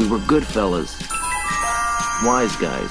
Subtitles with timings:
[0.00, 0.98] We were good fellas.
[2.24, 2.90] Wise guys.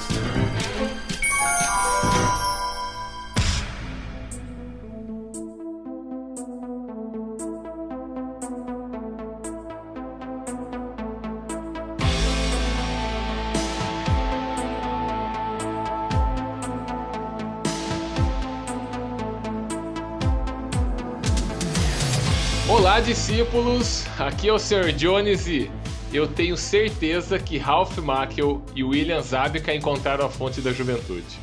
[22.68, 24.04] Olá, discípulos!
[24.16, 24.92] Aqui é o Sr.
[24.92, 25.68] Jones e
[26.12, 31.38] eu tenho certeza que Ralph Macchio e William Zabka encontraram a fonte da juventude.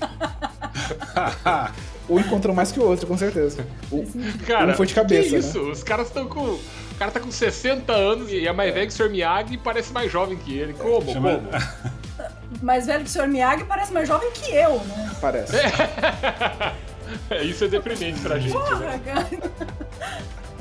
[2.08, 3.66] um encontrou mais que o outro, com certeza.
[3.90, 4.04] Um,
[4.46, 5.30] cara, um foi de cabeça.
[5.30, 5.62] Que isso?
[5.62, 5.70] Né?
[5.70, 6.40] Os caras estão com.
[6.40, 9.10] O cara tá com 60 anos e é mais velho que o Sr.
[9.10, 10.74] Miyagi e parece mais jovem que ele.
[10.74, 11.12] Como?
[11.12, 11.38] Chama...
[11.38, 12.02] Como?
[12.60, 13.26] Mais velho que o Sr.
[13.26, 15.10] Miyagi parece mais jovem que eu, né?
[15.20, 15.56] Parece.
[17.28, 18.52] É, isso é deprimente pra gente.
[18.52, 19.00] Porra, né?
[19.04, 19.28] cara.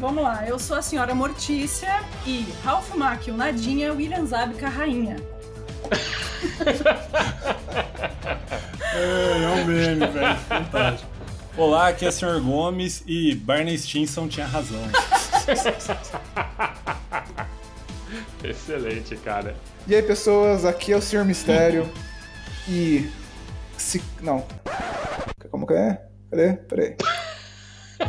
[0.02, 5.16] Vamos lá, eu sou a senhora Mortícia e Ralph Macchio, Nadinha, William Zabka, Rainha.
[8.96, 10.36] é, é um meme, velho.
[10.38, 11.12] Fantástico.
[11.56, 12.42] Olá, aqui é o Sr.
[12.42, 14.82] Gomes e Barney Stinson tinha razão.
[18.44, 19.56] Excelente, cara.
[19.88, 21.24] E aí, pessoas, aqui é o Sr.
[21.24, 21.88] Mistério
[22.68, 23.08] e.
[23.78, 24.02] Se...
[24.20, 24.48] Não.
[25.52, 26.02] Como que é?
[26.32, 26.54] Cadê?
[26.54, 26.96] Peraí.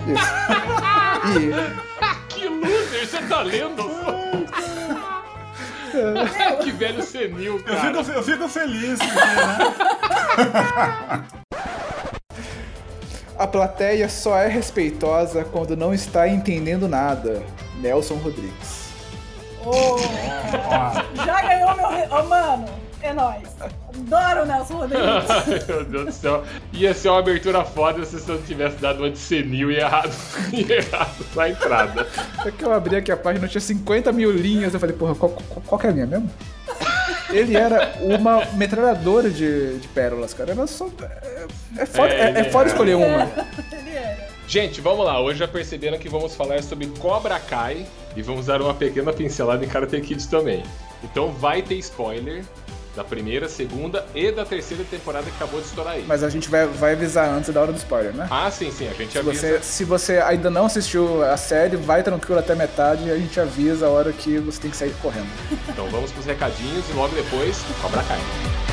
[0.09, 0.93] Isso.
[1.25, 1.53] E...
[2.29, 3.89] que loser, você tá lendo?
[6.63, 7.93] que velho senil, cara.
[7.93, 9.59] Eu fico, eu fico feliz, porque, né?
[13.39, 17.43] A plateia só é respeitosa quando não está entendendo nada.
[17.81, 18.83] Nelson Rodrigues.
[19.65, 19.97] Oh,
[21.25, 21.89] já ganhou meu.
[21.89, 22.03] Re...
[22.11, 22.69] Oh, mano,
[23.03, 23.49] é nóis.
[23.61, 25.67] Adoro o Nelson Rodrigues.
[25.69, 26.45] Meu Deus do céu.
[26.73, 30.13] Ia ser uma abertura foda se você não tivesse dado uma de senil e errado,
[30.53, 32.07] e errado na entrada.
[32.45, 34.73] É que eu abri aqui a página, tinha 50 mil linhas.
[34.75, 36.31] Eu falei, porra, qual, qual, qual que é a minha mesmo?
[37.31, 40.53] Ele era uma metralhadora de, de pérolas, cara.
[40.53, 40.87] Era só.
[40.87, 41.47] É,
[41.79, 43.31] é foda, é, é, é foda escolher uma.
[43.73, 44.29] Ele era.
[44.47, 45.19] Gente, vamos lá.
[45.19, 49.65] Hoje já perceberam que vamos falar sobre Cobra Kai e vamos dar uma pequena pincelada
[49.65, 50.63] em Karate Kid também.
[51.03, 52.45] Então vai ter spoiler,
[52.95, 56.05] da primeira, segunda e da terceira temporada que acabou de estourar aí.
[56.07, 58.27] Mas a gente vai, vai avisar antes da hora do spoiler, né?
[58.31, 59.35] Ah, sim, sim, a gente se avisa.
[59.35, 63.39] Você, se você ainda não assistiu a série, vai tranquilo até metade e a gente
[63.41, 65.29] avisa a hora que você tem que sair correndo.
[65.69, 68.72] Então vamos pros recadinhos e logo depois, Cobra Kai.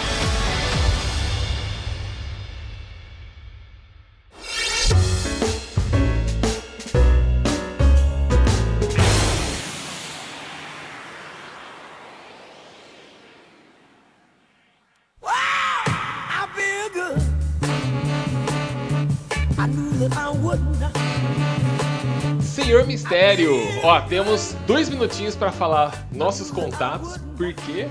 [23.10, 27.88] Mistério, ó, temos dois minutinhos para falar nossos contatos, porque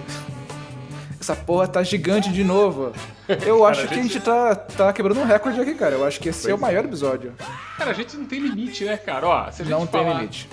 [1.21, 2.93] essa porra tá gigante de novo.
[3.45, 5.97] Eu cara, acho a que a gente tá, tá quebrando um recorde aqui, cara.
[5.97, 7.35] Eu acho que esse pois é o maior episódio.
[7.77, 9.27] Cara, a gente não tem limite, né, cara?
[9.27, 10.49] Ó, se a gente não falar, tem limite.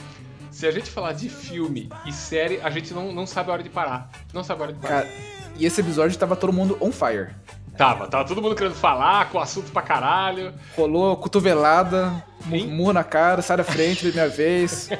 [0.49, 3.61] Se a gente falar de filme e série, a gente não, não sabe a hora
[3.61, 4.09] de parar.
[4.33, 5.03] Não sabe a hora de parar.
[5.03, 5.13] Cara,
[5.59, 7.35] e esse episódio tava todo mundo on fire.
[7.77, 10.53] Tava, tava todo mundo querendo falar, com assunto pra caralho.
[10.75, 14.89] Rolou cotovelada, murro na cara, sai da frente, minha vez.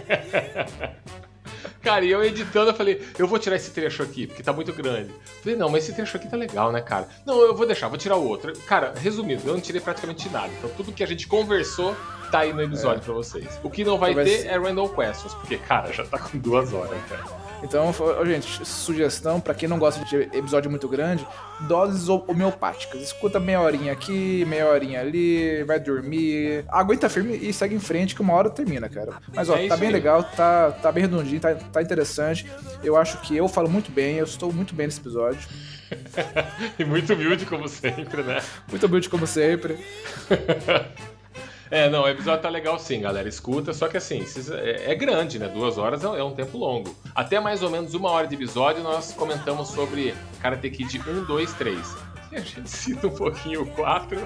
[1.86, 4.74] Cara, e eu editando, eu falei, eu vou tirar esse trecho aqui, porque tá muito
[4.74, 5.14] grande.
[5.44, 7.08] Falei, não, mas esse trecho aqui tá legal, né, cara?
[7.24, 8.52] Não, eu vou deixar, vou tirar o outro.
[8.62, 10.50] Cara, resumindo, eu não tirei praticamente nada.
[10.58, 11.96] Então tudo que a gente conversou
[12.32, 13.06] tá aí no episódio é.
[13.06, 13.60] pra vocês.
[13.62, 16.74] O que não vai então, ter é random questions, porque, cara, já tá com duas
[16.74, 17.45] horas, cara.
[17.66, 17.92] Então,
[18.26, 21.28] gente, sugestão para quem não gosta de episódio muito grande,
[21.62, 23.02] doses homeopáticas.
[23.02, 28.14] Escuta meia horinha aqui, meia horinha ali, vai dormir, aguenta firme e segue em frente
[28.14, 29.14] que uma hora termina, cara.
[29.34, 29.94] Mas ó, é tá bem aí.
[29.94, 32.46] legal, tá, tá bem redondinho, tá, tá interessante.
[32.84, 35.50] Eu acho que eu falo muito bem, eu estou muito bem nesse episódio.
[36.78, 38.42] e muito humilde como sempre, né?
[38.70, 39.78] Muito humilde como sempre.
[41.72, 43.28] É, não, o episódio tá legal sim, galera.
[43.28, 45.48] Escuta, só que assim, é, é grande, né?
[45.48, 46.96] Duas horas é um tempo longo.
[47.14, 51.54] Até mais ou menos uma hora de episódio, nós comentamos sobre Karate Kid 1, 2,
[51.54, 51.96] 3.
[52.32, 54.18] E a gente cita um pouquinho o 4,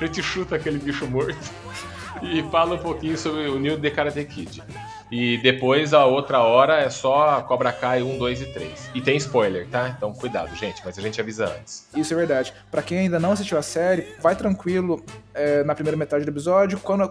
[0.00, 1.36] a gente chuta aquele bicho morto
[2.22, 4.62] e fala um pouquinho sobre o New The Karate Kid.
[5.10, 8.90] E depois a outra hora é só Cobra Kai 1, 2 e 3.
[8.94, 9.94] E tem spoiler, tá?
[9.96, 11.86] Então cuidado, gente, mas a gente avisa antes.
[11.94, 12.52] Isso é verdade.
[12.70, 15.04] Para quem ainda não assistiu a série, vai tranquilo
[15.34, 16.78] é, na primeira metade do episódio.
[16.78, 17.06] Quando.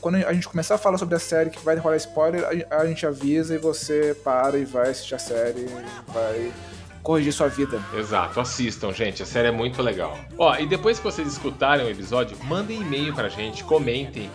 [0.00, 3.06] Quando a gente começar a falar sobre a série que vai rolar spoiler, a gente
[3.06, 6.52] avisa e você para e vai assistir a série e vai
[7.02, 7.80] corrigir sua vida.
[7.96, 9.22] Exato, assistam, gente.
[9.22, 10.18] A série é muito legal.
[10.38, 14.30] Ó, e depois que vocês escutarem o episódio, mandem e-mail pra gente, comentem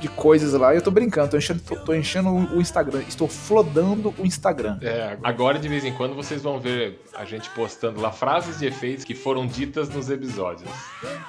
[0.00, 0.72] de coisas lá.
[0.72, 3.02] E eu tô brincando, tô enchendo, tô, tô enchendo o Instagram.
[3.08, 4.78] Estou flodando o Instagram.
[4.82, 8.66] É, agora de vez em quando vocês vão ver a gente postando lá frases de
[8.66, 10.70] efeitos que foram ditas nos episódios.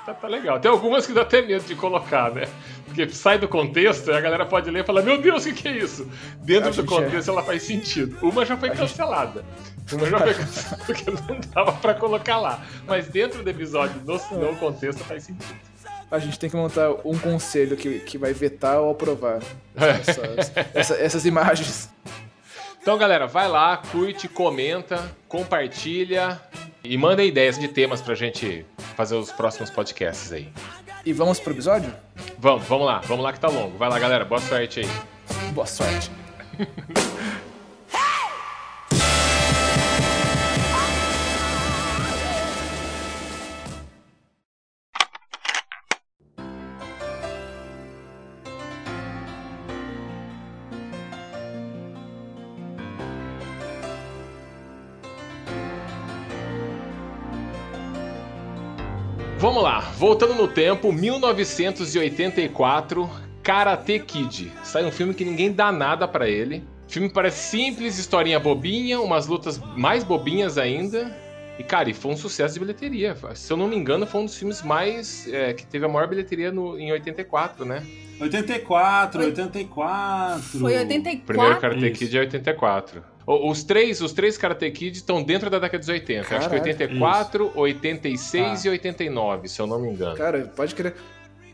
[0.05, 0.59] Tá, tá legal.
[0.59, 2.47] Tem algumas que dá até medo de colocar, né?
[2.85, 5.61] Porque sai do contexto e a galera pode ler e falar: Meu Deus, o que,
[5.61, 6.09] que é isso?
[6.41, 8.17] Dentro A do gente contexto ela faz sentido.
[8.21, 9.45] Uma já foi cancelada.
[9.91, 12.63] Uma já foi cancelada porque não dava pra colocar lá.
[12.87, 15.70] Mas dentro do episódio, no, no contexto, faz sentido.
[16.11, 19.39] A gente tem que montar um conselho que, que vai vetar ou aprovar
[19.75, 21.89] essas, essa- essas imagens.
[22.81, 26.39] Então, galera, vai lá, curte, comenta, compartilha
[26.83, 28.65] e manda ideias de temas pra gente
[28.97, 30.49] fazer os próximos podcasts aí.
[31.05, 31.93] E vamos pro episódio?
[32.37, 33.77] Vamos, vamos lá, vamos lá que tá longo.
[33.77, 34.89] Vai lá, galera, boa sorte aí.
[35.53, 36.11] Boa sorte.
[60.01, 63.07] voltando no tempo, 1984,
[63.43, 64.51] Karate Kid.
[64.63, 66.63] Sai um filme que ninguém dá nada pra ele.
[66.89, 71.15] O filme parece simples, historinha bobinha, umas lutas mais bobinhas ainda.
[71.59, 73.15] E, cara, e foi um sucesso de bilheteria.
[73.35, 75.31] Se eu não me engano, foi um dos filmes mais.
[75.31, 77.83] é, que teve a maior bilheteria no- em 84, né?
[78.19, 80.41] 84, 84.
[80.59, 81.21] Foi 84.
[81.21, 81.99] O primeiro Karate Isso.
[81.99, 83.03] Kid é 84.
[83.25, 86.19] Os três, os três Karate Kid estão dentro da década de 80.
[86.21, 86.55] Acho que Caraca.
[86.55, 88.67] 84, 86 Tá.
[88.67, 90.17] e 89, se eu não me engano.
[90.17, 90.95] Cara, pode crer.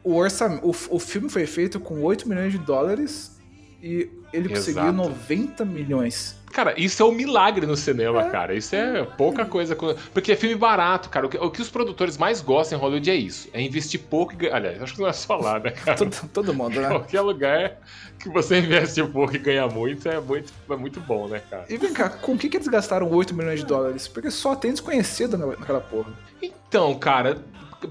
[0.03, 0.59] O, orçam...
[0.63, 3.36] o, o filme foi feito com 8 milhões de dólares
[3.81, 4.93] e ele conseguiu Exato.
[4.97, 6.35] 90 milhões.
[6.51, 8.55] Cara, isso é um milagre no cinema, cara.
[8.55, 9.75] Isso é pouca coisa.
[10.13, 11.25] Porque é filme barato, cara.
[11.27, 13.49] O que, o que os produtores mais gostam em Hollywood é isso.
[13.53, 14.55] É investir pouco e ganhar.
[14.55, 15.97] Aliás, acho que não é só lá, né, cara?
[15.97, 16.87] Todo, todo mundo, né?
[16.89, 17.77] Qualquer lugar
[18.17, 21.65] que você investe pouco e ganha muito é muito, é muito bom, né, cara?
[21.69, 24.07] E vem cá, com o que, que eles gastaram 8 milhões de dólares?
[24.07, 26.11] Porque só tem desconhecido na- naquela porra.
[26.41, 27.37] Então, cara,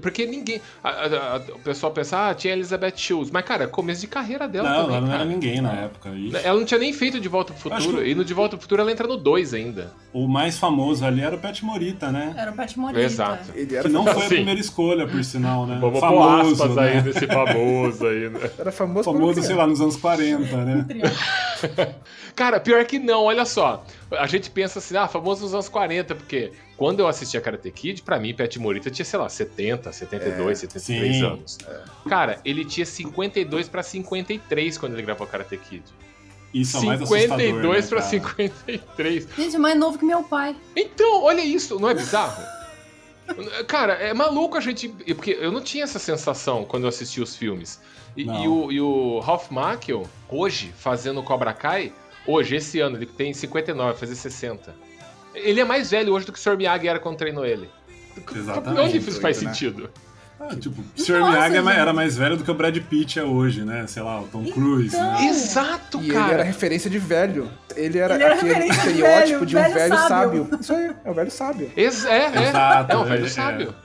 [0.01, 0.61] porque ninguém.
[0.83, 3.31] a- a- a- o pessoal pensa, ah, tinha Elizabeth Shields.
[3.31, 5.21] Mas, cara, começo de carreira dela Não, também, ela não cara.
[5.23, 6.09] era ninguém na época.
[6.43, 7.97] Ela não tinha nem feito De Volta pro Futuro.
[8.01, 9.91] que- E no De Volta pro Futuro ela entra no 2 ainda.
[10.13, 12.33] o mais famoso ali era o Pet Morita, né?
[12.37, 12.99] Era o Pat Morita.
[13.01, 13.51] Exato.
[13.55, 14.35] Ele era, Que não foi a Sim.
[14.35, 15.77] primeira escolha, por sinal, né?
[15.79, 16.81] Vamos pôr famoso, aspas né?
[16.83, 18.39] aí nesse famoso aí, né?
[18.57, 20.85] era famoso, Famoso, sei lá, nos anos 40, né?
[22.35, 23.83] Cara, pior que não, olha só.
[24.11, 27.71] A gente pensa assim, ah, famoso nos anos 40, porque quando eu assisti a Karate
[27.71, 31.25] Kid, pra mim, Pet Morita tinha, sei lá, 70, 72, 73 sim.
[31.25, 31.57] anos.
[32.07, 35.83] Cara, ele tinha 52 pra 53 quando ele gravou Karate Kid.
[36.53, 38.09] Isso é o mais assustador, 52 né, pra cara?
[38.09, 39.27] 53.
[39.35, 40.55] Gente, é mais novo que meu pai.
[40.75, 42.43] Então, olha isso, não é bizarro?
[43.67, 44.87] Cara, é maluco a gente.
[44.87, 47.81] Porque eu não tinha essa sensação quando eu assisti os filmes.
[48.15, 51.93] E, e o, e o Ralph Macchio, hoje, fazendo Cobra Kai,
[52.25, 54.86] hoje, esse ano, ele tem 59, vai fazer 60.
[55.37, 56.57] Ele é mais velho hoje do que o Sr.
[56.57, 57.69] Miyagi era quando treinou ele.
[58.35, 58.81] Exatamente.
[58.81, 59.49] Onde isso faz né?
[59.53, 59.89] sentido?
[60.39, 61.13] Ah, tipo, o Sr.
[61.19, 61.79] Miyagi é gente.
[61.79, 63.85] era mais velho do que o Brad Pitt é hoje, né?
[63.87, 65.11] Sei lá, o Tom Cruise, Então.
[65.13, 65.25] né?
[65.27, 66.43] Exato, E ele era cara.
[66.43, 67.49] referência de velho.
[67.75, 70.07] Ele era Ele era aquele estereótipo velho, de um velho velho sábio.
[70.45, 70.59] sábio.
[70.61, 71.71] Isso aí, é o velho sábio.
[71.75, 72.49] Ex é, é.
[72.49, 73.29] Exato, é um ele- velho é.
[73.29, 73.75] sábio.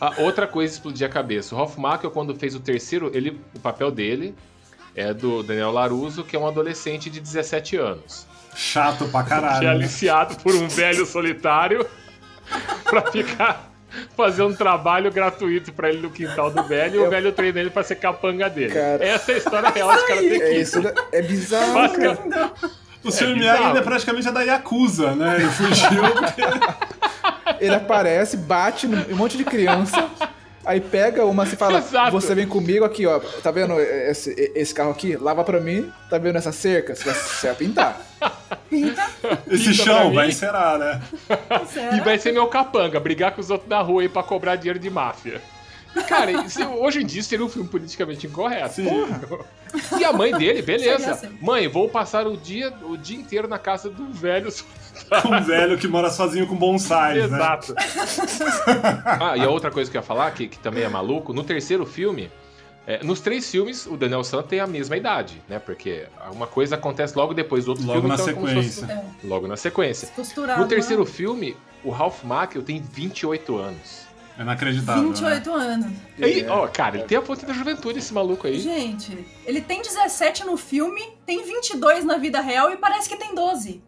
[0.00, 1.54] Ah, outra coisa explodir a cabeça.
[1.54, 4.34] O Ralph Macchio, quando fez o terceiro, ele, o papel dele
[4.94, 8.26] é do Daniel Laruso, que é um adolescente de 17 anos.
[8.54, 9.64] Chato pra que é caralho.
[9.64, 9.70] né?
[9.70, 11.86] aliciado por um velho solitário
[12.84, 13.70] pra ficar
[14.16, 17.70] fazer um trabalho gratuito pra ele no quintal do velho e o velho treina ele
[17.70, 18.72] pra ser capanga dele.
[18.72, 19.04] Cara.
[19.04, 20.60] Essa é a história real de Karate É, Kid.
[20.60, 20.80] isso
[21.12, 22.52] é bizarro, cara.
[23.02, 23.24] O Sr.
[23.24, 23.70] É Miyagi bizarro.
[23.70, 25.36] ele é praticamente é da Yakuza, né?
[25.36, 26.42] Ele fugiu porque...
[27.64, 30.08] Ele aparece, bate um monte de criança
[30.64, 32.10] Aí pega uma e fala, Exato.
[32.12, 33.18] você vem comigo aqui, ó.
[33.42, 35.16] Tá vendo esse, esse carro aqui?
[35.16, 35.90] Lava pra mim.
[36.10, 36.94] Tá vendo essa cerca?
[36.94, 38.00] Você vai, você vai pintar.
[38.68, 39.08] Pinta.
[39.50, 41.00] Esse Pinta chão vai encerar, né?
[41.66, 41.96] será?
[41.96, 44.78] E vai ser meu capanga, brigar com os outros na rua aí pra cobrar dinheiro
[44.78, 45.40] de máfia.
[45.96, 48.74] E, Cara, isso- hoje em dia seria um filme politicamente incorreto.
[48.74, 48.86] Sim.
[49.98, 51.12] E a mãe dele, beleza.
[51.12, 51.36] Assim.
[51.40, 54.52] Mãe, vou passar o dia, o dia inteiro na casa do velho.
[55.24, 57.36] Um velho que mora sozinho com bonsais, né?
[57.36, 57.74] Exato.
[59.20, 61.42] ah, e a outra coisa que eu ia falar, que, que também é maluco, no
[61.44, 62.30] terceiro filme,
[62.86, 65.58] é, nos três filmes, o Daniel San tem a mesma idade, né?
[65.58, 68.54] Porque uma coisa acontece logo depois do outro Logo filme, na então é como se
[68.54, 68.94] fosse- sequência.
[69.22, 70.08] É, logo na sequência.
[70.08, 70.60] costurado.
[70.60, 71.10] No terceiro né?
[71.10, 74.00] filme, o Ralph Macchio tem 28 anos.
[74.38, 75.04] É inacreditável.
[75.04, 75.92] 28 anos.
[76.18, 76.50] E É.
[76.50, 78.58] ó, cara, ele tem a fonte da juventude, esse maluco aí.
[78.58, 83.34] Gente, ele tem 17 no filme, tem 22 na vida real e parece que tem
[83.34, 83.82] 12.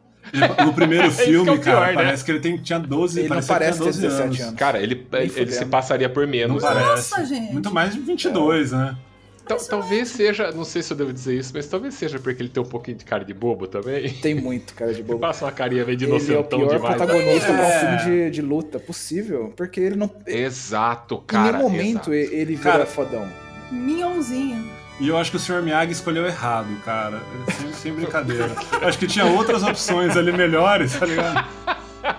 [0.65, 1.95] No primeiro que é filme, o pior, cara, né?
[1.95, 4.41] parece que ele tem, tinha 12, Ele não que parece ter tinha 12 17 anos.
[4.41, 4.55] anos.
[4.59, 6.63] Cara, ele, ele se passaria por Não menos.
[6.63, 6.69] né?
[6.69, 7.11] parece.
[7.11, 7.53] Nossa, gente.
[7.53, 8.97] Muito mais de 22, né?
[9.45, 12.49] Tal- talvez seja, não sei se eu devo dizer isso, mas talvez seja porque ele
[12.49, 14.09] tem um pouquinho de cara de bobo também.
[14.09, 15.19] Tem muito, cara de bobo.
[15.27, 16.97] Passa uma carinha meio de Ele é o inocentão pior demais.
[16.97, 17.77] protagonista pra É.
[17.77, 19.53] um filme de, de luta possível.
[19.57, 20.09] Porque ele não.
[20.25, 21.59] Exato, em cara.
[21.59, 22.35] nenhum momento exato.
[22.37, 23.29] ele vira Cara, fodão.
[23.73, 24.65] Minhãozinho.
[25.03, 25.63] E eu acho que o Sr.
[25.63, 27.21] Miyagi escolheu errado, cara.
[27.59, 28.51] Sem, sem brincadeira.
[28.81, 31.45] Eu acho que tinha outras opções ali melhores, tá ligado?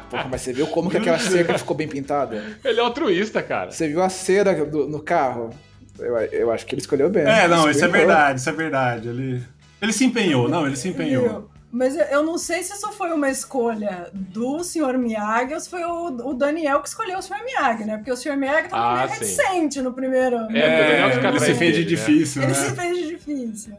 [0.10, 2.44] Porra, mas você viu como que aquela cerca ficou bem pintada?
[2.63, 3.72] Ele é altruísta, cara.
[3.72, 5.50] Você viu a cera do- no carro?
[5.98, 7.24] Eu, eu acho que ele escolheu bem.
[7.24, 9.08] É, não, isso é verdade, isso é verdade.
[9.10, 9.44] Ele,
[9.82, 11.50] ele se empenhou, não, ele se empenhou.
[11.75, 14.96] Mas eu- não sei se isso foi uma escolha do Sr.
[15.00, 17.44] Miyagi ou se foi o, o Daniel que escolheu o Sr.
[17.44, 17.98] Miyagi, né?
[17.98, 18.38] Porque o Sr.
[18.38, 19.13] Miyagi tava Ah, meio sim.
[19.15, 20.36] reticente no primeiro.
[20.36, 21.88] É, o Daniel fica ele se fez de né?
[21.88, 22.58] difícil, Ele né?
[22.58, 23.74] se fez de difícil.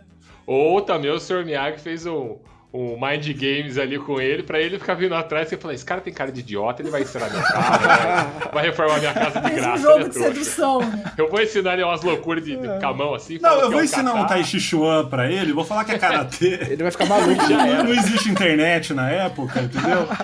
[0.45, 1.45] Ou também o Sr.
[1.45, 2.37] Miyagi fez um,
[2.77, 6.01] um Mind Games ali com ele, pra ele ficar vindo atrás e falar: esse cara
[6.01, 9.49] tem cara de idiota, ele vai ensinar minha casa, vai, vai reformar minha casa de
[9.49, 10.33] Fez um graça, jogo ele é de trouxa.
[10.35, 11.13] sedução, né?
[11.17, 13.39] Eu vou ensinar ele umas loucuras de, de com a mão assim.
[13.41, 14.27] Não, eu é vou um ensinar um.
[14.27, 16.59] Tai Chi Chuan pra ele, vou falar que é karatê.
[16.75, 17.43] Ele vai ficar maluco.
[17.85, 20.09] Não existe internet na época, entendeu?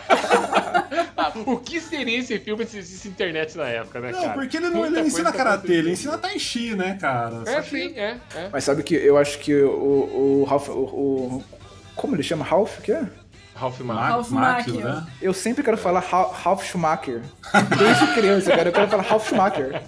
[1.17, 4.33] Ah, o que seria esse filme se existisse internet na época, né, Não, cara?
[4.33, 7.43] porque ele não, ele não ensina karatê, ele ensina Tai Chi, né, cara?
[7.47, 8.49] É, Só que- sim, é, é.
[8.51, 10.69] Mas sabe que eu acho que o, o Ralph.
[10.71, 11.45] O, o-
[12.01, 12.45] como ele chama?
[12.45, 12.79] Ralph?
[12.79, 13.05] O que é?
[13.55, 14.11] Ralph Ma- Macchio.
[14.15, 14.89] Ralph Macchio, Macchio.
[14.89, 15.07] né?
[15.21, 17.21] Eu sempre quero falar Ra- Ralph Schumacher.
[17.79, 18.69] Desde criança, cara.
[18.71, 19.83] Eu quero falar Ralph Schumacher.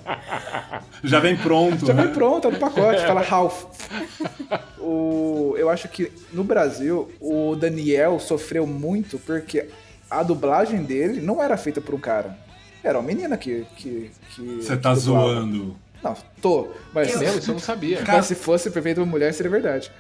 [1.03, 2.05] Já vem pronto, Já né?
[2.05, 3.65] vem pronto, no pacote, fala Ralph.
[4.79, 9.69] O, eu acho que no Brasil o Daniel sofreu muito porque
[10.11, 12.37] a dublagem dele não era feita por um cara.
[12.83, 13.65] Era uma menina que.
[13.77, 14.97] que, que Você tá dublava.
[15.37, 15.77] zoando.
[16.03, 16.69] Não, tô.
[16.93, 17.39] Mas, É mesmo?
[17.39, 18.03] Isso eu não sabia.
[18.07, 19.93] mas se fosse feito por mulher, seria verdade.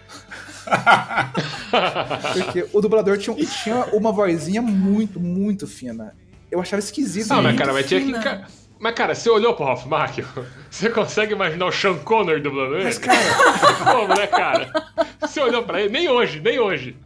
[2.32, 6.14] Porque o dublador tinha, tinha uma vozinha muito, muito fina.
[6.50, 7.32] Eu achava esquisito.
[7.32, 8.62] Ah, mas cara, mas tinha que.
[8.78, 10.26] Mas, cara, você olhou pro Macchio?
[10.68, 12.84] Você consegue imaginar o Sean Connor dublando ele?
[12.84, 13.16] Mas, cara,
[13.84, 14.72] Como, né, cara?
[15.20, 15.90] Você olhou pra ele?
[15.92, 16.96] Nem hoje, nem hoje.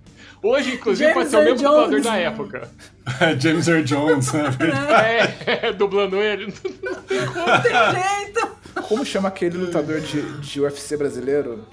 [0.43, 2.69] Hoje, inclusive, James pode ser o mesmo Earl dublador Jones, da época.
[3.39, 4.45] James Earl Jones, né?
[5.47, 6.47] É, dublando ele.
[6.47, 8.49] Não tem jeito.
[8.89, 11.67] como chama aquele lutador de, de UFC brasileiro?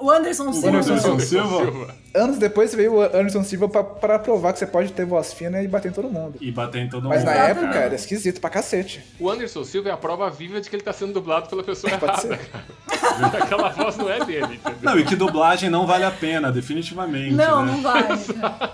[0.00, 0.78] O Anderson Silva.
[0.78, 1.94] Anderson Silva.
[2.14, 5.62] Anos depois veio o Anderson Silva pra, pra provar que você pode ter voz fina
[5.62, 6.36] e bater em todo mundo.
[6.40, 7.26] E bater em todo Mas mundo.
[7.26, 7.64] na Exatamente.
[7.64, 9.02] época era esquisito pra cacete.
[9.18, 11.96] O Anderson Silva é a prova viva de que ele tá sendo dublado pela pessoa
[11.98, 12.20] Pode errada.
[12.22, 12.40] ser.
[13.42, 14.78] Aquela voz não é dele, entendeu?
[14.82, 17.34] Não, e que dublagem não vale a pena, definitivamente.
[17.34, 17.72] Não, né?
[17.72, 18.00] não vale.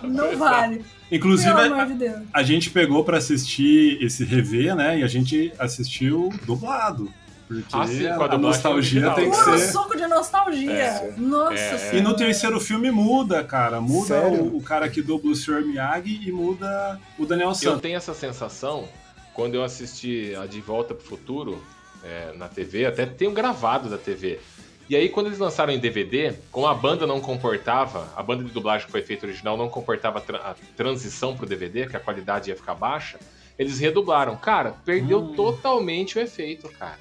[0.16, 0.85] Não vale.
[1.11, 1.52] Inclusive,
[1.97, 4.99] de a gente pegou pra assistir esse rever, né?
[5.00, 7.12] E a gente assistiu dublado.
[7.47, 9.69] Porque Ah, sim, com a a, nostalgia tem que Puro ser.
[9.73, 10.73] suco de nostalgia.
[10.73, 11.15] É.
[11.17, 11.76] Nossa É.
[11.76, 12.09] E senhora.
[12.09, 13.81] no terceiro filme muda, cara.
[13.81, 15.62] Muda o, o cara que dubla o Sr.
[15.65, 17.81] Miyagi e muda o Daniel Eu Santos.
[17.83, 18.88] tenho essa sensação
[19.33, 21.62] quando eu assisti a De Volta pro Futuro
[22.03, 24.41] é, na TV, até tem um gravado da TV.
[24.88, 28.50] E aí, quando eles lançaram em DVD, como a banda não comportava, a banda de
[28.50, 32.57] dublagem que foi feita original não comportava a transição pro DVD, que a qualidade ia
[32.57, 33.19] ficar baixa,
[33.59, 34.37] eles redublaram.
[34.37, 35.35] Cara, perdeu Hum.
[35.35, 36.99] totalmente o efeito, cara.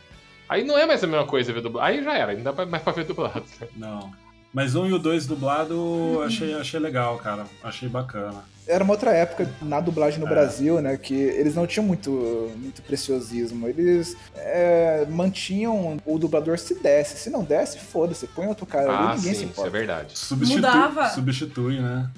[0.48, 1.88] Aí não é mais a mesma coisa ver dublado.
[1.88, 3.44] Aí já era, ainda dá mais pra ver dublado.
[3.75, 4.12] Não.
[4.54, 7.46] Mas um e o dois dublado achei, achei legal, cara.
[7.62, 8.46] Achei bacana.
[8.66, 10.30] Era uma outra época na dublagem no É.
[10.30, 10.96] Brasil, né?
[10.96, 12.10] Que eles não tinham muito,
[12.58, 13.68] muito preciosismo.
[13.68, 17.18] Eles é, mantinham o dublador se desse.
[17.18, 18.28] Se não desse, foda-se.
[18.28, 19.70] Põe outro cara ali Ah, ninguém sim, se isso é importa.
[19.72, 20.18] verdade.
[20.18, 21.10] Substitui, Mudava.
[21.10, 22.10] substitui, né?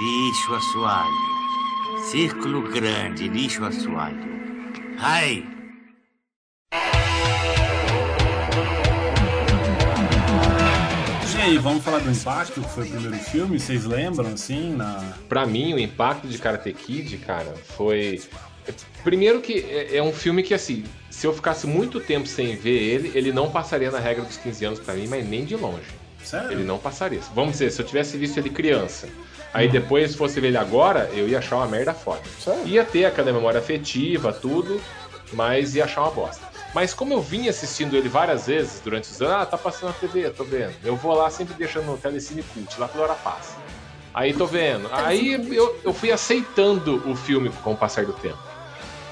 [0.00, 1.32] Lixo assoalho.
[2.10, 4.18] Círculo grande, lixo assoalho.
[4.98, 5.46] Ai!
[11.36, 13.58] E aí, vamos falar do impacto que foi o primeiro filme?
[13.58, 15.14] Vocês lembram, assim, na...
[15.28, 18.20] Pra mim, o impacto de Karate Kid, cara, foi
[19.02, 22.80] Primeiro que é, é um filme que, assim, se eu ficasse muito tempo sem ver
[22.80, 25.86] ele, ele não passaria na regra dos 15 anos pra mim, mas nem de longe.
[26.22, 26.52] Sério?
[26.52, 27.20] Ele não passaria.
[27.34, 29.08] Vamos dizer, se eu tivesse visto ele criança,
[29.52, 32.22] aí depois fosse ver ele agora, eu ia achar uma merda foda.
[32.38, 32.66] Sério?
[32.66, 34.80] Ia ter aquela memória afetiva, tudo,
[35.32, 36.51] mas ia achar uma bosta.
[36.74, 39.94] Mas como eu vinha assistindo ele várias vezes durante os anos, ah, tá passando na
[39.94, 40.74] TV, tô vendo.
[40.82, 43.56] Eu vou lá sempre deixando no Telecine Cult, lá pela hora passa.
[44.14, 44.88] Aí tô vendo.
[44.92, 48.38] Aí eu, eu fui aceitando o filme com o passar do tempo.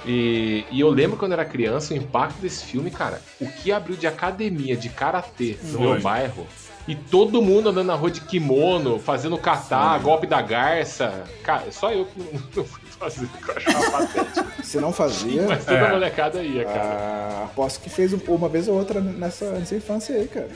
[0.06, 3.96] E, e eu lembro quando era criança, o impacto desse filme, cara, o que abriu
[3.96, 5.80] de academia de karatê no Foi.
[5.80, 6.46] meu bairro.
[6.88, 11.24] E todo mundo andando na rua de kimono, fazendo kata, golpe da garça.
[11.42, 14.62] Cara, só eu que não fui fazer, que eu achava patético.
[14.62, 15.86] Se não fazia, Mas toda É.
[15.86, 16.80] a molecada ia, cara.
[16.82, 20.50] ah, aposto que fez uma vez ou outra nessa, nessa infância aí, cara.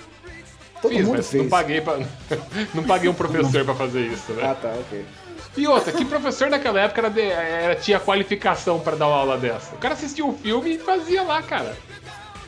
[0.82, 1.42] Todo Fiz, mundo mas fez.
[1.42, 1.98] não paguei pra,
[2.74, 4.42] não paguei um professor pra fazer isso, né?
[4.46, 5.04] Ah, tá, ok.
[5.56, 9.38] E outra, que professor naquela época era de- era- tinha qualificação pra dar uma aula
[9.38, 9.74] dessa?
[9.74, 11.74] O cara assistia um filme e fazia lá, cara.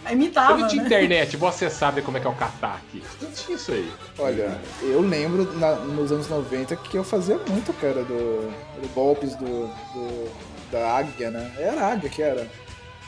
[0.06, 0.86] Aí Eu Imitava, não tinha né?
[0.88, 3.02] internet, acessar ver como é que é o catar aqui.
[3.20, 3.90] Não tinha isso aí.
[4.18, 9.34] Olha, eu lembro na- nos anos 90 que eu fazia muito, cara, do, do golpes
[9.36, 10.30] do, do-
[10.70, 11.50] da águia, né?
[11.58, 12.40] Era a águia que era.
[12.42, 12.48] É,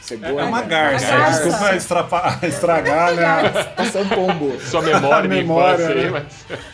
[0.08, 0.40] Cegonha.
[0.40, 1.06] é uma garça.
[1.06, 1.42] garça.
[1.44, 3.50] Desculpa estrapa- estragar, né?
[3.76, 4.58] Passando pombo.
[4.60, 6.24] Sua memória Memória, aí, né?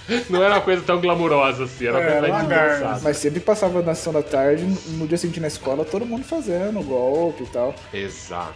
[0.07, 2.71] mas não era uma coisa tão glamurosa assim, era uma É, coisa mais uma garça.
[2.75, 3.01] desgraçada.
[3.03, 6.81] Mas sempre passava na sessão da tarde, no dia seguinte na escola, todo mundo fazendo
[6.83, 7.75] golpe e tal.
[7.93, 8.55] Exato.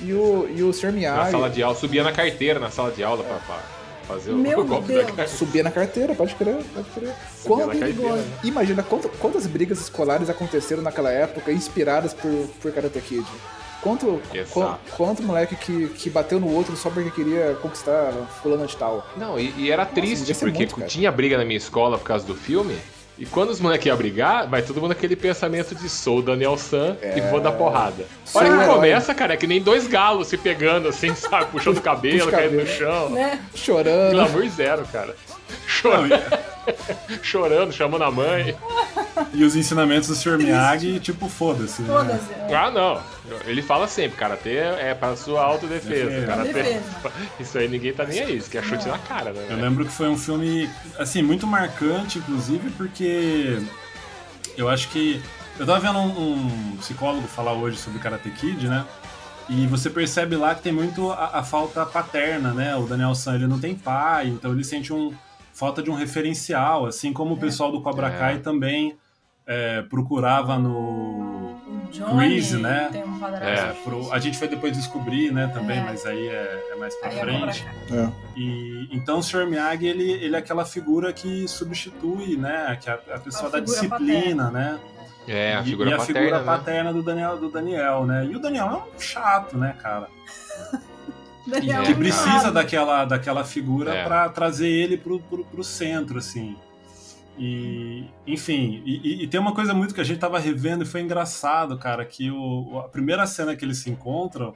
[0.00, 0.86] E o, e o Sr.
[0.86, 3.56] Na Miyagi sala de aula, subia na carteira na sala de aula pra, pra
[4.08, 5.00] fazer o, Meu o golpe Deus.
[5.00, 5.30] da carteira.
[5.30, 7.14] subia na carteira, pode crer, pode crer.
[7.42, 8.24] Subia Quanto- na né?
[8.42, 13.24] Imagina quanta- quantas brigas escolares aconteceram naquela época inspiradas por, por Karate Kid.
[13.80, 14.20] Quanto,
[14.50, 19.06] quan- quanto moleque que, que bateu no outro só porque queria conquistar fulano de tal.
[19.14, 22.04] Não, e, e era triste, devia ser porque muito, tinha briga na minha escola por
[22.04, 22.76] causa do filme.
[23.16, 26.58] E quando os moleques iam brigar, vai todo mundo naquele pensamento de sou o Daniel
[26.58, 28.04] San e vou dar porrada.
[28.24, 28.74] Sou Olha o que herói.
[28.74, 31.46] começa, cara, é que nem dois galos se pegando assim, sabe?
[31.52, 33.10] Puxando o cabelo, Puxa caindo no chão.
[33.10, 33.38] Né?
[33.54, 34.12] Chorando.
[34.12, 35.14] Glamour zero, cara.
[35.66, 36.14] Chorando,
[37.22, 38.56] chorando, chamando a mãe.
[39.32, 40.38] E os ensinamentos do Sr.
[40.38, 41.82] Miyagi, tipo, foda-se.
[41.82, 41.88] né?
[41.88, 42.20] Todas.
[42.50, 42.54] é.
[42.54, 43.00] Ah, não.
[43.46, 46.10] Ele fala sempre, karatê é pra sua autodefesa.
[46.10, 46.26] Defesa.
[46.26, 46.80] Karatê...
[47.38, 49.46] Isso aí ninguém tá nem aí, isso que é chute na cara, né?
[49.50, 50.68] Eu lembro que foi um filme,
[50.98, 53.58] assim, muito marcante, inclusive, porque
[54.56, 55.20] eu acho que.
[55.58, 58.84] Eu tava vendo um, um psicólogo falar hoje sobre Karate Kid, né?
[59.48, 62.74] E você percebe lá que tem muito a, a falta paterna, né?
[62.76, 65.12] O Daniel San, ele não tem pai, então ele sente um
[65.54, 68.18] falta de um referencial, assim como o pessoal do Cobra É.
[68.18, 68.96] Kai também
[69.46, 72.90] é, procurava no O Johnny Grease, né?
[73.06, 75.82] um É, é, pro- a gente foi depois descobrir, né, também, É.
[75.82, 77.66] mas aí é, é mais pra Aí é frente.
[77.92, 78.08] É.
[78.36, 79.46] E então o Sr.
[79.46, 83.60] Miyagi ele, ele é aquela figura que substitui, né, que a, a pessoa A da
[83.60, 84.78] disciplina, né?
[85.28, 86.44] É, a E- figura e, a paterna, figura né?
[86.46, 88.26] paterna do Daniel, do Daniel, né?
[88.26, 90.08] E o Daniel é um chato, né, cara?
[91.46, 92.52] Daniel que precisa nada.
[92.52, 94.04] daquela, daquela figura É.
[94.04, 96.56] pra trazer ele pro, pro, pro centro, assim.
[97.38, 100.86] E, enfim, e, e- e tem uma coisa muito que a gente tava revendo e
[100.86, 104.54] foi engraçado, cara, que o, a primeira cena que eles se encontram,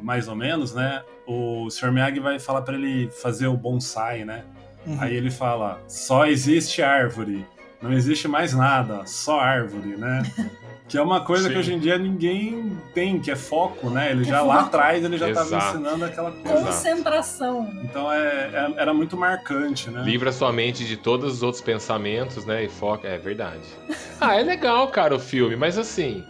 [0.00, 1.02] mais ou menos, né?
[1.26, 1.90] O Sr.
[1.92, 4.44] Miyagi vai falar pra ele fazer o bonsai, né?
[4.86, 4.96] Uhum.
[5.00, 7.44] Aí ele fala: só existe árvore,
[7.82, 10.22] não existe mais nada, só árvore, né?
[10.88, 11.52] Que é uma coisa Sim.
[11.52, 14.10] que hoje em dia ninguém tem, que é foco, né?
[14.10, 16.64] Ele Que já lá atrás ele já estava ensinando aquela coisa.
[16.64, 17.70] Concentração.
[17.84, 18.18] Então é,
[18.52, 20.02] é- era muito marcante, né?
[20.02, 22.64] Livra sua mente de todos os outros pensamentos, né?
[22.64, 23.06] E foca.
[23.06, 23.62] É verdade.
[24.20, 26.24] Ah, é legal, cara, o filme, mas assim,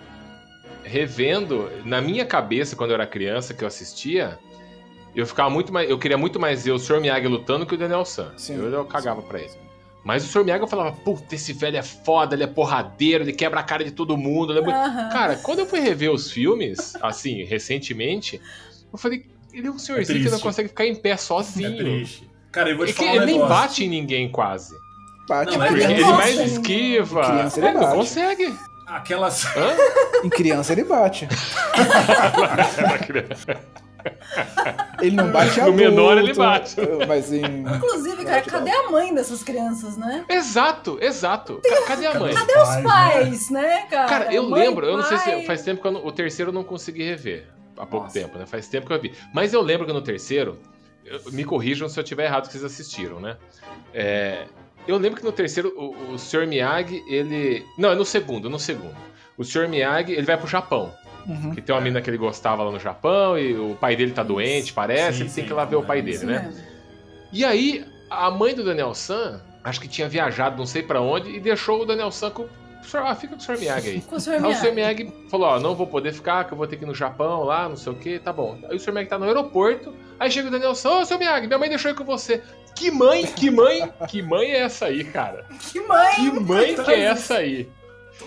[0.85, 4.39] revendo, na minha cabeça, quando eu era criança, que eu assistia,
[5.17, 5.89] eu ficava muito mais.
[5.89, 7.01] Eu queria muito mais ver o Sr.
[7.01, 8.31] Miyagi lutando que o Daniel San.
[8.37, 8.57] Sim.
[8.57, 9.68] Eu, eu cagava pra ele.
[10.05, 10.45] Mas o Sr.
[10.45, 13.85] Miyagi eu falava, puta, esse velho é foda, ele é porradeiro, ele quebra a cara
[13.85, 14.53] de todo mundo.
[14.53, 14.77] Ele é muito...
[14.77, 15.09] Aham.
[15.11, 18.41] Cara, quando eu fui rever os filmes, assim, recentemente,
[18.91, 21.77] eu falei, ele é um senhorzinho que não consegue ficar em pé É sozinho.
[21.77, 22.29] triste.
[22.51, 23.55] Cara, eu vou te É falar um ele nem negócio.
[23.57, 24.75] bate em ninguém quase.
[25.29, 27.21] Bate Não, em é Porque Ele mais esquiva.
[27.23, 27.95] Criança, ele É, não bate.
[27.97, 28.55] consegue.
[28.87, 29.45] Aquelas.
[29.55, 29.77] Hã?
[30.25, 31.29] Em criança ele bate.
[35.01, 36.77] Ele não bate No adulto, menor ele bate.
[37.07, 37.43] Mas em...
[37.45, 40.25] Inclusive, cara, cadê a mãe dessas crianças, né?
[40.29, 41.61] exato, exato.
[41.63, 42.35] Ca- Cadê a mãe?
[42.35, 44.09] Cadê os pais, né, cara?
[44.09, 45.41] Cara, eu Mãe, lembro, eu não sei pai.
[45.41, 47.47] se faz tempo que eu não- o terceiro eu não consegui rever.
[47.77, 48.19] Há pouco Nossa.
[48.19, 48.45] tempo, né?
[48.47, 49.13] Faz tempo que eu vi.
[49.33, 50.59] Mas eu lembro que no terceiro,
[51.33, 53.37] me corrijam se eu tiver errado que vocês assistiram, né?
[53.95, 54.47] É,
[54.87, 56.47] eu lembro que no terceiro, o, o Sr.
[56.47, 57.65] Miyagi, ele.
[57.79, 58.97] Não, é no segundo, no segundo.
[59.37, 59.69] O Sr.
[59.69, 60.93] Miyagi, ele vai pro Japão.
[61.27, 61.55] Uhum.
[61.55, 64.23] Que tem uma menina que ele gostava lá no Japão e o pai dele tá
[64.23, 66.43] doente, parece, Sim, ele tem sim, que ir lá ver o pai dele, né?
[66.43, 66.63] mesmo.
[67.33, 71.31] E aí, a mãe do Daniel San, acho que tinha viajado não sei pra onde,
[71.31, 72.47] e deixou o Daniel San com,
[72.95, 73.59] Ah, fica com o Sr.
[73.59, 74.01] Miyagi aí.
[74.09, 74.45] Com o Sr.
[74.45, 74.73] Aí o Sr.
[74.73, 75.05] Miyagi.
[75.05, 77.45] Miyagi falou, ó, não vou poder ficar, que eu vou ter que ir no Japão
[77.45, 78.59] lá, não sei o que, tá bom.
[78.69, 78.93] Aí o Sr.
[78.93, 81.19] Miyagi tá no aeroporto, aí chega o Danielson, ô, Sr.
[81.19, 82.43] Miyagi, minha mãe deixou eu ir com você.
[82.75, 85.45] Que mãe, que mãe, que mãe é essa aí, cara?
[85.73, 86.15] Que mãe!
[86.15, 87.69] Que mãe que é essa aí?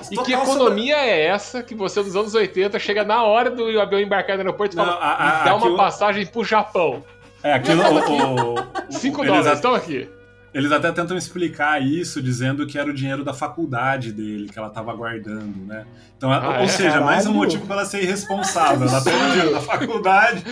[0.10, 4.00] E que economia é essa que você, dos anos 80, chega na hora do avião
[4.00, 7.04] embarcar no aeroporto e fala, Não, a- a- "Me dá uma passagem pro Japão.
[7.44, 7.82] É, aquilo.
[7.84, 10.10] O, o- Cinco eles dólares, a- estão aqui.
[10.54, 14.70] Eles até tentam explicar isso dizendo que era o dinheiro da faculdade dele, que ela
[14.70, 15.86] tava guardando, né?
[16.18, 16.68] Então, Ah, ou é?
[16.68, 17.34] seja, mais um Caralho.
[17.36, 18.86] motivo pra ela ser irresponsável.
[18.88, 20.44] Ela pega o dinheiro da faculdade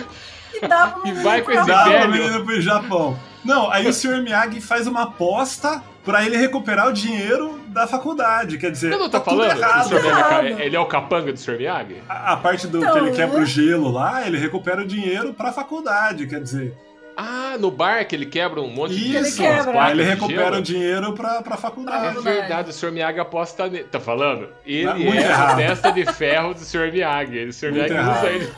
[0.54, 2.10] E dá E vai com esse dá velho.
[2.10, 3.16] menina pro Japão.
[3.44, 4.22] Não, aí o Sr.
[4.22, 8.58] Miyagi faz uma aposta pra ele recuperar o dinheiro da faculdade.
[8.58, 9.90] Quer dizer, Eu não tô tá falando errado.
[9.90, 11.56] Miyagi, é- ele é o capanga do Sr.
[11.58, 11.96] Miyagi?
[12.08, 13.42] A, a parte do Então, que ele quebra né?
[13.42, 16.74] o gelo lá, ele recupera o dinheiro pra faculdade, quer dizer.
[17.16, 21.12] Ah, no bar que ele quebra um monte de Isso, ele ele recupera o dinheiro
[21.12, 22.06] pra, pra É faculdade.
[22.06, 22.36] faculdade.
[22.38, 22.90] verdade, o Sr.
[22.92, 23.84] Miyagi aposta nele.
[23.84, 24.48] Tá falando?
[24.64, 25.56] Ele muito é a errado.
[25.58, 26.90] testa de ferro do Sr.
[26.92, 27.44] Miyagi.
[27.44, 27.72] O Sr.
[27.72, 28.18] Miyagi errado.
[28.18, 28.50] usa ele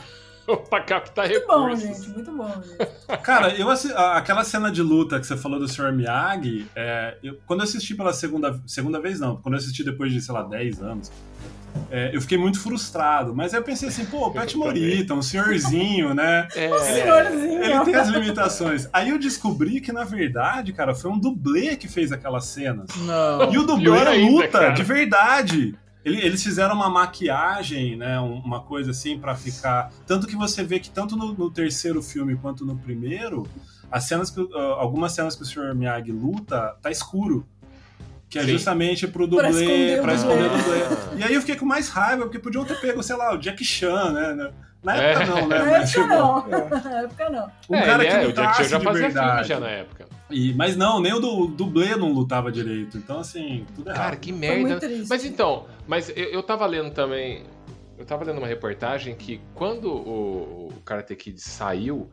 [0.69, 1.97] pra captar Muito bom, recursos.
[1.97, 2.09] gente.
[2.09, 3.17] Muito bom, gente.
[3.23, 5.91] Cara, eu aquela cena de luta que você falou do Sr.
[5.93, 10.11] Miyagi, é, eu- quando eu assisti pela segunda, segunda vez, não, quando eu assisti depois
[10.11, 11.11] de, sei lá, 10 anos,
[11.89, 13.35] é, eu fiquei muito frustrado.
[13.35, 14.67] Mas aí eu pensei assim, pô, o Pat também.
[14.67, 16.47] Morita, um senhorzinho, né?
[16.55, 17.63] É, Senhorzinho.
[17.63, 18.87] Ele tem as limitações.
[18.93, 22.87] Aí eu descobri que, na verdade, cara, foi um dublê que fez aquelas cenas.
[22.97, 23.51] Não.
[23.51, 24.69] E o dublê ainda, luta cara.
[24.71, 25.75] de verdade.
[26.05, 28.19] Ele- eles fizeram uma maquiagem, né?
[28.19, 29.91] um- Uma coisa assim pra ficar.
[30.05, 33.47] Tanto que você vê que tanto no, no terceiro filme quanto no primeiro,
[33.91, 35.73] as cenas que, ah, algumas cenas que o Sr.
[35.73, 37.45] Miyagi luta, tá escuro.
[38.29, 38.51] Que é Sim.
[38.53, 40.79] justamente pro Pra dublê, pra esconder o dublê.
[40.83, 41.19] dublê.
[41.19, 43.63] E aí eu fiquei com mais raiva, porque podiam ter pego, sei lá, o Jack
[43.63, 44.51] Chan, né?
[44.83, 45.11] Na É.
[45.13, 45.59] época não, né?
[45.59, 46.47] Na Mas, época tipo, não.
[46.91, 47.51] Na época não.
[47.69, 49.47] um É, cara que é, o Jack Chan lutasse já de fazia filme verdade.
[49.47, 50.05] já na época.
[50.29, 52.97] E, mas não, nem o do dublê não lutava direito.
[52.97, 53.97] Então, assim, tudo errado.
[54.03, 54.79] Cara, que Foi merda.
[55.09, 57.43] Mas então, mas eu, eu tava lendo também.
[57.97, 62.09] Eu tava lendo uma reportagem que quando o, o Karate Kid saiu,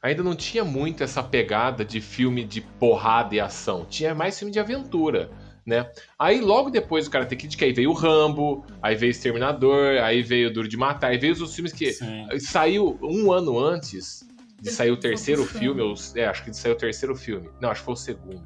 [0.00, 3.84] ainda não tinha muito essa pegada de filme de porrada e ação.
[3.84, 5.30] Tinha mais filme de aventura,
[5.66, 5.90] né?
[6.18, 9.98] Aí logo depois do Karate Kid, que aí veio o Rambo, aí veio o Exterminador,
[10.02, 12.26] aí veio o Duro de Matar, aí veio os filmes que Sim.
[12.38, 14.28] saiu um ano antes
[14.60, 17.50] de sair o terceiro filme, ou, é, acho que saiu o terceiro filme.
[17.60, 18.42] Não, acho que foi o segundo.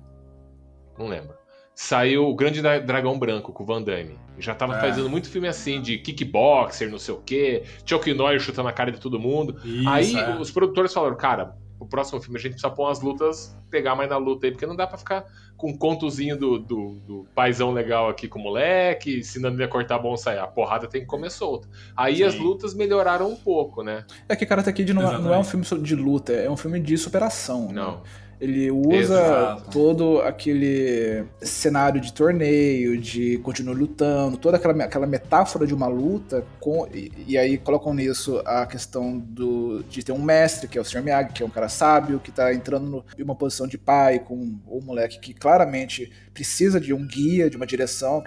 [0.99, 1.37] Não lembro.
[1.75, 4.19] Saiu o Grande Dra- Dragão Branco com o Van Damme.
[4.37, 4.81] Já tava É.
[4.81, 8.91] fazendo muito filme assim, de kickboxer, não sei o quê, Chuck Norris chutando a cara
[8.91, 9.61] de todo mundo.
[9.65, 10.37] Isso, aí é.
[10.41, 14.11] os produtores falaram, cara, o próximo filme a gente precisa pôr umas lutas, pegar mais
[14.11, 15.25] na luta aí, porque não dá pra ficar
[15.59, 19.69] com um contozinho do, do, do paizão legal aqui com o moleque, ensinando ele a
[19.69, 20.39] cortar bonsai.
[20.39, 21.69] A porrada tem que comer solta.
[21.97, 22.23] Aí Sim.
[22.23, 24.05] as lutas melhoraram um pouco, né?
[24.29, 26.79] É que Karate Kid não, é- não é um filme de luta, é um filme
[26.81, 27.73] de superação.
[27.73, 27.97] né?
[28.41, 29.71] Ele usa Exato.
[29.73, 36.45] todo aquele cenário de torneio, de continuar lutando, toda aquela, aquela metáfora de uma luta,
[36.61, 40.81] com, e, e aí colocam nisso a questão do, de ter um mestre, que é
[40.81, 41.03] o Sr.
[41.03, 44.21] Miyagi, que é um cara sábio, que tá entrando no- em uma posição de pai
[44.21, 48.23] com um moleque que claramente precisa de um guia, de uma direção.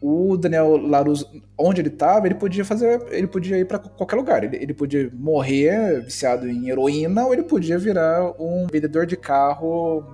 [0.00, 1.26] O Daniel Larus,
[1.58, 4.44] onde ele tava, ele podia fazer, ele podia ir para qualquer lugar.
[4.44, 10.04] Ele, ele podia morrer viciado em heroína ou ele podia virar um vendedor de carro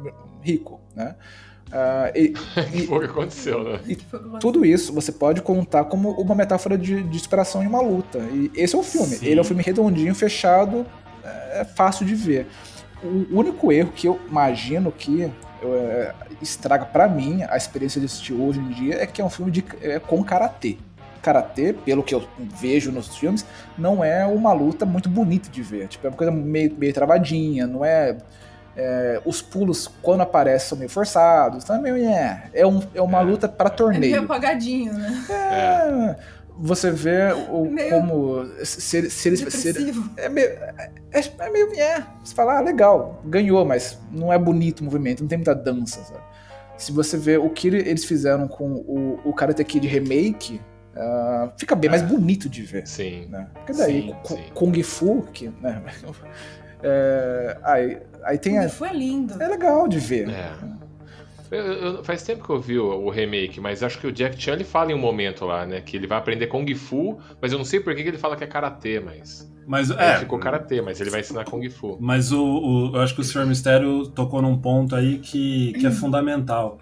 [0.41, 1.15] rico, né?
[1.71, 2.33] Ah, e-
[2.75, 3.79] e- Foi o que aconteceu, né?
[3.79, 4.39] Foi o que aconteceu.
[4.41, 8.19] tudo isso você pode contar como uma metáfora de, de superação em uma luta.
[8.33, 9.15] E esse é o filme.
[9.17, 9.27] Sim.
[9.27, 10.87] Ele é um filme redondinho, fechado,
[11.25, 12.47] é fácil de ver.
[13.03, 15.31] O único erro que eu imagino que
[15.63, 19.31] é, estraga pra mim a experiência de assistir hoje em dia é que é um
[19.31, 20.77] filme de, é, com karatê.
[21.21, 23.45] Karatê, pelo que eu vejo nos filmes,
[23.79, 25.87] não é uma luta muito bonita de ver.
[25.89, 28.17] Tipo, é uma coisa meio, meio travadinha, não é,
[28.77, 31.63] é, Os pulos, quando aparecem, são meio forçados.
[31.63, 31.97] Então é meio.
[32.09, 33.23] É, é, um, é uma É.
[33.23, 34.23] luta pra É meio torneio.
[34.23, 35.25] apagadinho, né?
[35.31, 36.17] É,
[36.59, 38.45] você vê o, Meio como.
[38.65, 39.41] Se, se eles.
[39.41, 39.69] se
[40.17, 40.49] é meio.
[41.11, 41.73] É, é meio.
[41.79, 42.07] É.
[42.23, 46.03] Você fala, ah, legal, ganhou, mas não é bonito o movimento, não tem muita dança,
[46.05, 46.21] sabe?
[46.77, 50.61] Se você vê o que eles fizeram com o, o Karate Kid Remake,
[50.97, 52.87] ah, fica bem mais bonito de ver.
[52.87, 53.27] Sim.
[53.29, 53.47] Né?
[53.55, 54.45] Porque daí, Sim, sim.
[54.55, 55.49] Kung Fu, que.
[55.61, 55.83] Né?
[56.83, 58.59] é, aí, aí tem.
[58.59, 59.41] a- Foi lindo.
[59.43, 60.29] é legal de ver.
[60.29, 60.53] É.
[61.53, 64.41] Eu- eu- faz tempo que eu vi o, o remake, mas acho que o Jack
[64.41, 65.81] Chan ele fala em um momento lá, né?
[65.81, 68.37] Que ele vai aprender Kung Fu, mas eu não sei por que, que ele fala
[68.37, 69.51] que é karatê, mas.
[69.67, 71.97] Mas, Ele é, ficou karatê, mas ele vai ensinar Kung Fu.
[72.01, 73.47] mas o, o- eu acho que o Sr.
[73.47, 76.79] Mistério tocou num ponto aí que, que é fundamental.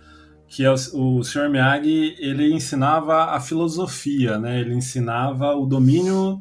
[0.48, 1.48] Que é o, o Sr.
[1.50, 4.60] Miyagi, ele ensinava a filosofia, né?
[4.60, 6.38] Ele ensinava o domínio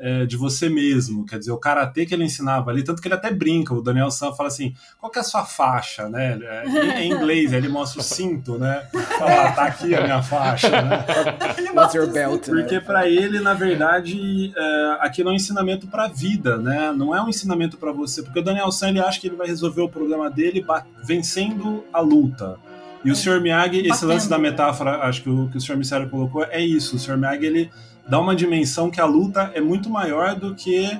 [0.00, 1.26] é, de você mesmo.
[1.26, 4.10] Quer dizer, o karatê que ele ensinava ali, tanto que ele até brinca, o Daniel
[4.10, 6.38] San fala assim: qual que é a sua faixa, né?
[6.42, 8.86] É, Em, inglês, ele mostra o cinto, né?
[9.18, 11.04] Fala, "Ah, tá aqui a minha faixa, né?
[11.74, 12.48] What's your belt?
[12.48, 12.60] né?
[12.62, 16.92] Porque para ele, na verdade, é, aquilo é um ensinamento para a vida, né?
[16.96, 19.46] Não é um ensinamento para você, porque o Daniel San ele acha que ele vai
[19.46, 20.64] resolver o problema dele
[21.04, 22.56] vencendo a luta.
[23.02, 23.40] E o Sr.
[23.40, 25.76] Miyagi, esse lance da metáfora, acho que o que o Sr.
[25.76, 26.96] Mistério colocou é isso.
[26.96, 27.16] O Sr.
[27.16, 27.70] Miyagi ele
[28.10, 30.98] dá uma dimensão que a luta é muito maior do que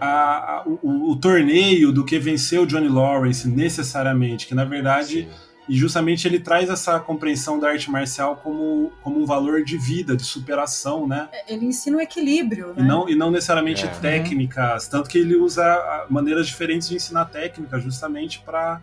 [0.00, 5.28] a- a- o, o torneio, do que vencer o Johnny Lawrence necessariamente, que na verdade
[5.68, 10.16] e justamente ele traz essa compreensão da arte marcial como, como um valor de vida,
[10.16, 11.28] de superação, né?
[11.46, 12.74] Ele ensina o equilíbrio, né?
[12.78, 13.88] E não, e não necessariamente É.
[13.88, 15.64] técnicas, tanto que ele usa
[16.10, 18.80] maneiras diferentes de ensinar técnica, justamente para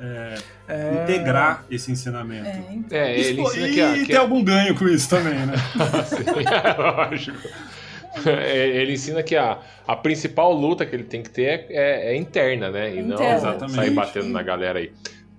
[0.00, 2.46] É, integrar esse ensinamento.
[2.48, 2.98] É, então.
[2.98, 3.96] É, ele ensina e que a.
[3.96, 5.54] e que tem a- algum ganho com isso também, né?
[6.06, 7.48] Sim, é lógico.
[8.26, 12.16] É, Ele ensina que a, a principal luta que ele tem que ter é, é
[12.16, 12.94] interna, né?
[12.94, 13.34] E não Interna.
[13.36, 13.74] Exatamente.
[13.74, 14.92] sair batendo na galera aí.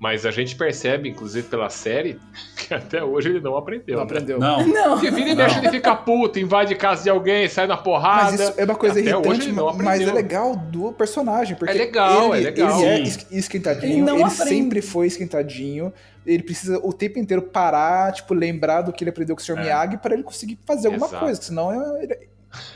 [0.05, 2.19] Mas a gente percebe, inclusive pela série,
[2.55, 3.97] que até hoje ele não aprendeu.
[3.97, 4.11] Não né?
[4.11, 4.39] aprendeu.
[4.39, 7.75] Não, Não, Porque vira e mexe, ele fica puto, invade casa de alguém, sai na
[7.75, 8.31] porrada.
[8.33, 11.55] Mas isso é uma coisa Até hoje irritante, mas é legal do personagem.
[11.55, 12.79] Porque É legal, ele, é legal.
[12.79, 15.91] Ele é esquentadinho, Ele ele, sempre foi esquentadinho.
[16.23, 19.57] Ele precisa o tempo inteiro parar, tipo, lembrar do que ele aprendeu com o Sr.
[19.57, 19.61] É.
[19.63, 21.25] Miyagi pra ele conseguir fazer alguma Exato.
[21.25, 22.15] coisa, senão ele,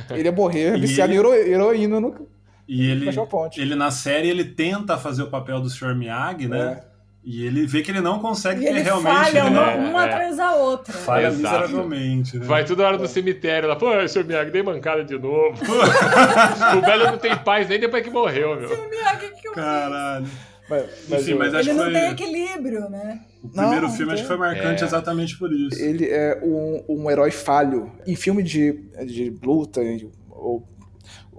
[0.10, 2.28] ele ia morrer E viciado ele- em hero- heroína no
[2.72, 3.10] e ele,
[3.58, 5.96] ele na série ele tenta fazer o papel do Sr.
[5.96, 6.80] Miyagi, né?
[6.86, 6.89] É.
[7.24, 9.50] E ele vê que ele não consegue e ele realmente falha né?
[9.50, 10.06] uma, É, uma é.
[10.10, 10.94] atrás da outra.
[10.94, 11.38] falha Exato.
[11.68, 12.46] miseravelmente, né?
[12.46, 15.54] Vai toda hora no cemitério lá, pô, seu Miyagi, dei mancada de novo.
[16.78, 18.70] o velho não tem paz nem depois que morreu, meu.
[18.90, 20.26] Miyagi, o que, que eu Caralho.
[20.70, 23.20] Mas, mas Enfim, o- mas acho Ele não foi tem equilíbrio, né?
[23.44, 24.86] o primeiro Não, filme não acho que foi marcante É.
[24.86, 25.80] exatamente por isso.
[25.82, 27.92] ele é um, um herói falho.
[28.08, 28.74] Em filme de,
[29.06, 29.82] de luta,
[30.30, 30.68] ou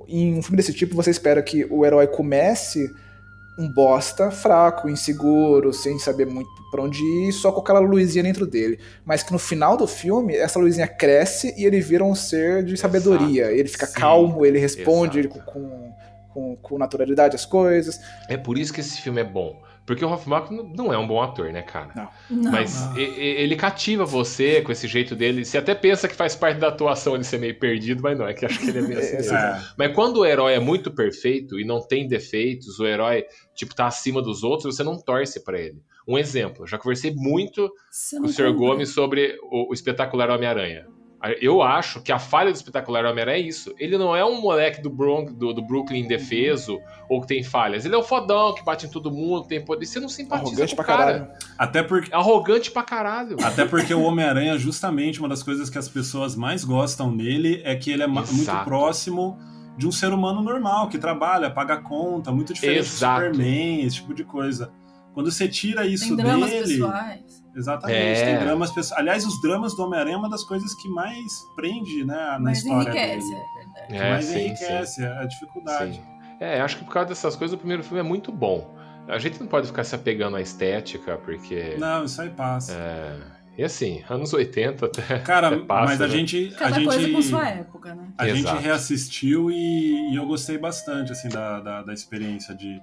[0.09, 2.87] em um filme desse tipo, você espera que o herói comece
[3.59, 8.47] um bosta fraco, inseguro, sem saber muito pra onde ir, só com aquela luzinha dentro
[8.47, 8.79] dele.
[9.05, 12.77] Mas que no final do filme, essa luzinha cresce e ele vira um ser de
[12.77, 13.53] sabedoria.
[13.53, 15.37] Ele fica Sim, calmo, ele responde exato.
[15.39, 15.93] ele com,
[16.33, 18.01] com, com naturalidade as coisas.
[18.29, 19.61] É por isso que esse filme é bom.
[19.87, 21.91] Porque o Hoffman não é um bom ator, né, cara?
[22.29, 22.43] Não.
[22.43, 22.53] Não.
[22.53, 22.99] Mas não.
[22.99, 25.45] ele cativa você com esse jeito dele.
[25.45, 28.35] Você até pensa que faz parte da atuação ele ser meio perdido, mas não, é
[28.35, 29.15] que acho que ele é bem assim.
[29.15, 29.37] É, mesmo.
[29.37, 29.65] É.
[29.77, 33.87] Mas quando o herói é muito perfeito e não tem defeitos, o herói, tipo, tá
[33.87, 35.83] acima dos outros, você não torce pra ele.
[36.07, 38.53] Um exemplo, já conversei muito Você com o Sr.
[38.53, 40.87] Gomes sobre o, o espetacular Homem-Aranha.
[41.41, 43.75] Eu acho que a falha do espetacular Homem-Aranha é isso.
[43.79, 46.81] Ele não é um moleque do, Bronx, do, do Brooklyn indefeso
[47.11, 47.85] ou que tem falhas.
[47.85, 49.85] Ele é o fodão que bate em todo mundo, tem poder.
[49.85, 51.13] Você não simpatiza Arrogante com o pra cara.
[51.13, 51.31] caralho.
[51.59, 53.37] Até porque É arrogante pra caralho.
[53.43, 57.77] Até porque o Homem-Aranha, justamente, uma das coisas que as pessoas mais gostam nele é
[57.77, 58.65] que ele é ma- muito Exato.
[58.65, 59.39] próximo
[59.77, 63.21] de um ser humano normal, que trabalha, paga conta, muito diferente Exato.
[63.29, 64.73] do Superman, esse tipo de coisa.
[65.13, 66.49] Quando você tira isso dele.
[66.49, 67.30] pessoais.
[67.55, 68.25] Exatamente, É.
[68.37, 69.01] tem dramas pessoais.
[69.01, 71.23] Aliás, os dramas do Homem-Aranha é uma das coisas que mais
[71.57, 73.43] prende né, na Mas história enriquece, dele.
[73.91, 74.41] é É, mais sim, sim.
[74.47, 75.95] enriquece, é a dificuldade.
[75.95, 76.03] Sim.
[76.41, 78.75] É, acho que por causa dessas coisas, o primeiro filme é muito bom.
[79.09, 81.75] A gente não pode ficar se apegando à estética, porque.
[81.79, 82.73] Não, isso aí passa.
[82.73, 83.17] É,
[83.59, 85.19] e assim, anos 80 até.
[85.19, 86.13] Cara, até passa, mas a né?
[86.15, 86.51] gente.
[86.57, 86.89] Cada a gente...
[86.89, 88.09] coisa com sua época, né?
[88.17, 88.59] A gente Exato.
[88.63, 92.81] reassistiu e, e eu gostei bastante, assim, da, da, da experiência de,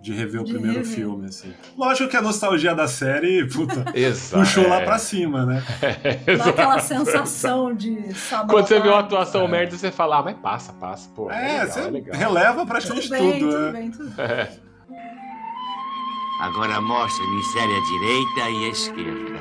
[0.00, 0.94] de rever o De primeiro rever.
[0.94, 1.52] filme, assim.
[1.76, 3.84] Lógico que a nostalgia da série, puta,
[4.32, 4.84] puxou lá é.
[4.84, 5.62] pra cima, né?
[6.38, 8.50] Dá aquela sensação de sábado.
[8.50, 9.48] Quando você vê uma atuação É.
[9.48, 11.08] merda, você fala, ah, mas passa, passa.
[11.14, 12.16] Pô, é, É, legal, você é legal.
[12.18, 13.72] releva praticamente Tudo bem, tudo, tudo né?
[13.72, 14.26] bem, tudo bem.
[14.26, 14.50] É.
[16.40, 19.40] Agora mostre-me série à direita e à esquerda.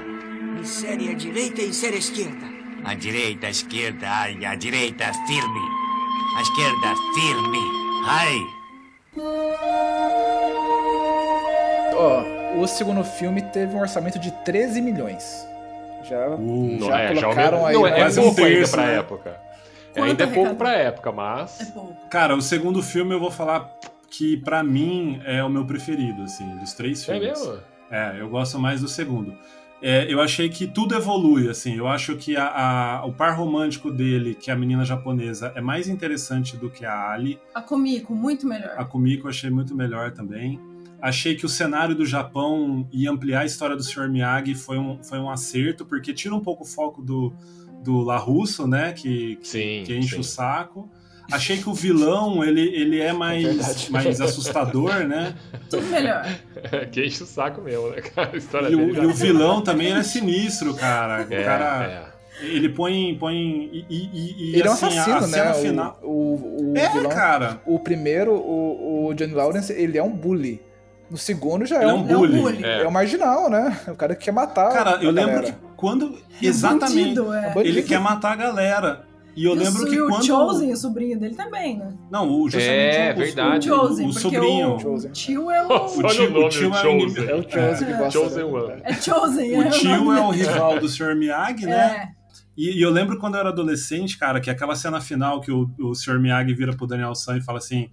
[0.59, 2.45] Em série à direita e em série à esquerda.
[2.83, 5.61] À direita, à esquerda, ai, à direita, firme.
[6.37, 7.59] À esquerda, firme.
[8.05, 8.37] Ai.
[11.99, 12.23] Ó,
[12.61, 15.45] o segundo filme teve um orçamento de 13 milhões.
[16.03, 17.91] Já, Uh, já é, já colocaram aumentou- aí.
[17.91, 18.95] não, é quase um ainda pra né?
[18.95, 19.37] época.
[19.95, 21.59] É, ainda é pouco pra época, mas.
[21.61, 21.93] É pouco.
[22.09, 23.69] Cara, o segundo filme eu vou falar
[24.09, 27.39] que pra mim é o meu preferido, assim, dos três É filmes.
[27.39, 27.59] mesmo?
[27.91, 29.35] É, eu gosto mais do segundo.
[29.81, 31.75] É, eu achei que tudo evolui, assim.
[31.77, 32.47] Eu acho que a,
[33.01, 36.85] a- o par romântico dele, que é a menina japonesa, é mais interessante do que
[36.85, 37.39] a Ali.
[37.53, 38.73] A Comico, muito melhor.
[38.77, 40.59] A Kumiko eu achei muito melhor também.
[41.01, 44.09] Achei que o cenário do Japão e ampliar a história do Sr.
[44.09, 47.33] Miyagi foi um, foi um acerto, porque tira um pouco o foco do,
[47.83, 48.91] do La Russo, né?
[48.91, 49.83] Que, que, Sim.
[49.85, 50.19] que enche sim.
[50.19, 50.89] o saco.
[51.31, 53.91] Achei que o vilão, ele, ele é mais, verdade.
[53.91, 55.35] mais assustador, né?
[55.69, 56.25] Tudo melhor.
[56.91, 58.31] que enche o saco mesmo, né, cara?
[58.33, 61.25] A história E o, e o vilão também é sinistro, cara.
[61.29, 61.85] O É, cara
[62.41, 62.45] é.
[62.45, 63.15] Ele põe.
[63.19, 64.09] põe e, e-
[64.51, 65.53] e- Ele é um assim, a- assassino, né?
[65.53, 67.09] final- O, o, o É, vilão.
[67.09, 67.61] cara.
[67.65, 70.59] O primeiro, o, o Johnny Lawrence, ele é um bully.
[71.09, 72.41] No segundo já é, é um, um Ele é um bully.
[72.41, 72.63] bully.
[72.63, 73.79] é um marginal, né?
[73.87, 74.71] O cara que quer matar.
[74.71, 75.51] Cara, a eu lembro galera.
[75.53, 76.17] que quando.
[76.41, 77.15] Exatamente.
[77.15, 77.53] Bandido, é.
[77.53, 77.61] Bandido.
[77.77, 79.05] Ele quer matar a galera.
[79.35, 80.25] E eu E o lembro que e o quando.
[80.25, 81.93] Chosen, o sobrinho dele também, né?
[82.11, 83.71] Não, o justamente É, o, verdade.
[83.71, 84.75] O, O o, Chosen, o porque sobrinho.
[84.75, 85.09] o, Chosen.
[85.09, 85.67] o tio é o...
[85.69, 86.99] Nossa, O tio- o nome, o tio o é o Chosen.
[87.01, 87.23] inimigo.
[87.31, 88.11] É o Chosen que gosta.
[88.11, 88.81] Chosen One.
[88.83, 91.15] É Chosen, O é tio é o rival do Sr.
[91.15, 92.11] Miyagi, né?
[92.15, 92.19] É.
[92.57, 95.69] E, e eu lembro quando eu era adolescente, cara, que aquela cena final que o,
[95.79, 96.19] o Sr.
[96.19, 97.89] Miyagi vira pro Daniel San e fala assim: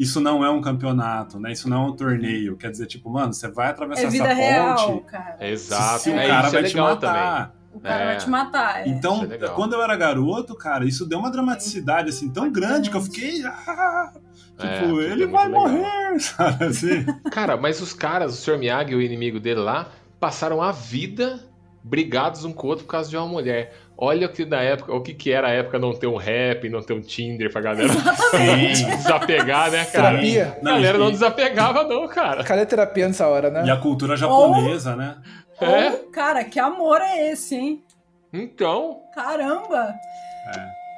[0.00, 1.52] Isso não é um campeonato, né?
[1.52, 2.56] Isso não é um torneio.
[2.56, 4.38] Quer dizer, tipo, mano, você vai atravessar É essa vida ponte.
[4.40, 5.36] real, cara.
[5.46, 5.98] Exato.
[6.00, 7.14] se o é, cara isso vai é te legal também.
[7.22, 7.54] matar.
[7.72, 8.06] O cara É.
[8.06, 8.80] vai te matar.
[8.80, 8.88] É.
[8.88, 12.96] Então, é quando eu era garoto, cara, isso deu uma dramaticidade assim tão grande que
[12.96, 13.44] eu fiquei.
[13.44, 14.12] ah,
[14.58, 15.68] É, tipo, ele vai legal.
[15.68, 17.04] morrer, sabe assim?
[17.30, 18.58] Cara, mas os caras, o Sr.
[18.58, 21.40] Miyagi e o inimigo dele lá, passaram a vida
[21.84, 23.74] brigados um com o outro por causa de uma mulher.
[24.02, 26.70] Olha o que da época, o que, que era a época não ter um rap,
[26.70, 28.86] não ter um Tinder pra galera Sim.
[28.96, 30.10] desapegar, né, cara?
[30.12, 30.58] Terapia.
[30.58, 32.42] A galera não desapegava, não, cara.
[32.42, 33.62] Cadê a terapia nessa hora, né?
[33.66, 35.18] E a cultura japonesa, né?
[35.60, 35.90] É?
[35.90, 37.84] Ou, cara, que amor é esse, hein?
[38.32, 39.94] Então, Caramba!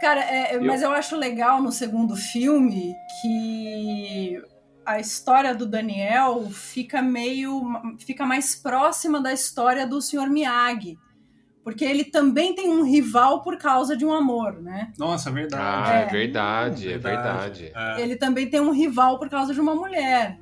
[0.00, 4.40] Cara, é, é, mas eu acho legal no segundo filme que
[4.84, 7.62] a história do Daniel fica meio.
[7.98, 10.28] fica mais próxima da história do Sr.
[10.28, 10.98] Miyagi.
[11.64, 14.90] Porque ele também tem um rival por causa de um amor, né?
[14.98, 15.62] Nossa, verdade.
[15.64, 16.06] ah, é É.
[16.06, 17.72] verdade, é verdade.
[17.74, 18.00] É.
[18.02, 20.38] Ele também tem um rival por causa de uma mulher.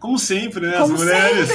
[0.00, 0.72] Como sempre, né?
[0.78, 1.48] Como As mulheres.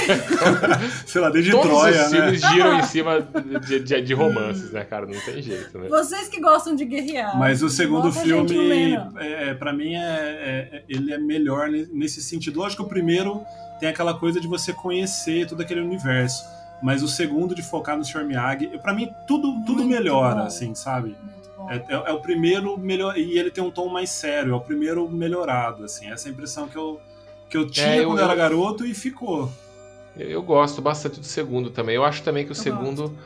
[1.06, 2.18] Sei lá, desde Todos Troia, os né?
[2.20, 3.20] filmes giram em cima
[3.64, 5.06] de, de- de romances, né, cara?
[5.06, 5.86] Não tem jeito, né?
[5.88, 7.38] Vocês que gostam de guerrear.
[7.38, 12.58] Mas o segundo filme, é, para mim, é, é- ele é melhor ne- nesse sentido.
[12.58, 13.40] Lógico que o primeiro
[13.78, 16.42] tem aquela coisa de você conhecer todo aquele universo.
[16.82, 18.24] Mas o segundo, de focar no Sr.
[18.24, 20.46] Miyagi, pra mim, tudo, tudo Muito melhora, bom.
[20.46, 21.16] assim, sabe?
[21.68, 23.16] É, é- é o primeiro melhor.
[23.18, 26.10] E ele tem um tom mais sério, é o primeiro melhorado, assim.
[26.10, 27.00] Essa é a impressão que eu,
[27.50, 29.50] que eu tinha eu- quando eu era garoto e ficou.
[30.16, 31.94] Eu, eu gosto bastante do segundo também.
[31.96, 33.16] Eu acho também que o Eu segundo.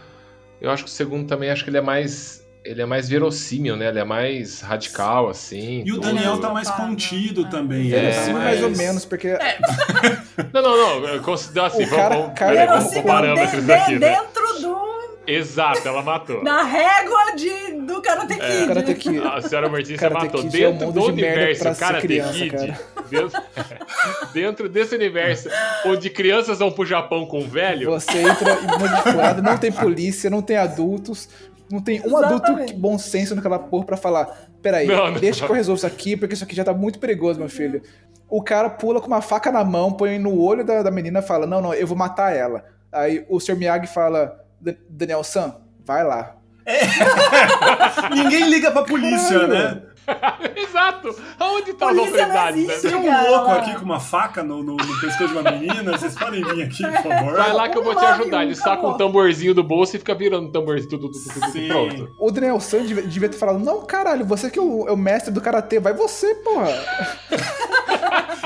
[0.60, 2.43] Eu acho que o segundo também acho que ele é mais.
[2.64, 3.88] Ele é mais verossímil, né?
[3.88, 5.82] Ele é mais radical, assim.
[5.84, 6.00] E o.
[6.00, 7.50] Daniel tá mais Ah, contido não.
[7.50, 7.92] também.
[7.92, 9.36] É, ele tá Sim, mais ou menos, porque
[10.52, 11.08] Não, não, não.
[11.08, 11.82] Eu considero assim.
[11.84, 14.16] O vamos, cara- vamos, cara- vamos com parâmetros de- aqui, de- né?
[14.18, 14.94] dentro do.
[15.26, 16.42] Exato, ela matou.
[16.42, 18.64] Na régua de, do Karate Kid.
[18.64, 19.18] o Karate Kid.
[19.26, 20.42] A senhora Martins você matou.
[20.42, 22.80] Kid é um Dentro do de universo Karate criança, Kid, cara.
[23.10, 23.42] dentro,
[24.34, 25.48] dentro desse universo
[25.86, 28.56] onde crianças vão pro Japão com um velho, Você entra
[29.02, 31.26] furado, não tem polícia, não tem adultos,
[31.70, 32.72] não tem um adulto Exatamente.
[32.74, 35.20] que bom senso naquela porra pra falar: peraí, Não, não.
[35.20, 37.82] deixa que eu resolvo isso aqui, porque isso aqui já tá muito perigoso, meu filho.
[38.28, 41.22] O cara pula com uma faca na mão, põe no olho da, da menina e
[41.22, 42.64] fala: Não, não, eu vou matar ela.
[42.92, 43.56] Aí o Sr.
[43.56, 46.36] Miyagi fala: "Da- Daniel San, vai lá.
[48.14, 49.52] Ninguém liga pra polícia, Caralho.
[49.52, 49.82] né?
[50.56, 51.14] Exato!
[51.38, 52.68] Aonde tá autoridades?
[52.68, 52.86] existe.
[52.86, 52.90] né?
[52.92, 53.30] Tem um Cara.
[53.30, 55.92] louco aqui com uma faca no, no, no pescoço de uma menina.
[55.92, 57.32] Vocês podem vir aqui, por favor?
[57.36, 58.44] Vai lá que eu vou te ajudar.
[58.44, 60.90] Ele saca um tamborzinho do bolso e fica virando o tamborzinho.
[60.90, 62.10] Tudo, tudo, tudo, tudo, pronto.
[62.18, 64.96] O Daniel San devia, devia ter falado: Não, caralho, você que é o, é o
[64.96, 66.68] mestre do karatê, vai você, porra.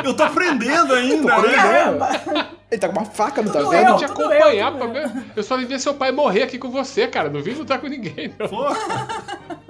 [0.05, 1.57] Eu tô aprendendo ainda, Tô né?
[1.57, 2.59] aprendendo.
[2.71, 3.99] Ele tá com uma faca, não tá Tudo Eu vendo?
[3.99, 5.11] te acompanhar eu, pra ver.
[5.35, 7.29] Eu só vi ver seu pai morrer aqui com você, cara.
[7.29, 8.47] Não vim lutar com ninguém, não.
[8.49, 8.64] Pô.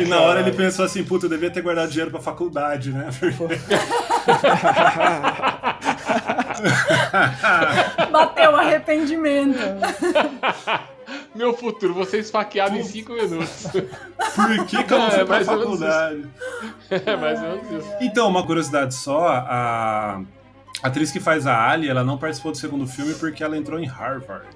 [0.00, 3.08] E na hora ele pensou assim, puta, eu devia ter guardado dinheiro pra faculdade, né?
[8.10, 9.58] Bateu arrependimento.
[11.34, 13.66] Meu futuro, você esfaqueado em 5 minutos.
[14.34, 16.28] Por que, que eu não É, fui pra mais ou menos faculdade?
[16.90, 17.94] É mais ou menos isso.
[18.00, 20.20] Então, uma curiosidade só, a
[20.82, 23.86] atriz que faz a Ali, ela não participou do segundo filme porque ela entrou em
[23.86, 24.46] Harvard.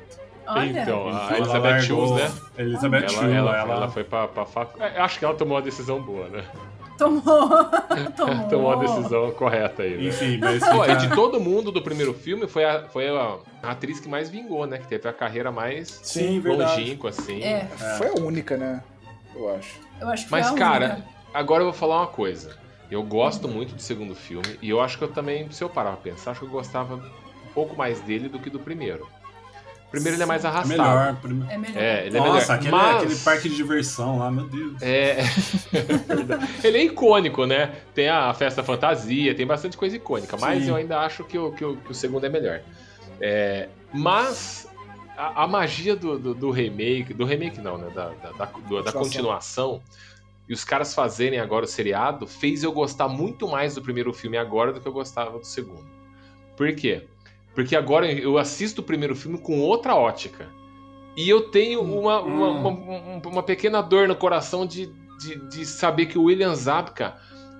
[0.46, 0.83] Olha.
[0.83, 2.33] Então, a Elizabeth Schultz, né?
[2.59, 4.83] Elizabeth Ela, ela, ela, ela foi pra, pra facu...
[4.83, 6.44] é, Acho que ela tomou uma decisão boa, né?
[6.98, 7.22] Tomou.
[8.16, 8.48] Tomou.
[8.48, 10.09] Tomou uma decisão correta aí, né?
[10.09, 13.98] Enfim, mas Pô, e de todo mundo do primeiro filme, foi a, foi a atriz
[13.98, 14.78] que mais vingou, né?
[14.78, 17.42] Que teve a carreira mais Sim, longínqua, assim.
[17.42, 17.66] É,
[17.98, 18.83] Foi a única, né?
[19.35, 19.80] Eu acho.
[20.00, 21.04] eu acho que foi Mas, a cara, única.
[21.33, 22.57] agora eu vou falar uma coisa.
[22.90, 25.92] Eu gosto muito do segundo filme, e eu acho que eu também, se eu parar
[25.92, 29.09] pra pensar, acho que eu gostava um pouco mais dele do que do primeiro.
[29.94, 30.68] O primeiro ele é mais É arrastado.
[30.68, 31.16] melhor.
[31.16, 31.83] prime- É melhor.
[31.83, 32.50] É, ele é Nossa, melhor.
[32.54, 34.80] aquele, Mas- aquele parque de diversão lá, meu Deus.
[34.83, 35.18] É.
[36.62, 37.72] ele é icônico, né?
[37.94, 40.70] Tem a festa fantasia, tem bastante coisa icônica, mas Sim.
[40.70, 42.61] eu ainda acho que o, que o, que o segundo é melhor.
[43.20, 44.68] É, mas
[45.16, 47.88] a, a magia do, do, do remake, do remake não, né?
[47.94, 49.00] Da, da, da, do- da Continuação.
[49.02, 49.82] continuação,
[50.49, 54.36] e os caras fazerem agora o seriado, fez eu gostar muito mais do primeiro filme
[54.36, 55.86] agora do que eu gostava do segundo.
[56.57, 57.07] Por quê?
[57.55, 60.48] Porque agora eu assisto o primeiro filme com outra ótica.
[61.16, 62.59] E eu tenho uma, uma, Hum.
[62.61, 64.86] uma, um- uma pequena dor no coração de,
[65.20, 67.14] de, de saber que o William Zabka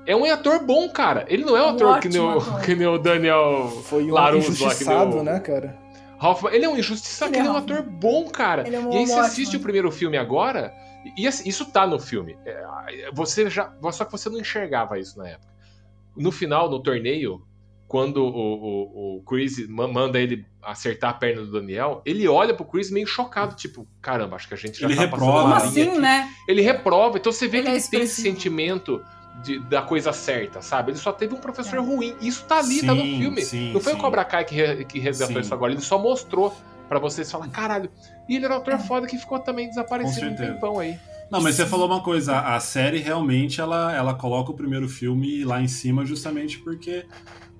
[0.07, 1.25] é um ator bom, cara.
[1.29, 2.61] Ele não é um ator que nem, o, ator.
[2.65, 5.79] que nem o Daniel Foi um lá, injustiçado, o- né, cara?
[6.21, 6.53] Hoffman.
[6.55, 7.79] Ele é um injustiçado, Ele ele é é um Hoffman.
[7.79, 8.67] ator bom, cara.
[8.67, 10.73] Ele é um e aí você ótimo assiste o primeiro filme agora,
[11.17, 12.37] e assim, isso tá no filme.
[12.45, 12.65] É,
[13.13, 13.73] Você já.
[13.93, 15.53] Só que você não enxergava isso na época.
[16.17, 17.43] No final, no torneio,
[17.87, 22.55] quando o, o, o Chris ma- manda ele acertar a perna do Daniel, ele olha
[22.55, 25.33] pro Chris meio chocado, tipo, caramba, acho que a gente já Ele tá reprova.
[25.33, 25.99] passando Como assim, aqui.
[25.99, 26.29] né?
[26.49, 29.01] Ele reprova, então você vê Ele que é ele tem esse sentimento
[29.43, 30.93] de- da coisa certa, sabe?
[30.93, 31.81] Ele só teve um professor É.
[31.81, 32.15] ruim.
[32.21, 33.43] Isso tá ali, tá no Sim, filme.
[33.43, 33.99] sim, não foi sim.
[33.99, 35.41] o Cobra Kai que, re, que resgatou Sim.
[35.43, 36.57] isso agora, ele só mostrou
[36.89, 37.91] pra vocês falar, caralho.
[38.29, 40.97] E ele era um ator foda que ficou também desaparecido um tempão aí.
[41.31, 45.43] Não, mas você falou uma coisa, a série realmente ela, ela coloca o primeiro filme
[45.45, 47.05] lá em cima justamente porque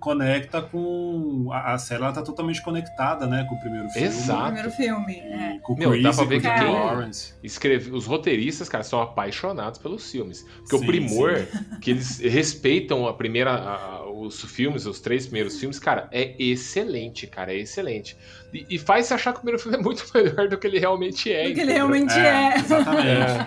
[0.05, 1.49] conecta com.
[1.51, 4.07] A, a série ela tá totalmente conectada, né, com o primeiro filme.
[4.07, 4.45] O Exato.
[4.45, 5.15] primeiro filme.
[5.17, 5.59] É.
[5.63, 7.35] Com o Meu, Chris, dá pra e ver com que o Lawrence.
[7.43, 10.45] Escreve, os roteiristas, cara, são apaixonados pelos filmes.
[10.61, 11.47] Porque o Sim, primor,
[11.81, 17.27] que eles respeitam a primeira, a- os filmes, os três primeiros filmes, cara, é excelente,
[17.27, 18.17] cara, é excelente.
[18.53, 20.79] E, e faz você achar que o primeiro filme é muito melhor do que ele
[20.79, 21.49] realmente é.
[21.49, 21.75] Do que ele entendeu?
[21.89, 22.57] realmente é.
[22.59, 23.09] Exatamente.
[23.09, 23.47] É.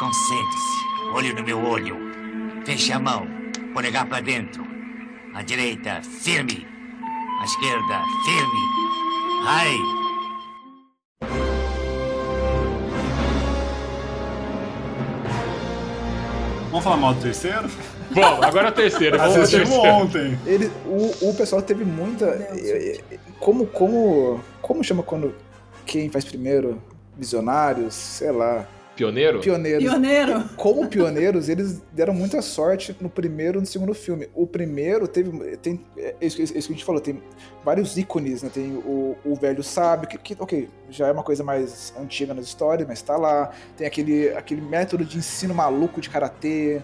[0.00, 1.14] Concentre-se.
[1.14, 1.96] Olho no meu olho.
[2.66, 3.26] Feche a mão.
[3.74, 4.64] Polegar pra dentro.
[5.34, 6.66] A direita, firme.
[7.40, 8.60] A esquerda, firme.
[9.46, 9.76] Ai.
[16.70, 17.68] Vamos falar mal do terceiro?
[18.10, 19.18] Bom, agora é o terceiro.
[19.18, 19.96] Vamos Assistimos terceiro.
[19.96, 20.38] ontem.
[20.46, 22.26] Ele, o, o pessoal teve muita.
[22.26, 25.34] Eh, eh, Como, como, como chama quando
[25.86, 26.80] quem faz primeiro?
[27.16, 28.66] Visionários, sei lá.
[28.96, 29.40] Pioneiro?
[29.40, 29.82] Pioneiros.
[29.84, 30.44] Pioneiro.
[30.56, 34.28] Como pioneiros, eles deram muita sorte no primeiro e no segundo filme.
[34.34, 35.56] O primeiro teve.
[35.56, 37.20] Tem, é isso, que- isso que a gente falou, tem
[37.64, 38.50] vários ícones, né?
[38.52, 42.46] Tem o, o velho sábio, que, que, ok, já é uma coisa mais antiga nas
[42.46, 43.50] histórias, mas tá lá.
[43.76, 46.80] Tem aquele, aquele método de ensino maluco de karatê.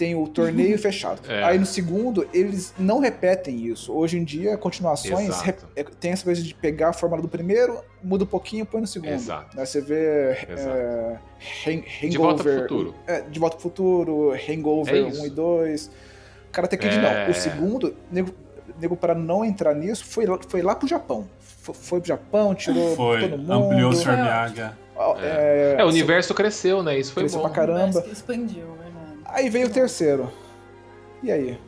[0.00, 1.20] Tem o torneio fechado.
[1.30, 1.44] É.
[1.44, 3.92] Aí no segundo, eles não repetem isso.
[3.92, 7.78] Hoje em dia, continuações rep- é, tem essa coisa de pegar a fórmula do primeiro,
[8.02, 9.10] muda um pouquinho, põe no segundo.
[9.12, 9.54] Exato.
[9.54, 9.62] Né?
[9.66, 10.74] Você vê Exato.
[10.76, 11.18] é,
[11.66, 12.08] Hang- Hangover.
[12.10, 12.94] De volta pro futuro.
[13.06, 15.22] É, de Volta pro Futuro, Hangover É isso.
[15.22, 15.90] 1 e 2.
[16.50, 17.24] Karate Kid É.
[17.26, 17.30] não.
[17.30, 18.30] O segundo, nego,
[18.80, 21.28] nego para não entrar nisso, foi lá, foi lá pro Japão.
[21.38, 23.52] Foi, foi pro Japão, tirou Foi, todo mundo.
[23.52, 24.12] ampliou o Sr.
[24.16, 24.62] Miyagi.
[25.22, 26.98] É, é, o universo cresceu, né?
[26.98, 27.46] Isso foi Cresceu bom.
[27.48, 28.04] pra caramba.
[28.10, 28.64] Expandiu.
[29.32, 30.30] Aí veio o terceiro.
[31.22, 31.58] E aí?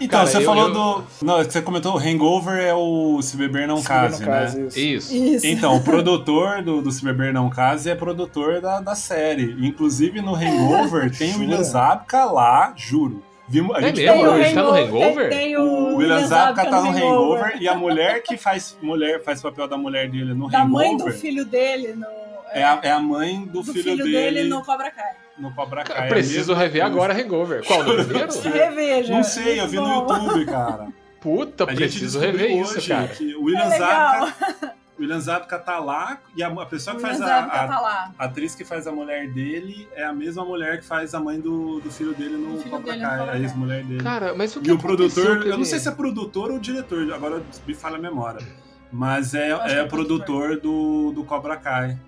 [0.00, 1.04] Então, Cara, você eu- falou eu- do.
[1.22, 4.38] Não, você comentou o Hangover é o Se Beber Não Se Case, no né?
[4.40, 4.78] caso, isso.
[4.78, 5.14] Isso.
[5.14, 5.46] Isso.
[5.46, 9.56] Então, o produtor do, do Se Beber Não Case é produtor da, da série.
[9.66, 11.38] Inclusive, no Hangover tem o?
[11.38, 13.22] William Zabka lá, juro.
[13.50, 14.20] Vimos, a É gente mesmo?
[14.20, 14.54] Ele hoje.
[14.54, 15.28] tá no Hangover?
[15.30, 17.02] Tem, tem O o William Zabka tá no Hangover.
[17.04, 20.64] Hangover e a mulher que faz mulher faz o papel da mulher dele no Da
[20.66, 22.06] mãe do Hangover filho dele no.
[22.52, 25.12] é, a, é a mãe do, do filho, dele, no Cobra Kai.
[25.38, 25.96] No Cobra Kai.
[25.96, 26.94] É a preciso mesma rever coisa.
[26.96, 27.64] agora Hangover.
[27.66, 28.40] Qual, no primeiro?
[28.42, 29.14] Reveja.
[29.14, 29.88] Não sei, eu vi no.
[29.88, 30.88] YouTube, cara.
[31.20, 33.08] Puta, A preciso rever hoje isso, cara.
[33.08, 33.78] que o William É.
[33.78, 37.48] Zabka, o William Zabka tá lá e a, a pessoa que O faz a, a-
[37.48, 41.20] tá a atriz que faz a mulher dele é a mesma mulher que faz a
[41.20, 44.00] mãe do, do filho dele no filho Cobra Kai, a ex-mulher dele.
[44.02, 46.58] Cara, mas o que E o produtor, que eu não sei se é produtor ou
[46.60, 48.46] diretor, agora me falha a memória.
[48.92, 51.98] Mas é, é é produtor do, do Cobra Kai.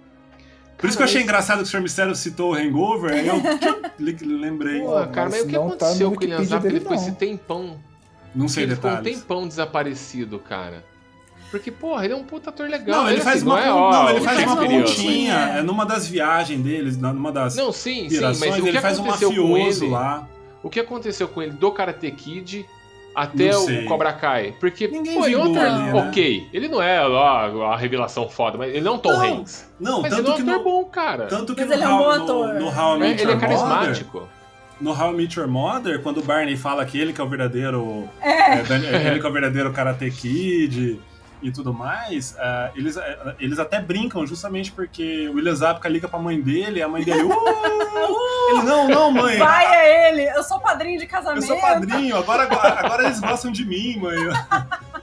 [0.80, 1.80] Por isso que eu achei esse- engraçado que o Sr.
[1.80, 3.36] Mistério citou o Hangover, aí eu
[4.40, 4.80] lembrei.
[4.80, 6.68] Pô, cara, mas mas o que não tá aconteceu no com o William Zabka?
[6.68, 7.02] Ele ficou não.
[7.02, 7.76] esse tempão.
[8.34, 9.18] Não sei ele ficou um detalhes.
[9.20, 10.84] tempão desaparecido, cara.
[11.50, 13.02] Porque, porra, ele é um puta ator legal.
[13.02, 14.84] Não, ele faz assim, uma, não é, ó, não, ele faz uma Shakespeareano.
[14.84, 15.58] pontinha, É.
[15.58, 18.80] é numa das viagens deles, numa das Não, sim, sim, virações, mas o que ele
[18.80, 19.92] faz um aconteceu com mafioso ele?
[19.92, 20.28] lá.
[20.62, 22.64] O que aconteceu com ele do Karate Kid
[23.14, 23.84] até o.
[23.86, 24.54] Cobra Kai?
[24.60, 25.92] Porque, Ninguém pô, né?
[26.08, 29.20] ok, ele não é ó, a revelação foda, mas ele não é um Tom Não,
[29.40, 29.70] Hanks.
[29.80, 31.26] Não, Mas ele é tanto um que ator no, bom, cara.
[31.26, 32.54] tanto que Mas no ele é um How, bom no- ator.
[32.60, 34.28] no, How I É, Met ele é Your Mother, carismático.
[34.80, 37.28] no How I Met Your Mother, quando o Barney fala que ele que é o
[37.28, 41.00] verdadeiro, é, Dan- ele que é o verdadeiro Karate Kid
[41.42, 46.08] e tudo mais, ah, eles, ah, eles até brincam justamente porque o William Zabka liga
[46.08, 47.32] pra mãe dele, e a mãe dele, "Uh!"
[48.50, 49.38] ele não, não, mãe.
[49.38, 50.28] Vai é ele.
[50.36, 51.46] Eu sou padrinho de Eu casamento.
[51.46, 54.18] sou padrinho, agora, agora, agora eles gostam de mim, mãe.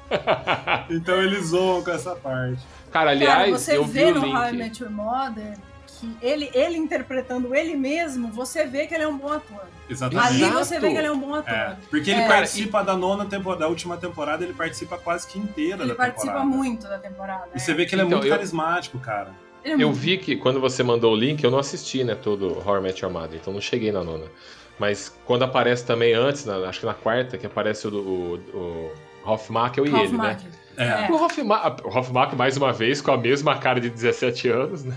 [0.90, 2.62] então eles zoam com essa parte.
[2.92, 4.36] Cara, aliás, Cara, você eu vi vê o no link.
[4.36, 5.58] How I Met Your Mother
[6.00, 9.62] que ele, ele interpretando ele mesmo, você vê que ele é um bom ator.
[9.90, 10.28] Exatamente.
[10.28, 10.58] Ali Exato.
[10.66, 11.54] você vê que ele é um bom ator.
[11.54, 12.28] É, porque ele É.
[12.28, 16.34] participa da nona temporada, da última temporada, ele participa quase que inteira Ele da participa
[16.34, 16.58] temporada.
[16.58, 17.50] muito da temporada.
[17.56, 19.32] E você vê que ele é Então, muito eu- carismático, cara.
[19.64, 22.16] Ele é Eu muito- vi que quando você mandou o link, eu não assisti, né,
[22.16, 24.26] todo Horror Your Mother, então não cheguei na nona.
[24.80, 28.92] Mas quando aparece também antes, na- acho que na quarta, que aparece o, o, o
[29.32, 30.38] Hoffmacher e ele, né?
[30.78, 31.10] É.
[31.12, 34.96] O o Hoffmacher, mais uma vez, com a mesma cara de 17 anos, né?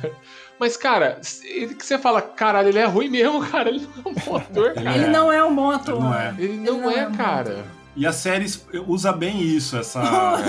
[0.59, 3.71] Mas, cara, ele que você fala, caralho, ele é ruim mesmo, cara.
[3.71, 4.95] Ele não é um bom ator, cara.
[4.95, 5.95] Ele não é um bom ator.
[5.97, 6.35] Ele não é.
[6.39, 7.65] Ele não, não é, é um cara.
[7.97, 8.47] E a série
[8.87, 10.01] usa bem isso, essa.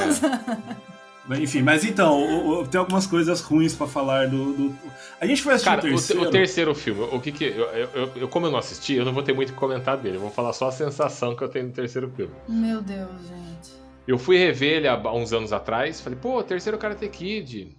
[1.40, 4.54] Enfim, mas então, o- o- tem algumas coisas ruins pra falar do.
[4.54, 4.76] do-
[5.20, 6.22] A gente foi assistir Cara, o o, te- terceiro.
[6.24, 7.46] o terceiro filme, o que que.
[7.46, 9.96] Eu, eu- eu- como eu não assisti, eu não vou ter muito o que comentar
[9.96, 10.18] dele.
[10.18, 12.34] Eu vou falar só a sensação que eu tenho no terceiro filme.
[12.50, 13.81] Meu Deus, gente.
[14.12, 17.78] Eu fui rever ele há uns anos atrás, falei, pô, terceiro Karate Kid.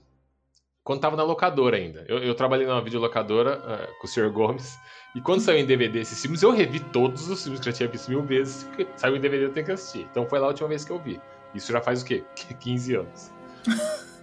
[0.82, 2.06] Quando tava na locadora ainda.
[2.08, 4.30] Eu, eu trabalhei numa videolocadora eh, com o Sr.
[4.30, 4.78] Gomes.
[5.14, 7.76] E quando saiu em DVD esses filmes, eu revi todos os filmes que eu já
[7.76, 8.66] tinha visto mil vezes.
[8.96, 10.08] Saiu em DVD eu tenho que assistir.
[10.10, 11.20] Então foi lá a última vez que eu vi.
[11.54, 12.24] Isso já faz o quê?
[12.58, 13.30] 15 anos.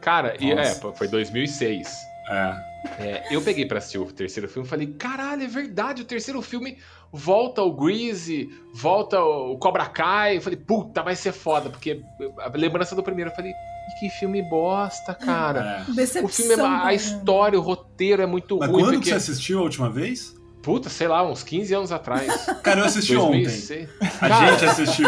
[0.02, 1.88] Cara, e, é, foi 2006.
[2.28, 2.70] É.
[2.98, 6.42] É, eu peguei pra assistir o terceiro filme e falei, caralho, é verdade, o terceiro
[6.42, 6.78] filme
[7.12, 10.38] volta o Greasy, volta o Cobra Kai.
[10.38, 12.02] Eu falei, puta, vai ser foda, porque
[12.40, 13.52] a lembrança do primeiro, eu falei,
[14.00, 15.86] que filme bosta, cara.
[15.90, 15.92] é.
[15.94, 16.26] Decepção.
[16.26, 16.94] O filme, é, a cara.
[16.94, 18.82] história, o roteiro é muito Mas ruim.
[18.84, 20.38] quando que porque, você assistiu a última vez?
[20.62, 22.46] puta, sei lá, uns 15 anos atrás.
[22.62, 23.44] Cara, eu assisti ontem.
[23.44, 23.90] 2006.
[24.02, 25.08] A Cara, gente assistiu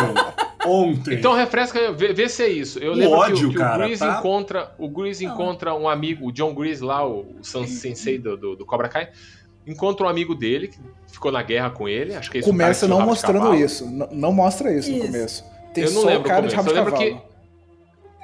[0.65, 1.15] ontem.
[1.15, 2.79] Então refresca, vê, vê se é isso.
[2.79, 4.17] Eu O lembro que, ódio, o- que cara, o Grease tá?
[4.19, 5.33] encontra, o Grease Não.
[5.33, 9.09] encontra um amigo, o John Grease lá, o, o sensei do, do, do Cobra Kai,
[9.67, 10.79] encontra um amigo dele que
[11.11, 12.15] ficou na guerra com ele.
[12.15, 13.85] Acho que é Começa não que mostrando isso.
[14.11, 15.05] Não mostra isso, no Isso.
[15.07, 15.45] começo.
[15.73, 17.21] Tem Eu não só lembro o cara de rabo de eu lembro cavalo.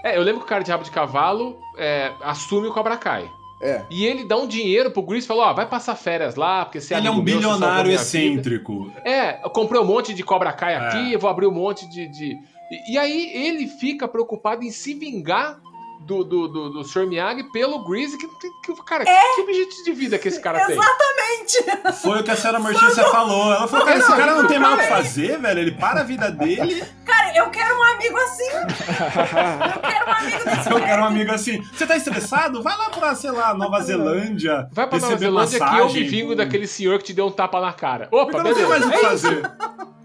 [0.03, 3.29] É, eu lembro que o cara de rabo de cavalo é, assume o Cobra Kai.
[3.61, 3.81] É.
[3.89, 6.79] E ele dá um dinheiro pro Grease e fala: Ó, vai passar férias lá, porque
[6.79, 8.91] você é Ele é um bilionário minha vida." excêntrico.
[9.03, 10.77] É, eu comprei um monte de Cobra Kai É.
[10.77, 12.07] aqui, eu vou abrir um monte de.
[12.07, 12.37] de...
[12.71, 15.59] E, e aí ele fica preocupado em se vingar
[16.01, 17.05] do, do, do, do Sr.
[17.07, 18.17] Miyagi pelo Greasy.
[18.17, 20.77] Que, que, cara, que objetivo de vida que esse cara tem?
[20.77, 22.01] Exatamente.
[22.01, 23.53] Foi o que a senhora Mortícia falou.
[23.53, 25.59] Ela falou, cara, esse cara não tem mais o que fazer, velho.
[25.59, 26.83] Ele para a vida dele.
[27.05, 28.49] Cara, eu quero um amigo assim.
[28.49, 31.61] Eu quero um amigo desse Eu quero um amigo assim.
[31.73, 32.61] Você tá estressado?
[32.61, 34.67] Vai lá pra, sei lá, Nova Zelândia.
[34.71, 36.07] Vai pra Nova Zelândia que eu me massagem.
[36.07, 38.07] vingo daquele senhor que te deu um tapa na cara.
[38.11, 38.67] Opa, Porque eu não beleza.
[38.69, 39.51] mais o que fazer.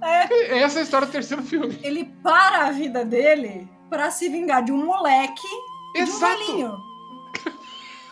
[0.02, 1.78] É, essa é a história do terceiro filme.
[1.82, 5.46] Ele para a vida dele pra se vingar de um moleque
[5.94, 6.38] e de um Exato.
[6.46, 6.82] velhinho.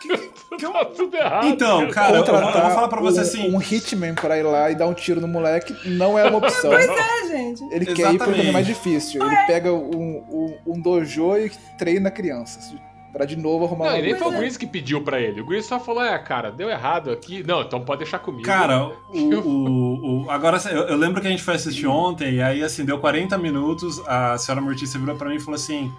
[0.59, 1.47] Tá tudo errado.
[1.47, 3.55] Então, cara, eu, eu vou Contratar falar pra você um, assim.
[3.55, 6.73] um hitman pra ir lá e dar um tiro no moleque não é uma opção.
[6.73, 7.63] É, gente.
[7.71, 8.19] Ele quer ir pro Exatamente.
[8.35, 9.23] caminho mais difícil.
[9.25, 12.73] Ele pega um, um, um dojo e treina crianças.
[13.13, 15.39] Pra de novo arrumar Não, uma e nem foi o Grease que pediu pra ele.
[15.41, 17.43] O Grease só falou: é, cara, deu errado aqui.
[17.47, 18.43] Não, então pode deixar comigo.
[18.45, 22.41] Cara, o, o- o- agora eu, eu lembro que a gente foi assistir ontem, e
[22.41, 25.91] aí assim, deu 40 minutos, a senhora Mortícia virou pra mim e falou assim: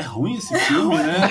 [0.00, 1.28] é ruim esse filme, né?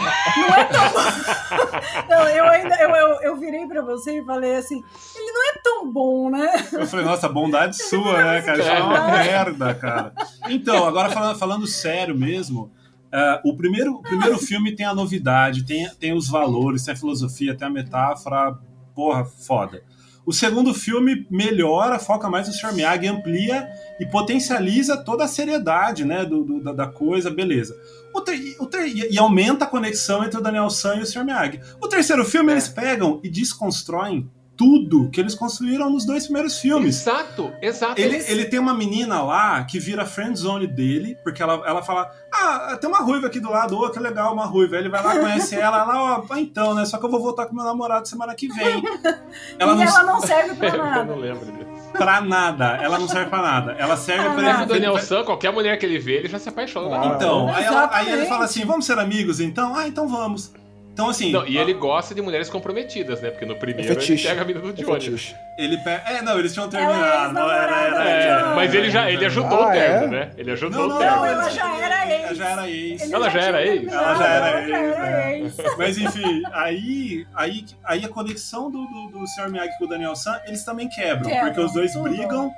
[2.07, 4.83] Não, eu ainda eu, eu, eu virei pra você e falei assim:
[5.15, 6.49] ele não é tão bom, né?
[6.71, 8.59] Eu falei, nossa, bondade sua, né, cara?
[8.59, 10.13] Isso é uma merda, cara.
[10.49, 12.71] Então, agora falando, falando sério mesmo,
[13.11, 16.97] é, o, primeiro, o primeiro filme tem a novidade, tem, tem os valores, tem a
[16.97, 18.55] filosofia, tem a metáfora,
[18.95, 19.83] porra, foda.
[20.25, 22.71] O segundo filme melhora, foca mais no Sr.
[22.73, 23.67] Miyagi, amplia
[23.99, 27.75] e potencializa toda a seriedade né, do, do- da, da coisa, beleza.
[28.13, 31.23] O ter- o ter- e, aumenta a conexão entre o Daniel San e o Sr.
[31.23, 31.59] Miyagi.
[31.81, 32.53] O terceiro filme, É.
[32.53, 36.99] eles pegam e desconstroem tudo que eles construíram nos dois primeiros filmes.
[36.99, 38.01] Exato, exato.
[38.01, 42.11] Ele, ele tem uma menina lá que vira friend zone dele, porque ela, ela fala:
[42.33, 44.75] Ah, tem uma ruiva aqui do lado, ô, que legal, uma ruiva.
[44.75, 46.83] Aí ele vai lá, conhece ela, ela, ó, ah, então, né?
[46.83, 48.83] Só que eu vou voltar com meu namorado semana que vem.
[49.57, 51.15] Ela e não ela não serve pra Eu não nada.
[51.15, 51.68] lembro disso.
[51.91, 53.71] Pra nada, ela não serve pra nada.
[53.79, 54.65] Ela serve Ah, pra ele.
[54.65, 56.99] Daniel San, qualquer mulher que ele vê, ele já se apaixona.
[57.01, 59.75] Ah, Então, aí, ela- aí ele fala assim: vamos ser amigos então?
[59.75, 60.53] Ah, então vamos.
[60.99, 61.31] Então, assim.
[61.31, 63.29] Não, e ele gosta de mulheres comprometidas, né?
[63.31, 64.27] Porque no primeiro ele fetiche.
[64.27, 65.01] pega a vida do É Johnny.
[65.01, 65.35] fetiche.
[65.57, 66.03] Ele pega.
[66.09, 67.33] É, não, eles tinham Ela é terminado.
[67.33, 68.09] não, era, era,
[68.51, 70.19] É, mas ele já ele ajudou Ah, o terno, é?
[70.19, 70.31] né?
[70.37, 71.15] Ele ajudou Não, o não, terno.
[71.17, 72.23] Não, ela já era ex.
[72.25, 73.01] Ela já era ex.
[73.01, 73.87] Ele Ela já era tinha ex?
[73.93, 75.39] Ela já era ela já ex, era é.
[75.39, 75.55] ex.
[75.77, 79.49] Mas enfim, aí, aí, aí a conexão do, do, do Sr.
[79.49, 82.03] Miyagi com o Daniel San, eles também quebram, Quebram, porque os dois tudo.
[82.09, 82.51] brigam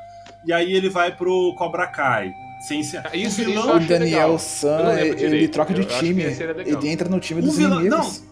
[0.45, 2.31] e aí ele vai pro Cobra Kai.
[2.67, 3.01] Sem ser...
[3.03, 4.37] Ah, Isso- o vilão, O Daniel legal.
[4.39, 6.21] San, não ele, troca de Eu time.
[6.23, 6.61] era.
[6.61, 8.23] Ele entra no time O dos vilão- inimigos.
[8.27, 8.30] É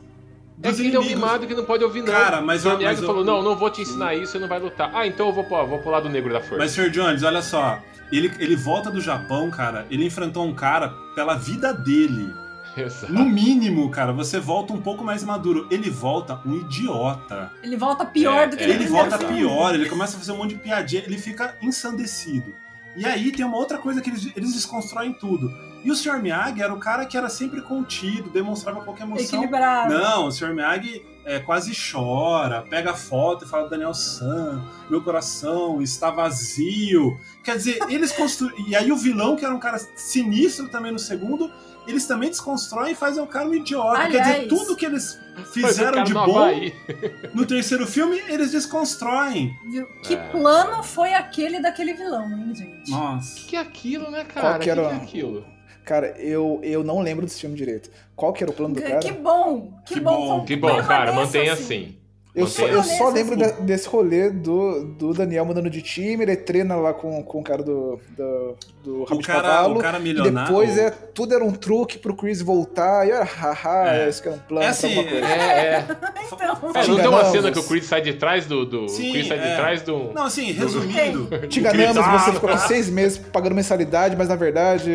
[0.59, 2.11] dos que ele é um mimado que não pode ouvir, não.
[2.13, 4.47] Cara, mas o Miyagi mas eu- falou: não, não vou te ensinar isso, você não
[4.47, 4.91] vai lutar.
[4.93, 6.57] Ah, então eu vou, pro- vou pro lado negro da força.
[6.57, 6.89] Mas, Sr.
[6.89, 7.79] Jones, olha só.
[8.11, 9.85] Ele, ele volta do Japão, cara.
[9.91, 12.33] Ele enfrentou um cara pela vida dele.
[12.75, 13.11] Exato.
[13.11, 15.67] No mínimo, cara, você volta um pouco mais maduro.
[15.71, 17.51] Ele volta um idiota.
[17.63, 19.35] Ele volta pior É, do que é, Ele primeiro volta filme.
[19.37, 22.53] pior, ele começa a fazer um monte de piadinha, ele fica ensandecido.
[22.95, 25.51] E aí tem uma outra coisa que eles, eles desconstroem tudo.
[25.83, 26.19] E o Sr.
[26.21, 29.25] Miyagi era o cara que era sempre contido, demonstrava qualquer emoção.
[29.39, 29.93] Equilibrado.
[29.93, 30.53] Não, o Sr.
[30.53, 37.17] Miyagi é, quase chora, pega foto e fala Daniel San, meu coração está vazio.
[37.43, 38.57] Quer dizer, eles construíram.
[38.67, 41.49] E aí o vilão, que era um cara sinistro também no segundo,
[41.87, 44.01] eles também desconstroem e fazem o cara um idiota.
[44.07, 45.17] Quer dizer, Aliás- tudo que eles
[45.53, 46.51] fizeram de bom
[47.33, 49.55] no terceiro filme, eles desconstroem.
[50.03, 50.29] Que É.
[50.29, 52.91] plano foi aquele daquele vilão, hein, gente?
[52.91, 53.39] Nossa.
[53.39, 54.59] O que é aquilo, né, Qual cara?
[54.59, 54.89] que O que, era?
[54.89, 55.45] que é aquilo?
[55.89, 57.89] Cara, eu, eu não lembro desse filme direito.
[58.15, 58.99] Qual que era o plano do cara?
[58.99, 60.27] Que bom, que, Que bom.
[60.39, 61.95] bom, Que bom, cara, permaneça mantenha assim.
[62.35, 62.95] Eu só, eu assim.
[62.95, 67.23] só lembro de- desse rolê do, do Daniel mudando de time, ele treina lá com,
[67.23, 69.75] com o cara do, do, do rabo O de cara, cavalo.
[69.75, 70.47] o cara e milionário.
[70.47, 73.07] depois é, tudo era um truque pro Chris voltar.
[73.07, 74.07] E ah, haha, É.
[74.07, 75.25] esse que é um plano É assim, coisa.
[75.25, 75.85] É, é.
[76.31, 78.63] Então, É, não tem uma cena que o Chris sai de trás do.
[78.63, 79.49] do Sim, o Chris sai é.
[79.49, 80.13] de trás do.
[80.13, 81.27] Não, assim, resumindo.
[81.47, 84.91] Te enganamos, você Ah, ficou seis meses pagando mensalidade, mas na verdade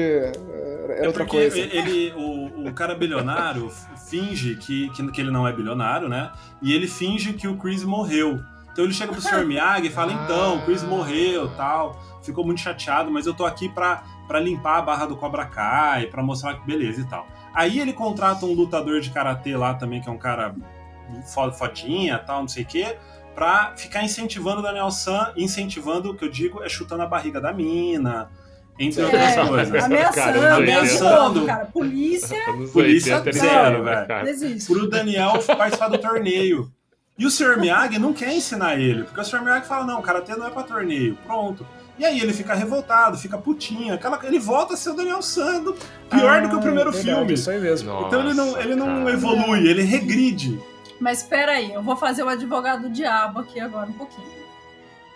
[0.84, 1.58] era É outra porque coisa.
[1.58, 3.70] Ele, o, o cara bilionário
[4.08, 6.30] finge que, que, que ele não é bilionário, né?
[6.62, 8.40] E ele finge que o Chris morreu.
[8.72, 9.44] Então ele chega pro Sr.
[9.46, 12.00] Miyagi e fala: então, o Chris morreu tal.
[12.22, 16.06] Ficou muito chateado, mas eu tô aqui pra, pra limpar a barra do Cobra Kai,
[16.06, 17.26] pra mostrar que beleza e tal.
[17.54, 20.54] Aí ele contrata um lutador de karatê lá também, que é um cara
[21.32, 22.96] fo- fodinha tal, não sei o quê,
[23.34, 27.40] pra ficar incentivando o Daniel San, incentivando, o que eu digo, é chutando a barriga
[27.40, 28.30] da mina,
[28.78, 29.84] entre outras É, coisas.
[29.84, 31.34] ameaçando, Cara, ameaçando.
[31.34, 31.64] novo, cara.
[31.66, 32.38] Polícia
[32.72, 34.06] Polícia 80, zero, velho.
[34.06, 34.26] cara?
[34.66, 36.70] pro Daniel participar do torneio.
[37.16, 37.58] E o Sr.
[37.58, 39.40] Miyagi não quer ensinar ele, porque o Sr.
[39.42, 41.64] Miyagi fala: não, karatê não é pra torneio, pronto.
[41.96, 44.18] E aí ele fica revoltado, fica putinho, aquela...
[44.24, 45.76] ele volta a ser o Daniel Sando,
[46.10, 47.32] pior do que o Ah, primeiro verdade, filme.
[47.34, 48.06] Isso aí mesmo.
[48.08, 49.10] Então ele não, Nossa, ele não cara.
[49.12, 50.60] evolui, ele regride.
[51.00, 54.26] Mas espera aí, eu vou fazer o advogado do diabo aqui agora um pouquinho.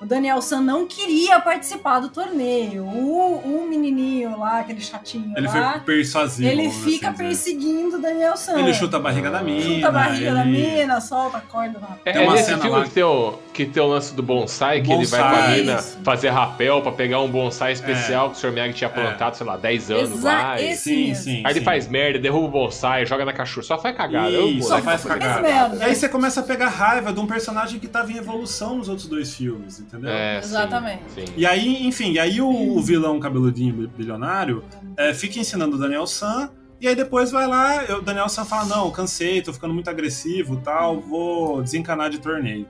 [0.00, 2.84] O Daniel San não queria participar do torneio.
[2.84, 6.48] O, o menininho lá, aquele chatinho Ele lá, foi persuasivo.
[6.48, 8.60] ele fica assim perseguindo o Daniel San.
[8.60, 9.60] Ele chuta a barriga da mina.
[9.60, 12.44] Chuta a barriga da ele- mina, solta a corda na É, Tem é uma nesse
[12.50, 15.20] cena filme lá que tem, o, que tem o lance do bonsai, que ele vai
[15.20, 15.56] com a Bonsai.
[15.60, 15.98] mina Isso.
[16.04, 18.52] fazer rapel pra pegar um bonsai especial que o Sr.
[18.52, 20.62] Miyagi tinha plantado, sei lá, 10 anos Exa- lá.
[20.62, 21.24] esse Sim, mesmo.
[21.24, 21.42] sim.
[21.44, 21.64] Aí ele sim.
[21.64, 23.66] faz merda, derruba o bonsai, joga na cachorra.
[23.66, 24.30] Só faz cagada.
[24.30, 25.40] Eu, Isso, pô, só faz Faz cagada.
[25.42, 25.84] merda.
[25.84, 29.08] Aí você começa a pegar raiva de um personagem que tava em evolução nos outros
[29.08, 30.10] dois filmes, entendeu?
[30.10, 31.02] É, sim, Exatamente.
[31.14, 31.24] sim.
[31.36, 34.62] E aí, enfim, e aí o, o vilão cabeludinho bi- bilionário
[34.96, 38.66] é, fica ensinando o Daniel San, e aí depois vai lá, o Daniel San fala,
[38.66, 42.66] não, cansei, tô ficando muito agressivo tal, vou desencanar de torneio.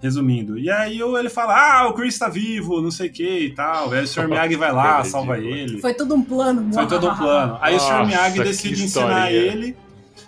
[0.00, 0.58] Resumindo.
[0.58, 3.92] E aí ele fala, ah, o Chris tá vivo, não sei o que e tal.
[3.92, 4.26] Aí o Sr.
[4.28, 5.80] Miyagi vai lá, salva ele.
[5.80, 6.74] Foi todo um plano.
[6.74, 7.56] Foi todo um plano.
[7.60, 7.92] Aí o Sr.
[7.92, 9.76] Nossa, Miyagi decide ensinar ele.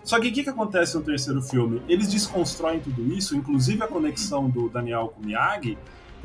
[0.05, 1.83] Só que o que, que acontece no terceiro filme?
[1.89, 5.77] Eles desconstroem tudo isso, inclusive a conexão do Daniel com o Miyagi,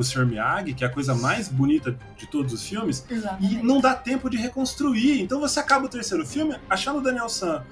[0.02, 0.26] o Sr.
[0.26, 3.64] Miyagi, que é a coisa mais bonita de todos os filmes, e Exatamente.
[3.64, 5.22] não dá tempo de reconstruir.
[5.22, 7.64] Então você acaba o terceiro filme achando o Daniel San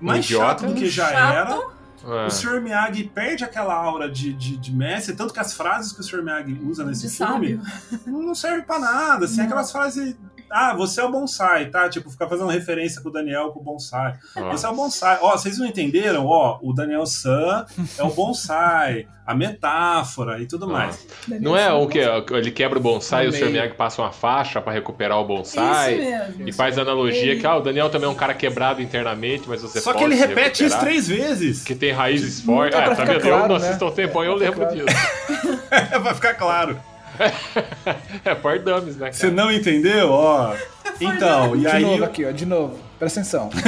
[0.00, 1.32] mais idiota, chato do que já chato.
[1.34, 1.74] era.
[2.06, 2.26] É.
[2.26, 2.60] O Sr.
[2.60, 6.22] Miyagi perde aquela aura de, de, de mestre, tanto que as frases que o Sr.
[6.22, 7.58] Miyagi usa nesse De filme
[7.90, 8.06] sábio.
[8.06, 9.44] não serve pra nada, assim, Não.
[9.46, 10.14] aquelas frases.
[10.50, 11.88] Ah, você é o bonsai, tá?
[11.88, 14.14] Tipo, ficar fazendo referência com o Daniel com o bonsai.
[14.52, 15.18] Você é o bonsai.
[15.20, 16.26] Ó, vocês não entenderam?
[16.26, 17.66] Ó, o Daniel San
[17.98, 21.04] é o bonsai, a metáfora e tudo mais.
[21.40, 21.98] Não é o que?
[21.98, 23.50] Ele quebra o bonsai e o Sr.
[23.50, 25.96] Miyagi passa uma faixa pra recuperar o Isso bonsai.
[25.96, 26.48] mesmo.
[26.48, 29.48] E faz a analogia Ele- que ah, o Daniel também é um cara quebrado internamente,
[29.48, 31.64] mas você Só que ele repete isso três vezes.
[31.64, 32.78] Que tem raízes fortes.
[32.78, 33.14] É Ah, tá vendo?
[33.14, 33.66] eu claro, não né?
[33.66, 36.00] assisto ao tempo, eu Pra lembro ficar disso.
[36.02, 36.78] Vai ficar claro.
[38.24, 40.10] É por dummies, né, Você não entendeu?
[40.10, 40.54] Ó.
[41.00, 41.82] Então, e De aí.
[41.82, 42.78] novo aqui, ó, de novo.
[42.98, 43.50] Presta atenção.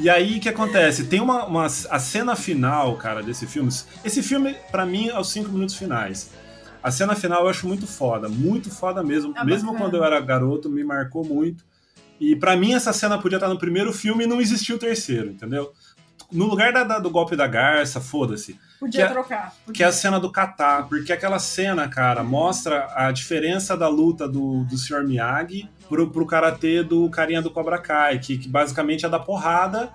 [0.00, 1.04] E aí o que acontece?
[1.04, 3.70] Tem uma, uma a cena final, cara, desse filme.
[4.04, 6.30] Esse filme, pra mim, é os cinco minutos finais.
[6.82, 9.32] A cena final eu acho muito foda, muito foda mesmo.
[9.36, 9.84] É mesmo bacana.
[9.90, 11.62] quando eu era garoto, me marcou muito.
[12.18, 15.28] E pra mim essa cena podia estar no primeiro filme e não existia o terceiro,
[15.30, 15.70] entendeu?
[16.32, 18.58] No lugar da- da- do golpe da garça, foda-se.
[18.82, 19.54] Podia que é- trocar.
[19.72, 24.26] Que é a cena do kata, porque aquela cena, cara, mostra a diferença da luta
[24.28, 25.04] do, do Sr.
[25.04, 29.88] Miyagi pro, pro karatê do carinha do Cobra Kai, que, que basicamente é da porrada,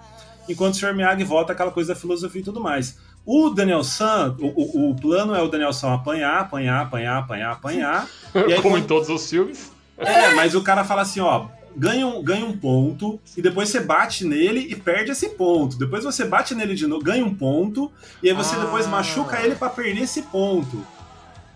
[0.47, 0.93] enquanto o Sr.
[0.93, 2.97] Miyagi volta aquela coisa da filosofia e tudo mais.
[3.25, 4.47] O Daniel San, o,
[4.87, 8.07] o, o plano é o Daniel San apanhar, apanhar, apanhar, apanhar, apanhar.
[8.33, 9.69] E aí, Como quando- em todos os filmes.
[9.97, 13.79] é, mas o cara fala assim, ó, ganha um, ganha um ponto, e depois você
[13.79, 15.77] bate nele e perde esse ponto.
[15.77, 17.91] Depois você bate nele de novo, ganha um ponto,
[18.23, 18.59] e aí você Ah.
[18.59, 20.85] depois machuca ele pra perder esse ponto.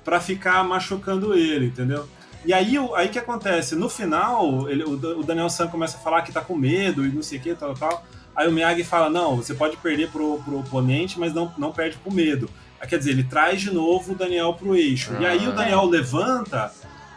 [0.03, 2.07] Pra ficar machucando ele, entendeu?
[2.43, 3.75] E aí o aí que acontece?
[3.75, 7.09] No final, ele- o, o Daniel San começa a falar que tá com medo e
[7.09, 8.03] não sei o que, tal, tal.
[8.35, 11.97] Aí o Miyagi fala: não, você pode perder pro, pro oponente, mas não, não perde
[11.97, 12.49] pro medo.
[12.79, 15.11] Aí, quer dizer, ele traz de novo o Daniel pro eixo.
[15.19, 15.53] E aí o Ah.
[15.53, 16.71] Daniel levanta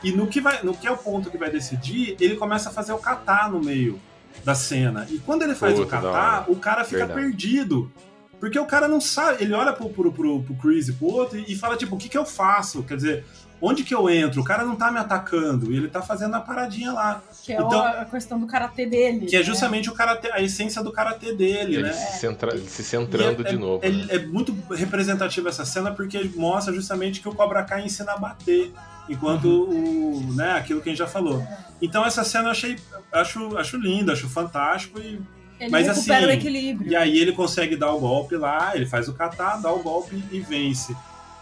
[0.04, 2.72] E no que, vai, no que é o ponto que vai decidir, ele começa a
[2.72, 3.98] fazer o catar no meio
[4.44, 5.06] da cena.
[5.10, 7.20] E quando ele faz Puta, o catar, o cara fica Verdade.
[7.20, 7.90] perdido.
[8.38, 11.38] Porque o cara não sabe, ele olha pro, pro, pro, pro Chris e pro outro
[11.38, 12.82] e fala, tipo, o que que eu faço?
[12.82, 13.24] Quer dizer,
[13.62, 14.42] onde que eu entro?
[14.42, 17.22] O cara não tá me atacando, e ele tá fazendo a paradinha lá.
[17.42, 19.24] Que é Então- a questão do karatê dele.
[19.26, 19.44] Que é né?
[19.44, 21.92] justamente o karatê, a essência do karatê dele, Ele né?
[21.94, 23.80] se, centra- ele se centrando é, de é- novo.
[23.82, 24.06] É, né?
[24.10, 28.72] é muito representativa essa cena porque mostra justamente que o Cobra Kai ensina a bater,
[29.08, 30.28] enquanto Uhum.
[30.30, 31.42] o, né, aquilo que a gente já falou.
[31.82, 32.76] Então essa cena eu achei,
[33.12, 35.20] acho, acho linda, acho fantástico e,
[35.60, 36.90] Ele mas assim, o equilíbrio.
[36.90, 40.22] e aí ele consegue dar o golpe lá, ele faz o kata, dá o golpe
[40.32, 40.96] e vence.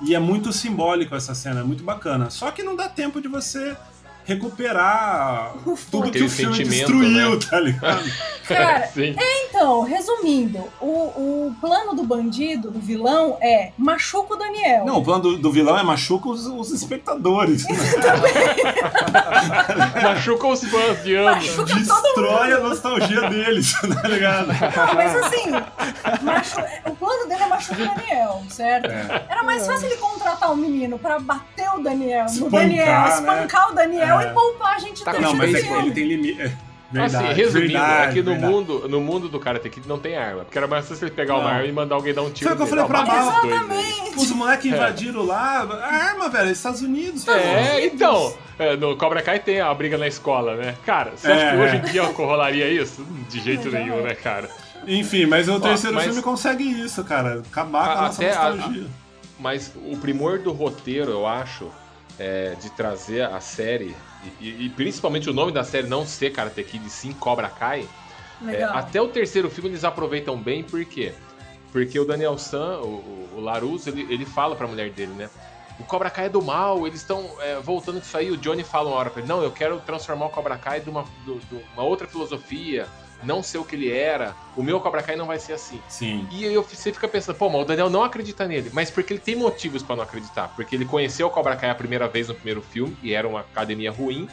[0.05, 2.29] E é muito simbólico essa cena, é muito bacana.
[2.29, 3.77] Só que não dá tempo de você
[4.25, 5.55] recuperar
[5.91, 7.39] tudo que Aquele o filme sentimento, destruiu, né?
[7.51, 8.03] tá ligado?
[8.47, 9.15] Cara, Sim.
[9.19, 14.85] então, resumindo, o, o plano do bandido, do vilão, é machuca o Daniel.
[14.85, 17.65] Não, o plano do, do vilão é machuca os, os espectadores.
[20.03, 21.47] Machuca os fãs de anos.
[21.57, 24.49] Machuca todo Destrói a nostalgia deles, tá ligado?
[24.49, 25.51] Não, mas assim,
[26.23, 28.91] machu- o plano dele é machucar o Daniel, certo?
[28.91, 29.25] É.
[29.29, 33.09] Era mais fácil ele contratar um menino pra bater o Daniel, no Espancar, Daniel, né?
[33.09, 34.31] espancar o Daniel É.
[34.31, 36.41] e poupar a gente Tá Não, mas é que ele tem limite.
[36.95, 38.53] É, verdade, assim, resumindo, verdade, é que no verdade.
[38.53, 40.45] mundo, no mundo do Karate Kid não tem arma.
[40.45, 41.51] Porque era mais fácil ele pegar uma Não.
[41.51, 42.51] arma e mandar alguém dar um tiro.
[42.51, 43.41] Foi o que eu falei pra Ó, Bala.
[43.43, 43.49] aí.
[43.51, 44.17] Exatamente.
[44.19, 44.77] Os moleques É.
[44.77, 47.27] invadiram lá, a arma, velho, Estados Unidos.
[47.27, 50.75] É, então, é, no Cobra Kai tem a briga na escola, né?
[50.85, 51.79] Cara, você acha É, que hoje é.
[51.79, 53.07] em dia rolaria isso?
[53.31, 54.51] De jeito nenhum, né, cara?
[54.87, 57.41] Enfim, mas o terceiro mas- filme consegue isso, cara.
[57.51, 58.87] Acabar com a A- nossa até a- nostalgia.
[59.41, 61.69] Mas o primor do roteiro, eu acho,
[62.19, 63.97] é de trazer a série,
[64.41, 67.89] e, e- principalmente o nome da série não ser Karate Kid, sim Cobra Kai,
[68.49, 71.13] é, até o terceiro filme eles aproveitam bem, por quê?
[71.71, 75.31] Porque o Daniel San, o, o, ele, ele fala pra mulher dele, né?
[75.79, 78.31] O Cobra Kai é do mal, eles estão é, voltando disso aí.
[78.31, 80.91] O Johnny fala uma hora pra ele: Não, eu quero transformar o Cobra Kai de
[80.91, 82.87] uma, de uma outra filosofia,
[83.23, 84.35] não ser o que ele era.
[84.57, 85.81] O meu Cobra Kai não vai ser assim.
[85.89, 86.27] Sim.
[86.31, 88.71] E aí eu- você fica pensando, pô, mas o Daniel não acredita nele.
[88.73, 90.49] Mas porque ele tem motivos pra não acreditar.
[90.57, 93.41] Porque ele conheceu o Cobra Kai a primeira vez no primeiro filme, e era uma
[93.41, 94.29] academia ruim.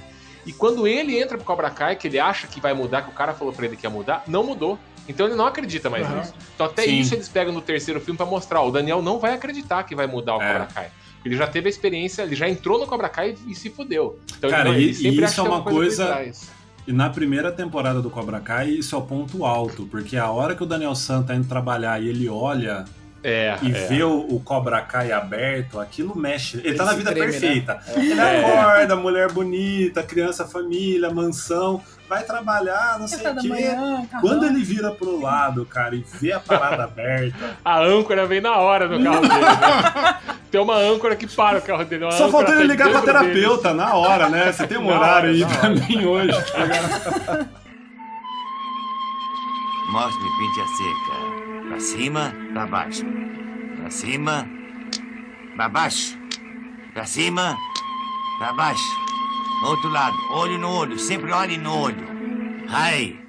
[0.45, 3.13] E quando ele entra pro Cobra Kai, que ele acha que vai mudar, que o
[3.13, 4.79] cara falou pra ele que ia mudar, não mudou.
[5.07, 6.17] Então ele não acredita mais Uhum.
[6.19, 6.33] nisso.
[6.55, 6.99] Então até Sim.
[6.99, 8.61] isso eles pegam no terceiro filme pra mostrar.
[8.61, 10.47] O Daniel não vai acreditar que vai mudar o É.
[10.53, 10.91] Cobra Kai.
[11.25, 14.19] Ele já teve a experiência, ele já entrou no Cobra Kai e se fudeu.
[14.37, 16.51] Então Cara, ele, e- ele sempre e acha isso é tem uma coisa- trás.
[16.87, 20.55] E na primeira temporada do Cobra Kai, isso é o ponto alto, porque a hora
[20.55, 22.85] que o Daniel San tá indo trabalhar e ele olha
[23.21, 23.87] É, e é.
[23.87, 26.57] vê o, o Cobra Kai aberto, aquilo mexe.
[26.63, 27.31] Ele, tá na se vida treme, né?
[27.39, 27.79] perfeita.
[27.95, 28.39] Ele É.
[28.45, 33.47] acorda, mulher bonita, criança, família, mansão, vai trabalhar, não sei o quê.
[33.49, 34.07] manhã.
[34.21, 38.55] Quando ele vira pro lado, cara, e vê a parada aberta, A âncora vem na
[38.55, 39.33] hora no carro dele.
[39.33, 40.15] Né?
[40.49, 42.09] Tem uma âncora que para o carro dele.
[42.13, 43.11] só faltou ele tá ligar pra dele.
[43.33, 44.51] terapeuta na hora, né?
[44.51, 45.75] Você tem um Na horário hora, aí na pra hora.
[45.75, 46.51] mim hoje.
[46.51, 47.49] tá ligado?
[49.91, 51.48] Mostre pinte a seca.
[51.69, 53.05] Pra cima, pra baixo.
[53.77, 54.47] Pra cima,
[55.55, 56.17] pra baixo.
[56.93, 57.55] Pra cima,
[58.39, 58.83] pra baixo.
[59.65, 62.07] Outro lado, olho no olho, sempre olhe no olho.
[62.69, 63.19] Ai.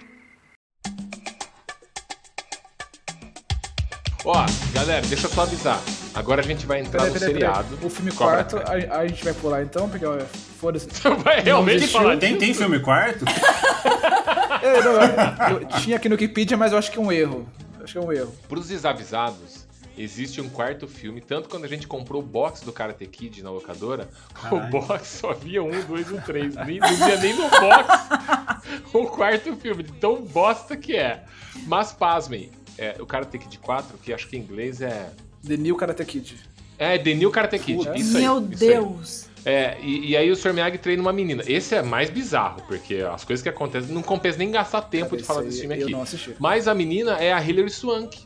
[4.24, 5.80] Ó, galera, deixa eu só avisar.
[6.14, 7.54] Agora a gente vai entrar Peraí, no peraí, peraí.
[7.54, 7.78] seriado.
[7.82, 10.18] O filme Cobra quarto, a, a gente vai pular então, porque ó,
[10.58, 10.88] foda-se.
[11.24, 13.24] Vai realmente falar Tem, tem filme quarto?
[14.62, 17.48] É, não, eu, eu tinha aqui no Wikipedia, mas eu acho que é um erro.
[17.82, 18.34] Acho que é um erro.
[18.48, 19.66] Pros desavisados,
[19.96, 21.20] existe um quarto filme.
[21.20, 24.66] Tanto quando a gente comprou o box do Karate Kid na locadora, Caralho.
[24.66, 26.54] o box só via um, dois e um, três.
[26.54, 27.88] Nem, não via nem no box
[28.92, 31.24] o quarto filme, de tão bosta que é.
[31.66, 35.10] Mas pasmem, é, o Karate Kid 4, que acho que em inglês é.
[35.46, 36.36] The New Karate Kid.
[36.78, 37.80] É, The New Karate Kid.
[37.80, 39.29] Isso aí, Meu isso aí.
[39.44, 40.52] É, e, e aí o Sr.
[40.52, 41.42] Miyagi treina uma menina.
[41.46, 45.16] Esse é mais bizarro, porque as coisas que acontecem não compensa nem gastar tempo Cara,
[45.16, 46.36] de falar esse desse filme aqui.
[46.38, 48.18] Mas a menina é a Hilary Swank,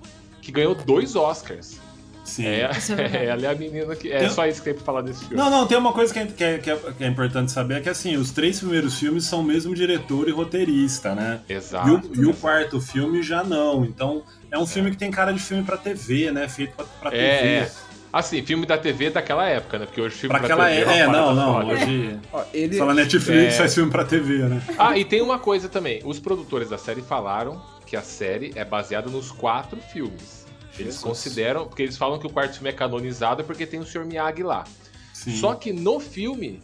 [0.42, 1.84] que ganhou dois Oscars.
[2.24, 2.46] Sim.
[2.46, 4.10] É, é ela é a menina que.
[4.10, 5.36] É Tem- só isso que tem pra falar desse filme.
[5.36, 7.80] Não, não, tem uma coisa que é, que, é, que, é, é importante saber, é
[7.80, 11.40] que assim, os três primeiros filmes são o mesmo diretor e roteirista, né?
[11.48, 11.88] Exato.
[11.88, 13.84] E o, e o quarto filme já não.
[13.84, 16.48] Então, é um filme que tem cara de filme pra TV, né?
[16.48, 17.72] Feito pra, pra É, TV.
[18.14, 18.18] É.
[18.18, 19.86] Assim, filme da TV daquela época, né?
[19.86, 21.54] Porque hoje filme Pra pra aquela TV é, é, não, não.
[21.54, 21.66] foda.
[21.74, 22.18] Hoje.
[22.32, 23.58] Ó, ele, Fala Netflix, É.
[23.58, 24.62] faz filme pra TV, né?
[24.78, 26.00] Ah, e tem uma coisa também.
[26.04, 30.44] Os produtores da série falaram que a série é baseada nos quatro filmes.
[30.78, 31.02] Eles Jesus.
[31.02, 34.04] consideram, porque eles falam que o quarto filme é canonizado porque tem o Sr.
[34.04, 34.64] Miyagi lá.
[35.12, 35.36] Sim.
[35.36, 36.60] Só que no filme,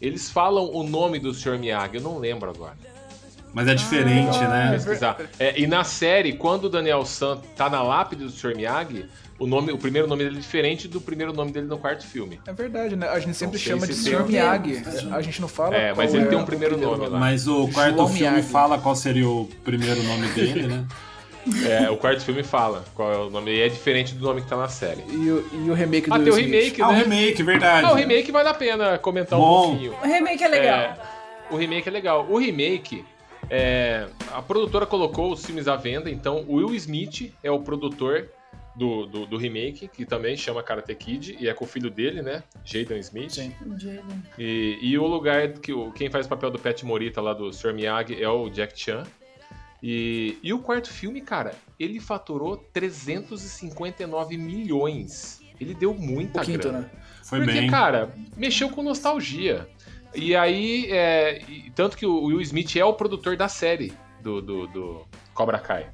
[0.00, 1.58] eles falam o nome do Sr.
[1.58, 2.76] Miyagi, eu não lembro agora.
[3.52, 4.70] Mas é diferente, né?
[4.72, 5.16] pesquisar.
[5.38, 8.54] É, e na série, quando o Daniel San tá na lápide do Sr.
[8.56, 9.06] Miyagi,
[9.40, 12.38] o, nome, o primeiro nome dele é diferente do primeiro nome dele no quarto filme.
[12.46, 13.08] É verdade, né?
[13.08, 14.22] A gente sempre chama se de tem Sr.
[14.22, 14.82] um- Miyagi.
[15.10, 15.74] A gente não fala.
[15.74, 17.18] É, mas qual ele tem é um primeiro nome lá.
[17.18, 18.48] Mas o quarto João filme Miyagi.
[18.48, 20.86] fala qual seria o primeiro nome dele, né?
[21.66, 24.46] É, o quarto filme fala qual é o nome, e é diferente do nome que
[24.46, 25.02] tá na série.
[25.08, 26.98] E o, e o remake do Ah, tem o remake, Ah, o né?
[26.98, 27.86] remake, verdade.
[27.86, 29.68] Ah, o remake vale a pena comentar um Bom.
[29.70, 29.94] pouquinho.
[30.02, 30.78] O remake é legal.
[30.78, 30.96] É,
[31.50, 32.26] o remake é legal.
[32.28, 33.02] O remake,
[33.48, 38.28] é, a produtora colocou os filmes à venda, então o Will Smith é o produtor
[38.76, 42.22] do, do, do remake, que também chama Karate Kid, e é com o filho dele,
[42.22, 42.42] né?
[42.64, 43.30] Jaden Smith.
[43.32, 43.52] Sim.
[43.76, 44.22] Jaden.
[44.38, 47.52] E, e o lugar que o, quem faz o papel do Pet Morita lá do
[47.52, 47.72] Sr.
[47.74, 49.02] Miyagi é o Jack Chan.
[49.82, 55.40] E, e o quarto filme, cara, ele faturou 359 milhões.
[55.60, 56.80] Ele deu muita O quinto, grana.
[56.80, 56.90] né?
[57.24, 57.70] Foi Porque, bem.
[57.70, 59.68] cara, mexeu com nostalgia.
[60.14, 63.92] E aí, é, e tanto que o Will Smith é o produtor da série
[64.22, 65.90] do, do, do Cobra Kai.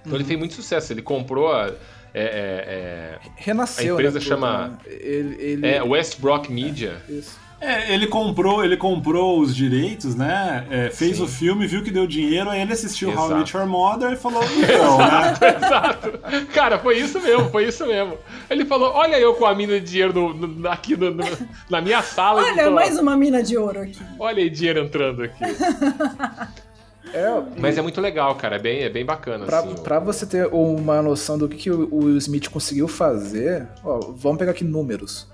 [0.00, 0.14] Então Uhum.
[0.18, 0.92] ele fez muito sucesso.
[0.92, 1.74] Ele comprou a.
[2.14, 4.76] É, Renasceu, A empresa né, chama- né?
[4.86, 5.66] Ele, ele...
[5.66, 6.96] é, é, Westbrook Media.
[7.08, 7.38] Isso.
[7.60, 10.64] É, ele comprou, ele comprou os direitos, né?
[10.70, 11.24] É, fez Sim.
[11.24, 13.34] o filme, viu que deu dinheiro, aí ele assistiu How I Exato.
[13.36, 15.34] Met Your Mother e falou, então, né?
[15.56, 16.18] Exato.
[16.54, 18.16] Cara, foi isso mesmo, foi isso mesmo.
[18.48, 21.24] Ele falou: Olha eu com a mina de dinheiro no- no- aqui no- no-
[21.68, 22.42] na minha sala.
[22.44, 23.98] Olha, mais uma mina de ouro aqui.
[24.20, 25.42] Olha aí dinheiro entrando aqui.
[27.12, 28.56] É, Mas é muito legal, cara.
[28.56, 29.46] É bem, é bem bacana.
[29.46, 32.86] Pra, assim, o- pra você ter uma noção do que, que o o Smith conseguiu
[32.88, 35.26] fazer, ó, vamos pegar aqui números.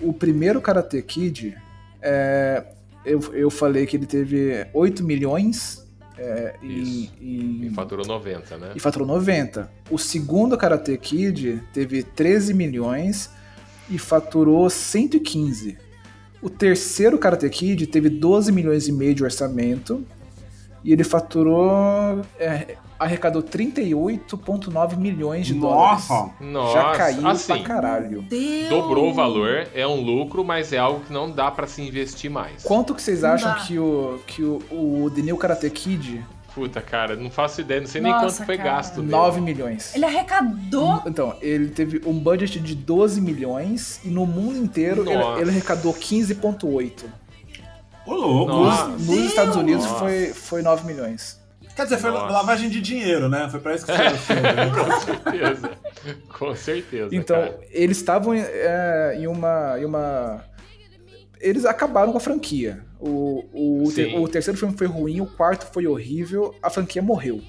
[0.00, 1.54] O primeiro Karate Kid,
[2.00, 2.64] é,
[3.04, 5.80] eu, eu falei que ele teve 8 milhões
[6.18, 7.12] é, e, Isso.
[7.20, 8.72] e, E faturou 90, né?
[8.74, 9.70] e faturou 90.
[9.90, 13.30] O segundo Karate Kid teve 13 milhões
[13.90, 15.78] e faturou 115.
[16.40, 20.04] O terceiro Karate Kid teve 12 milhões e meio de orçamento
[20.84, 22.20] e ele faturou.
[22.38, 26.08] é, arrecadou 38,9 milhões de dólares.
[26.40, 26.72] Nossa!
[26.72, 28.24] Já caiu assim, pra caralho.
[28.68, 32.30] Dobrou o valor, é um lucro, mas é algo que não dá pra se investir
[32.30, 32.62] mais.
[32.62, 36.24] Quanto que vocês acham que o, que o, o The New Karate Kid?
[36.54, 38.70] Puta, cara, não faço ideia, não sei nem Nossa, quanto foi cara.
[38.72, 38.96] gasto.
[39.00, 39.10] dele.
[39.10, 39.94] 9 milhões.
[39.96, 41.02] Ele arrecadou.
[41.06, 45.94] Então, ele teve um budget de 12 milhões e no mundo inteiro ele, ele arrecadou
[45.94, 47.04] 15,8.
[48.06, 48.52] Ô, louco!
[48.52, 49.98] Nos, nos Estados Unidos Nossa.
[49.98, 51.40] foi, foi 9 milhões.
[51.76, 52.32] Quer dizer, foi Nossa.
[52.32, 53.48] lavagem de dinheiro, né?
[53.50, 54.42] Foi pra isso que foi o filme.
[54.42, 54.70] né?
[54.76, 55.70] Com certeza.
[56.38, 57.08] Com certeza.
[57.16, 57.60] Então, cara.
[57.70, 60.44] eles estavam é, em, uma, em uma.
[61.40, 62.84] Eles acabaram com a franquia.
[63.00, 63.44] O,
[63.84, 67.40] o, te- o terceiro filme foi ruim, o quarto foi horrível, a franquia morreu.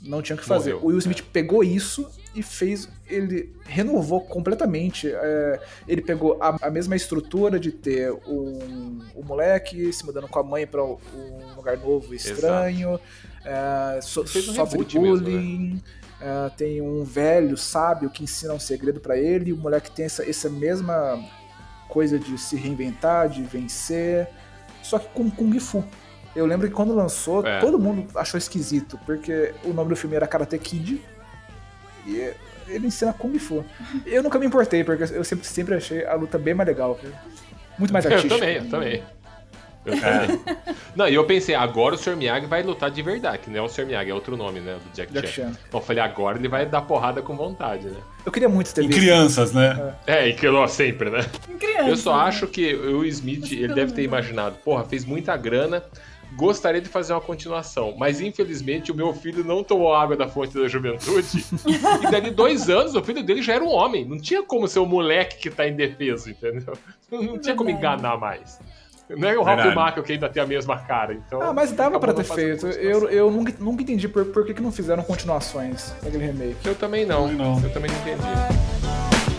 [0.00, 0.72] Não tinha o que fazer.
[0.74, 2.88] Morreu, o Will Smith pegou isso e fez.
[3.08, 5.08] Ele renovou completamente.
[5.12, 10.38] é, ele pegou a, a mesma estrutura de ter um, um moleque se mudando com
[10.38, 10.98] a mãe pra um
[11.56, 12.98] lugar novo e estranho.
[13.44, 15.22] é, so, um sofre reboot mesmo, né?
[15.22, 15.82] bullying.
[16.20, 19.52] é, tem um velho sábio que ensina um segredo pra ele.
[19.52, 21.22] O moleque tem essa, essa mesma
[21.88, 24.28] coisa de se reinventar, de vencer.
[24.82, 25.84] Só que com Kung Fu.
[26.34, 27.60] Eu lembro que quando lançou, É.
[27.60, 31.00] todo mundo achou esquisito, porque o nome do filme era Karate Kid
[32.06, 32.30] e
[32.68, 33.64] ele ensina Kung Fu.
[34.04, 36.98] Eu nunca me importei, porque eu sempre, sempre achei a luta bem mais legal.
[37.78, 38.34] Muito mais Eu artística.
[38.38, 39.02] também, eu também.
[39.84, 40.40] Eu também.
[40.96, 42.16] Não, e eu pensei, agora o Sr.
[42.16, 43.86] Miyagi vai lutar de verdade, que não é o Sr.
[43.86, 44.74] Miyagi, é outro nome, né?
[44.84, 45.52] Do Jack, Jack Chan.
[45.52, 45.58] Chan.
[45.68, 47.96] Então eu falei, agora ele vai dar porrada com vontade, né?
[48.24, 48.98] Eu queria muito ter Em visto.
[48.98, 49.94] crianças, né?
[50.06, 51.24] É, e que ó, sempre, né?
[51.60, 52.24] Criança, Eu só né?
[52.24, 55.84] acho que o Smith, ele deve ter imaginado, porra, fez muita grana,
[56.34, 60.54] gostaria de fazer uma continuação, mas infelizmente o meu filho não tomou água da fonte
[60.58, 61.44] da juventude,
[62.02, 64.80] e dali dois anos o filho dele já era um homem, não tinha como ser
[64.80, 66.74] o moleque que tá indefeso, entendeu?
[67.10, 68.58] Não tinha como enganar mais.
[69.08, 69.42] Não é o.
[69.42, 71.40] Ralph Macchio que ainda tem a mesma cara, então...
[71.40, 72.66] Ah, mas dava pra ter feito.
[72.66, 76.56] Eu, eu nunca, nunca entendi por, por que, que não fizeram continuações daquele remake.
[76.64, 77.60] Eu também não, Também não.
[77.62, 78.22] eu também não entendi.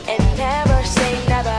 [0.08, 1.57] and never say never.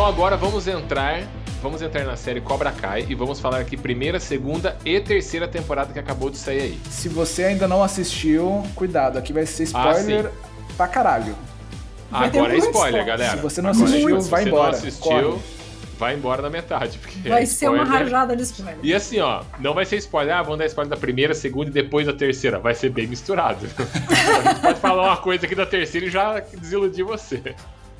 [0.00, 1.24] Então agora vamos entrar,
[1.60, 5.92] vamos entrar na série Cobra Kai e vamos falar aqui primeira, segunda e terceira temporada
[5.92, 6.80] que acabou de sair aí.
[6.88, 10.30] Se você ainda não assistiu, cuidado, aqui vai ser Ah, spoiler
[10.74, 11.36] pra caralho.
[12.10, 13.04] Vai Agora é spoiler, spoiler.
[13.04, 13.30] galera.
[13.36, 14.22] Se você não Agora é assistiu, spoiler.
[14.22, 15.38] Se vai você embora, Não assistiu, corre.
[15.98, 18.78] vai embora na metade, porque Vai é ser uma rajada de spoiler.
[18.82, 21.72] E assim, ó, não vai ser spoiler, ah, vamos dar spoiler da primeira, segunda e
[21.74, 22.58] depois da terceira.
[22.58, 23.66] Vai ser bem misturado.
[23.66, 27.54] A gente pode falar uma coisa aqui da terceira e já desiludir você.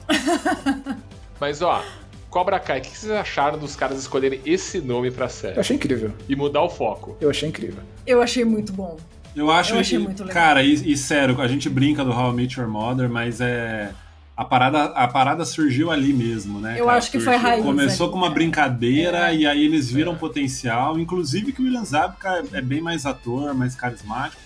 [1.40, 1.82] Mas ó,
[2.28, 5.56] Cobra Kai, o que vocês acharam dos caras escolherem esse nome pra série?
[5.56, 6.12] Eu achei incrível.
[6.28, 7.16] E mudar o foco.
[7.20, 7.82] Eu achei incrível.
[8.06, 8.96] Eu achei muito bom.
[9.34, 10.34] Eu acho Eu achei que- muito legal.
[10.34, 13.92] Cara, e, e sério, a gente brinca do How I Met Your Mother, mas é.
[14.36, 16.76] A parada, a parada surgiu ali mesmo, né?
[16.80, 16.96] Eu cara?
[16.96, 17.48] acho que foi Surgiu.
[17.50, 18.34] raiz Começou ali, com uma né?
[18.34, 20.98] brincadeira e aí eles viram potencial.
[20.98, 24.40] Inclusive que o William Zabka é bem mais ator, mais carismático.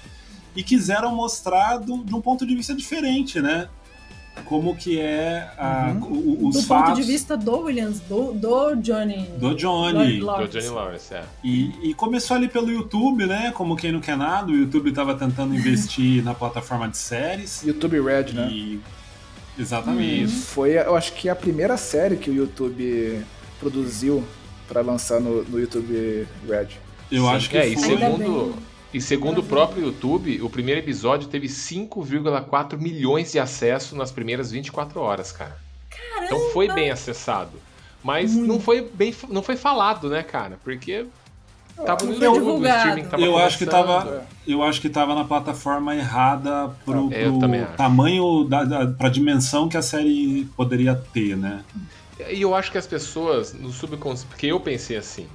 [0.56, 3.68] E quiseram mostrar do- de um ponto de vista diferente, né?
[4.44, 8.74] Como que é a- o- os do fatos ponto de vista do Williams, do, do
[8.76, 9.26] Johnny.
[9.38, 10.18] do Johnny.
[10.18, 10.52] Do Lawrence.
[10.52, 11.24] Johnny Lawrence, é.
[11.42, 13.52] E, e começou ali pelo YouTube, né?
[13.54, 17.62] Como quem não quer nada, o YouTube estava tentando investir na plataforma de séries.
[17.62, 18.48] YouTube Red, né?
[18.50, 18.80] E...
[19.58, 20.32] Exatamente.
[20.32, 23.24] Foi, eu acho que a primeira série que o YouTube
[23.60, 24.22] produziu
[24.68, 26.68] pra lançar no, no YouTube Red.
[27.10, 27.90] Eu Sim, acho que é, e foi.
[27.90, 28.54] Ainda segundo, bem.
[28.94, 34.52] E segundo o próprio YouTube, o primeiro episódio teve 5,4 milhões de acessos nas primeiras
[34.52, 35.58] 24 horas, cara.
[36.22, 37.50] Então foi bem acessado.
[38.04, 40.60] Mas não foi bem não foi falado, né, cara?
[40.62, 41.06] Porque
[41.84, 42.78] tava no YouTube, o divulgado.
[42.78, 47.24] streaming tava Eu acho que tava, eu acho que tava na plataforma errada pro, É,
[47.24, 51.64] pro tamanho da, da pra dimensão que a série poderia ter, né?
[52.30, 55.26] E eu acho que as pessoas no subconsciente, porque eu pensei assim,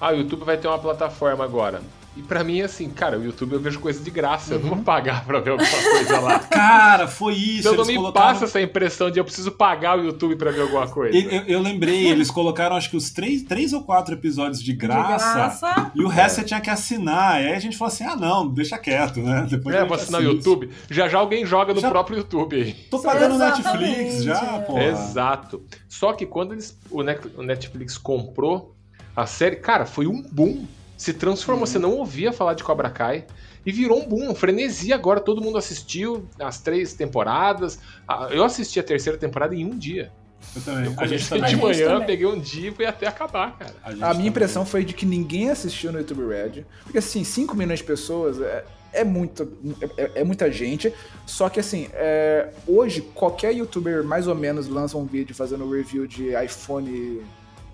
[0.00, 1.82] ah, o YouTube vai ter uma plataforma agora.
[2.16, 4.78] E pra mim, assim, cara, o YouTube eu vejo coisa de graça, eu não vou
[4.78, 6.38] pagar pra ver alguma coisa lá.
[6.50, 7.60] Cara, foi isso.
[7.68, 8.26] Então não me colocaram...
[8.28, 11.16] passa essa impressão de eu preciso pagar o YouTube pra ver alguma coisa.
[11.16, 14.72] Eu, eu- eu lembrei, eles colocaram acho que os três, três ou quatro episódios de
[14.72, 15.32] graça.
[15.34, 15.92] graça.
[15.94, 17.40] E o resto você tinha que assinar.
[17.40, 19.46] E aí a gente falou assim: ah, não, deixa quieto, né?
[19.48, 20.24] Depois É, a gente vou assinar o.
[20.24, 20.70] YouTube.
[20.90, 22.72] Já já alguém joga no Já- próprio YouTube aí.
[22.90, 24.58] Tô pagando Exatamente, Netflix já, é.
[24.62, 24.76] pô.
[24.76, 25.62] Exato.
[25.88, 27.00] Só que quando eles, o
[27.36, 28.74] o Netflix comprou
[29.14, 30.66] a série, cara, foi um boom.
[30.98, 31.64] Se transformou.
[31.66, 33.24] Você não ouvia falar de Cobra Kai.
[33.64, 35.20] E virou um boom, um frenesi agora.
[35.20, 37.78] Todo mundo assistiu as três temporadas.
[38.06, 40.10] Ah, Eu assisti a terceira temporada em um dia.
[40.56, 40.84] Eu também.
[40.86, 41.40] Eu a gente comecei também.
[41.40, 42.06] de A gente manhã, também.
[42.06, 43.74] peguei um dia e fui até acabar, cara.
[43.82, 44.26] A, A minha também.
[44.26, 46.64] impressão foi de que ninguém assistiu no YouTube Red.
[46.82, 49.52] Porque assim, 5 milhões de pessoas é, é, muito,
[49.96, 50.92] é, é muita gente.
[51.26, 56.06] Só que assim, é, hoje qualquer youtuber mais ou menos lança um vídeo fazendo review
[56.06, 57.20] de iPhone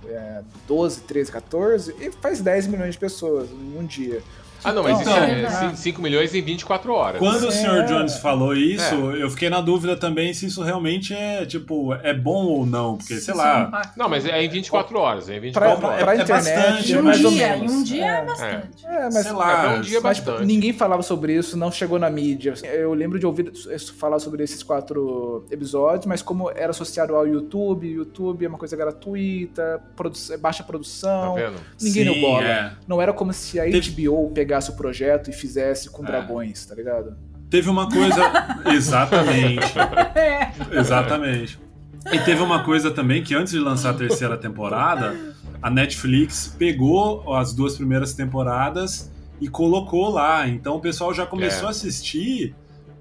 [0.09, 4.23] é, 12, 13, 14 e faz 10 milhões de pessoas em um dia.
[4.65, 5.79] Ah, não, mas Então, isso é é verdade.
[5.79, 7.19] 5 milhões em 24 horas.
[7.19, 7.51] Quando o É.
[7.51, 7.85] Sr.
[7.87, 12.45] Jones falou isso, eu fiquei na dúvida também se isso realmente é, tipo, é bom
[12.47, 12.97] ou não.
[12.97, 13.93] Porque, sei lá.
[13.97, 15.29] Não, mas é em 24 horas.
[15.29, 16.03] É em Pra, 24 horas.
[16.03, 17.73] pra é internet, bastante, é Em um mais ou dia, menos.
[17.73, 18.25] em um dia é, É.
[18.25, 18.87] bastante.
[18.87, 19.65] É, mas sei lá.
[19.75, 20.47] É, um dia Mas bastante.
[20.47, 22.55] ninguém falava sobre isso, não chegou na mídia.
[22.65, 23.53] Eu lembro de ouvir
[23.99, 28.77] falar sobre esses quatro episódios, mas como era associado ao YouTube, YouTube é uma coisa
[28.77, 31.57] gratuita, produ é baixa Tá produção, vendo?
[31.81, 32.45] ninguém Sim, no bola.
[32.45, 32.73] é.
[32.87, 36.07] Não era como se a HBO pegasse o projeto e fizesse com É.
[36.07, 37.17] dragões, tá ligado?
[37.51, 38.21] Teve uma coisa.
[38.73, 39.79] Exatamente.
[40.15, 40.51] É.
[40.79, 41.59] Exatamente.
[42.13, 45.15] E teve uma coisa também que antes de lançar a terceira temporada,
[45.63, 50.47] a Netflix pegou as duas primeiras temporadas e colocou lá.
[50.49, 51.67] Então o pessoal já começou É.
[51.67, 52.55] a assistir.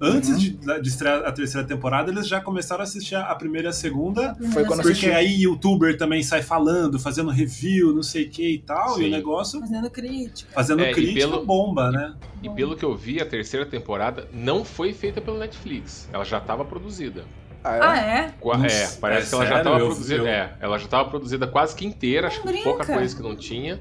[0.04, 0.36] Antes Uhum.
[0.36, 0.50] de,
[0.82, 4.34] de estrear a terceira temporada, eles já começaram a assistir a primeira e a segunda.
[4.52, 8.58] Foi quando Porque aí youtuber também sai falando, fazendo review, não sei o que e
[8.58, 9.08] tal, e Sim.
[9.08, 10.52] o negócio Fazendo crítica.
[10.52, 12.14] fazendo É, e crítica pelo- bomba, né?
[12.42, 16.08] E pelo que eu vi, a terceira temporada não foi feita pelo Netflix.
[16.12, 17.24] Ela já estava produzida.
[17.62, 17.80] Ah, é?
[17.82, 18.34] Ah, é?
[18.44, 20.22] Não É, parece É que ela já estava produzida.
[20.22, 22.64] eu- É, ela já estava produzida quase que inteira, acho que brinca.
[22.64, 23.80] pouca coisa que não tinha.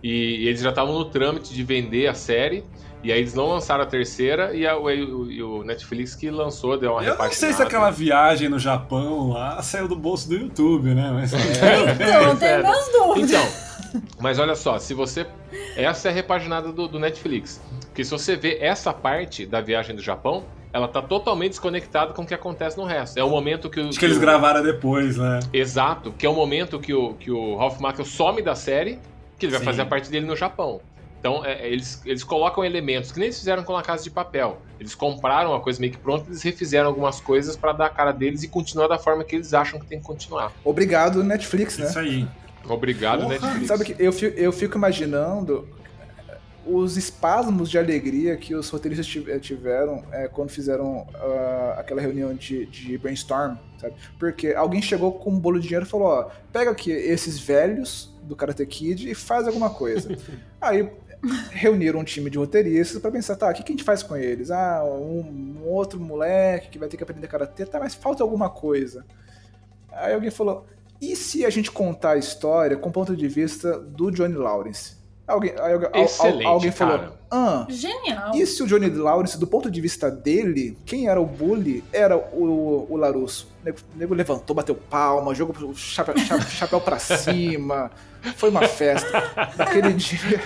[0.00, 2.62] E, e eles já estavam no trâmite de vender a série.
[3.04, 6.30] E aí eles não lançaram a terceira e, a- o, o- e o Netflix que
[6.30, 10.28] lançou, deu uma Eu não sei se aquela viagem no Japão lá saiu do bolso
[10.28, 11.10] do YouTube, né?
[11.12, 11.32] Mas...
[11.34, 12.62] Então, eu tenho É.
[12.62, 13.30] minhas dúvidas.
[13.30, 15.26] Então, mas olha só, se você.
[15.76, 17.60] Essa é a repaginada do, do Netflix.
[17.82, 20.42] Porque se você vê essa parte da viagem do Japão,
[20.72, 23.16] ela tá totalmente desconectada com o que acontece no resto.
[23.18, 23.88] É o momento que o.
[23.90, 25.38] Acho que eles o- gravaram depois, né?
[25.52, 28.98] Exato, que é o momento que o, que o Ralph Macchio some da série,
[29.38, 29.66] que ele vai Sim.
[29.66, 30.80] fazer a parte dele no Japão.
[31.24, 34.60] Então, é, eles, eles colocam elementos que nem eles fizeram com a Casa de Papel.
[34.78, 38.12] Eles compraram a coisa meio que pronta, eles refizeram algumas coisas pra dar a cara
[38.12, 40.52] deles e continuar da forma que eles acham que tem que continuar.
[40.62, 41.86] Obrigado, Netflix, né?
[41.86, 42.28] Isso aí.
[42.68, 43.38] Obrigado, Porra.
[43.38, 43.66] Netflix.
[43.68, 45.66] Sabe que eu fico, eu fico imaginando
[46.66, 52.34] os espasmos de alegria que os roteiristas eh, tiveram eh, quando fizeram ah, aquela reunião
[52.34, 53.94] de, de brainstorm, sabe?
[54.18, 58.12] Porque alguém chegou com um bolo de dinheiro e falou, ó, pega aqui esses velhos
[58.22, 60.16] do Karate Kid e faz alguma coisa.
[60.60, 60.90] Aí
[61.50, 64.16] reuniram um time de roteiristas pra pensar, tá, o que, que a gente faz com
[64.16, 64.50] eles?
[64.50, 68.50] Ah, um, um outro moleque que vai ter que aprender karatê, tá, mas falta alguma
[68.50, 69.04] coisa.
[69.92, 70.66] Aí alguém falou,
[71.00, 74.93] e se a gente contar a história com o ponto de vista do Johnny Lawrence?
[75.26, 75.54] Alguém,
[75.94, 77.12] Excelente, alguém falou, cara.
[77.30, 78.32] ah, Genial.
[78.34, 82.14] e se o Johnny Lawrence, do ponto de vista dele, quem era o bully era
[82.14, 83.48] o, o Larusso.
[83.62, 87.90] O nego, o nego levantou, bateu palma, jogou o chapéu, cha- chapéu pra cima.
[88.36, 89.22] Foi uma festa.
[89.56, 90.40] Naquele dia.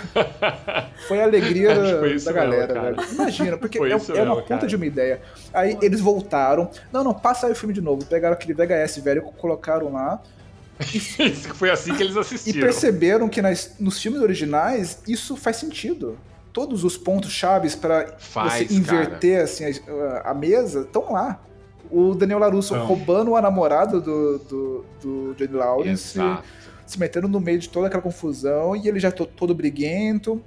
[1.08, 2.92] Foi a alegria foi da mesmo, galera, cara.
[2.92, 3.08] velho.
[3.12, 5.20] Imagina, porque Foi é, é uma mesmo, puta de uma ideia.
[5.52, 6.70] Aí eles voltaram.
[6.92, 8.04] Não, não, passa aí o filme de novo.
[8.04, 10.20] Pegaram aquele VHS velho, colocaram lá.
[10.94, 12.60] Isso foi assim que eles E assistiram.
[12.60, 16.18] perceberam que nas- nos filmes originais isso faz sentido.
[16.52, 21.40] Todos os pontos chaves para você inverter assim, a, a mesa estão lá.
[21.90, 22.86] O Daniel Larusso Então.
[22.86, 26.44] roubando a namorada do, do, do Johnny Lawrence, Exato.
[26.86, 30.42] se metendo no meio de toda aquela confusão, e ele já to- todo briguento.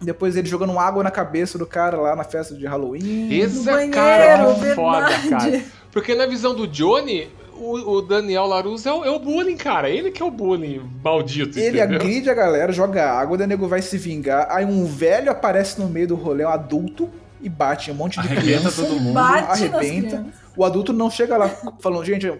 [0.00, 3.32] Depois ele jogando água na cabeça do cara lá na festa de Halloween.
[3.32, 5.62] Esse é cara banheiro, foda, cara.
[5.92, 7.30] Porque na visão do Johnny,
[7.62, 9.88] o, o Daniel Larusso é o, é o bullying, cara.
[9.88, 11.96] Ele que é o bullying maldito, Ele entendeu?
[11.96, 14.48] agride a galera, joga água, o nego vai se vingar.
[14.50, 17.08] Aí um velho aparece no meio do rolê, um adulto,
[17.40, 18.82] e bate um monte de Arrebenta criança.
[18.82, 19.14] todo mundo.
[19.14, 20.08] Bate arrebenta.
[20.08, 20.26] crianças.
[20.56, 21.50] O adulto não chega lá
[21.80, 22.32] falando, gente,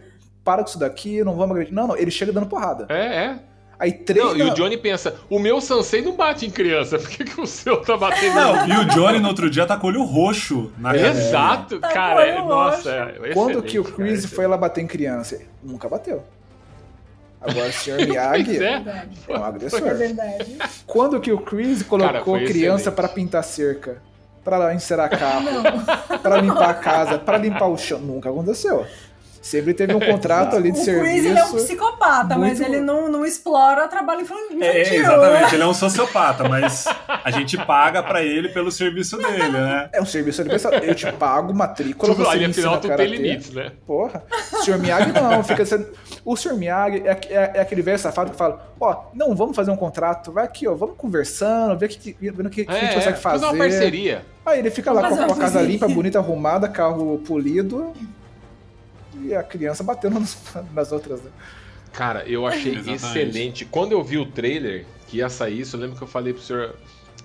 [0.45, 1.75] para com isso daqui, não vamos agredir.
[1.75, 2.87] Não, não, ele chega dando porrada.
[2.89, 3.39] É, é.
[3.83, 4.29] Aí treina.
[4.31, 7.41] Não, e o Johnny pensa, o meu Sansei não bate em criança, por que, que
[7.41, 9.91] o seu tá batendo em Não, e o Johnny no outro dia tá com o
[9.91, 11.09] olho roxo na cara.
[11.09, 12.25] Exato, Tá cara.
[12.27, 12.91] é- nossa,
[13.23, 14.35] é Quando que o cara, Chris excelente.
[14.37, 15.41] foi lá bater em criança?
[15.63, 16.23] Nunca bateu.
[17.41, 17.97] Agora o Sr.
[18.07, 18.55] Miyagi é.
[18.55, 18.59] é.
[18.59, 19.11] Verdade.
[19.29, 19.95] um É agressor.
[19.97, 20.59] verdade.
[20.87, 24.01] Quando que o Chris colocou foi criança pra pintar cerca?
[24.45, 25.47] Pra encerar carro?
[26.23, 27.19] Pra limpar a casa?
[27.19, 27.99] Pra limpar o chão?
[27.99, 28.87] Nunca aconteceu.
[29.43, 31.05] Sempre teve um contrato ali de O serviço.
[31.05, 34.63] Chris ele é um psicopata, mas muito- ele não, não explora trabalho infantil.
[34.63, 39.49] É, exatamente, ele é um sociopata, mas a gente paga pra ele pelo serviço dele,
[39.49, 39.89] né?
[39.93, 40.73] É um serviço universal.
[40.75, 43.73] Eu te pago matrícula, Tudo você ali, me afinal, tudo tem limites, né?
[43.87, 44.23] Porra.
[44.53, 44.79] O Sr.
[44.79, 45.89] Miyagi não, fica sendo...
[46.25, 46.55] O Sr.
[46.55, 50.31] Miyagi é, é- é aquele velho safado que fala, ó, não, vamos fazer um contrato,
[50.31, 53.19] vai aqui, ó, vamos conversando, ver que, vendo o que, que a gente É, consegue
[53.19, 53.47] fazer fazer.
[53.57, 54.25] uma parceria.
[54.47, 57.93] Aí ele fica lá com, Fazer com a uma casa limpa, bonita, arrumada, carro polido,
[59.29, 60.37] e a criança batendo nas,
[60.73, 61.31] nas outras, né?
[61.93, 63.05] Cara, eu achei Exatamente.
[63.05, 63.65] excelente.
[63.67, 66.43] Quando eu vi o trailer que ia sair isso, eu lembro que eu falei pro
[66.43, 66.75] senhor,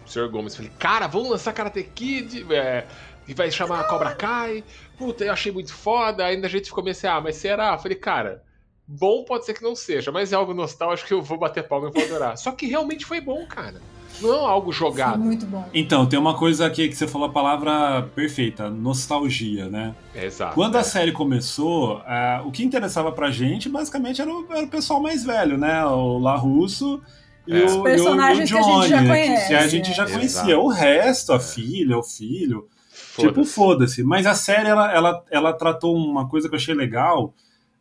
[0.01, 2.85] pro senhor Gomes, falei, cara, vamos lançar Karate Kid, é,
[3.25, 4.63] que vai chamar Cobra Kai.
[4.97, 6.25] Puta, eu achei muito foda.
[6.25, 7.73] Ainda a gente ficou meio assim, ah, mas será?
[7.73, 8.43] Eu falei, cara,
[8.85, 11.89] bom pode ser que não seja, mas é algo nostálgico que eu vou bater palma
[11.89, 12.37] e vou adorar.
[12.37, 13.81] Só que realmente foi bom, cara.
[14.22, 15.20] Não é algo jogado.
[15.20, 15.68] muito bom.
[15.74, 19.95] Então, tem uma coisa aqui que você falou a palavra perfeita, nostalgia, né?
[20.15, 20.55] Exato.
[20.55, 20.84] Quando a é.
[20.84, 25.24] série começou, ah, o que interessava pra gente basicamente era o, era o pessoal mais
[25.24, 25.86] velho, né?
[25.86, 27.01] O La Russo
[27.47, 27.61] e, É.
[27.61, 29.91] o, Os o- personagens e o que a gente Johnny, já que conhece, a gente
[29.91, 29.93] é.
[29.93, 30.18] já Exato.
[30.20, 30.59] conhecia.
[30.59, 33.28] O resto, a filha, o filho, Foda-se.
[33.34, 34.03] tipo, foda-se.
[34.03, 37.34] Mas a série, ela, ela, ela tratou uma coisa que eu achei legal,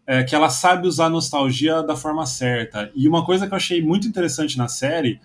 [0.06, 2.90] é que ela sabe usar a nostalgia da forma certa.
[2.94, 5.18] E uma coisa que eu achei muito interessante na série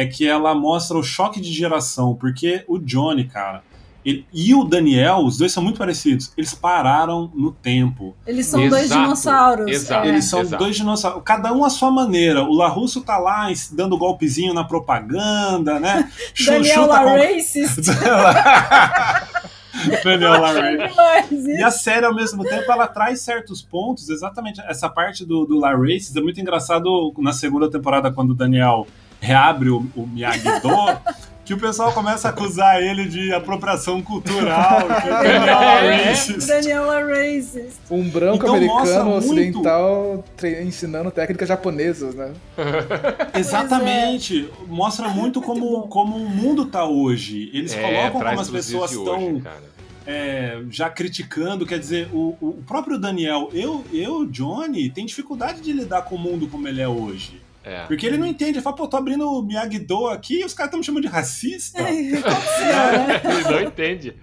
[0.00, 3.62] é que ela mostra o choque de geração, porque o Johnny, cara,
[4.04, 6.32] ele- e o Daniel, os dois são muito parecidos.
[6.36, 8.14] Eles pararam no tempo.
[8.24, 9.66] Eles são dois Exato, dinossauros.
[9.68, 10.06] exato.
[10.06, 10.08] é.
[10.08, 10.62] Eles são exato.
[10.62, 12.44] dois dinossauros, cada um à sua maneira.
[12.44, 16.08] O Larusso tá lá dando golpezinho na propaganda, né?
[16.46, 17.90] Daniel chuta com- Racist.
[20.04, 20.32] Daniel
[21.58, 25.58] E a série, ao mesmo tempo, ela traz certos pontos, exatamente essa parte do, do
[25.58, 28.86] La Races é muito engraçado na segunda temporada, quando o Daniel
[29.20, 30.68] reabre o, o Miyagi-Do,
[31.44, 36.04] que o pessoal começa a acusar ele de apropriação cultural, que é Daniel La É.
[36.10, 36.46] Races.
[36.46, 37.76] Daniel Racist.
[37.90, 42.32] Um branco Então americano muito- ocidental tre- ensinando técnicas japonesas, né?
[43.34, 44.48] Exatamente.
[44.66, 47.50] Mostra muito como, Muito como o mundo tá hoje.
[47.52, 49.42] Eles É, colocam como as pessoas estão
[50.06, 55.72] é, já criticando, quer dizer, o, o próprio Daniel, eu, eu, Johnny, tem dificuldade de
[55.72, 57.40] lidar com o mundo como ele é hoje.
[57.68, 57.84] É.
[57.86, 60.68] Porque ele não entende, ele fala, pô, tô abrindo o Miyagi-Do aqui e os caras
[60.68, 61.82] estão me chamando de racista.
[61.90, 62.20] Ele
[63.44, 64.16] não entende.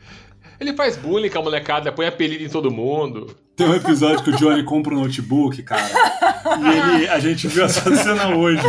[0.59, 3.37] Ele faz bullying com a molecada, põe apelido em todo mundo.
[3.55, 5.81] Tem um episódio que o Johnny compra um notebook, cara,
[6.59, 8.61] e ele, a gente viu essa cena hoje.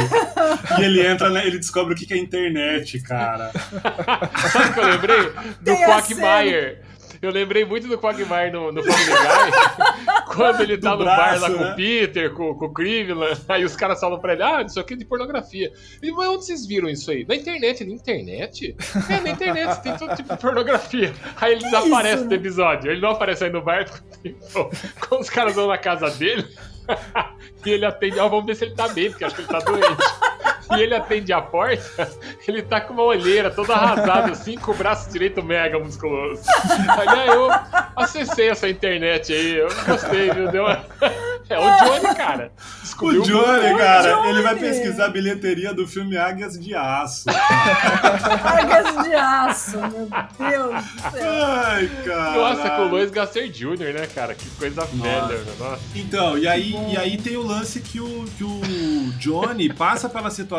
[0.79, 3.51] E ele entra, né, ele descobre o que que é internet, cara.
[4.53, 5.33] Sabe o que eu lembrei?
[5.61, 6.79] Do Quagmire.
[7.21, 10.17] Eu lembrei muito do Quagmire no, no Family Guy.
[10.35, 11.73] quando ele tá Do no braço, bar lá com né?
[11.73, 13.41] o Peter, com, com o Cleveland.
[13.49, 15.73] Aí os caras falam pra ele: Ah, isso aqui é de pornografia.
[16.03, 17.25] Ele, mas onde vocês viram isso aí?
[17.27, 17.85] Na internet.
[17.85, 18.77] Na internet?
[19.09, 21.13] É, na internet tem todo tipo de pornografia.
[21.41, 22.29] Aí ele desaparece isso?
[22.29, 22.91] do episódio.
[22.91, 23.87] Ele não aparece aí no bar.
[24.25, 24.71] Então,
[25.09, 26.47] quando os caras vão na casa dele.
[27.65, 28.19] e ele atende.
[28.19, 29.87] Ó, vamos ver se ele tá bem, porque acho que ele tá doente.
[30.77, 32.11] E ele atende a porta,
[32.47, 36.43] ele tá com uma olheira toda arrasada, assim, com o braço direito mega musculoso.
[37.09, 37.49] Aí eu
[37.95, 40.51] acessei essa internet aí, eu gostei, viu?
[40.51, 40.85] Deu uma,
[41.49, 42.51] É o Johnny, cara.
[42.57, 44.29] O Descobriu Johnny, O cara, Johnny.
[44.31, 47.27] ele vai pesquisar a bilheteria do filme Águias de Aço.
[48.43, 50.09] Cargas de aço, meu
[50.51, 51.33] Deus do céu.
[51.33, 52.33] Ai, cara.
[52.33, 54.35] Nossa, com o Lois Gasser Jr., né, cara?
[54.35, 55.53] Que coisa velha, né?
[55.59, 55.81] Nossa.
[55.95, 60.31] Então, e aí, e aí tem o lance que o, que o Johnny passa pela
[60.31, 60.56] situação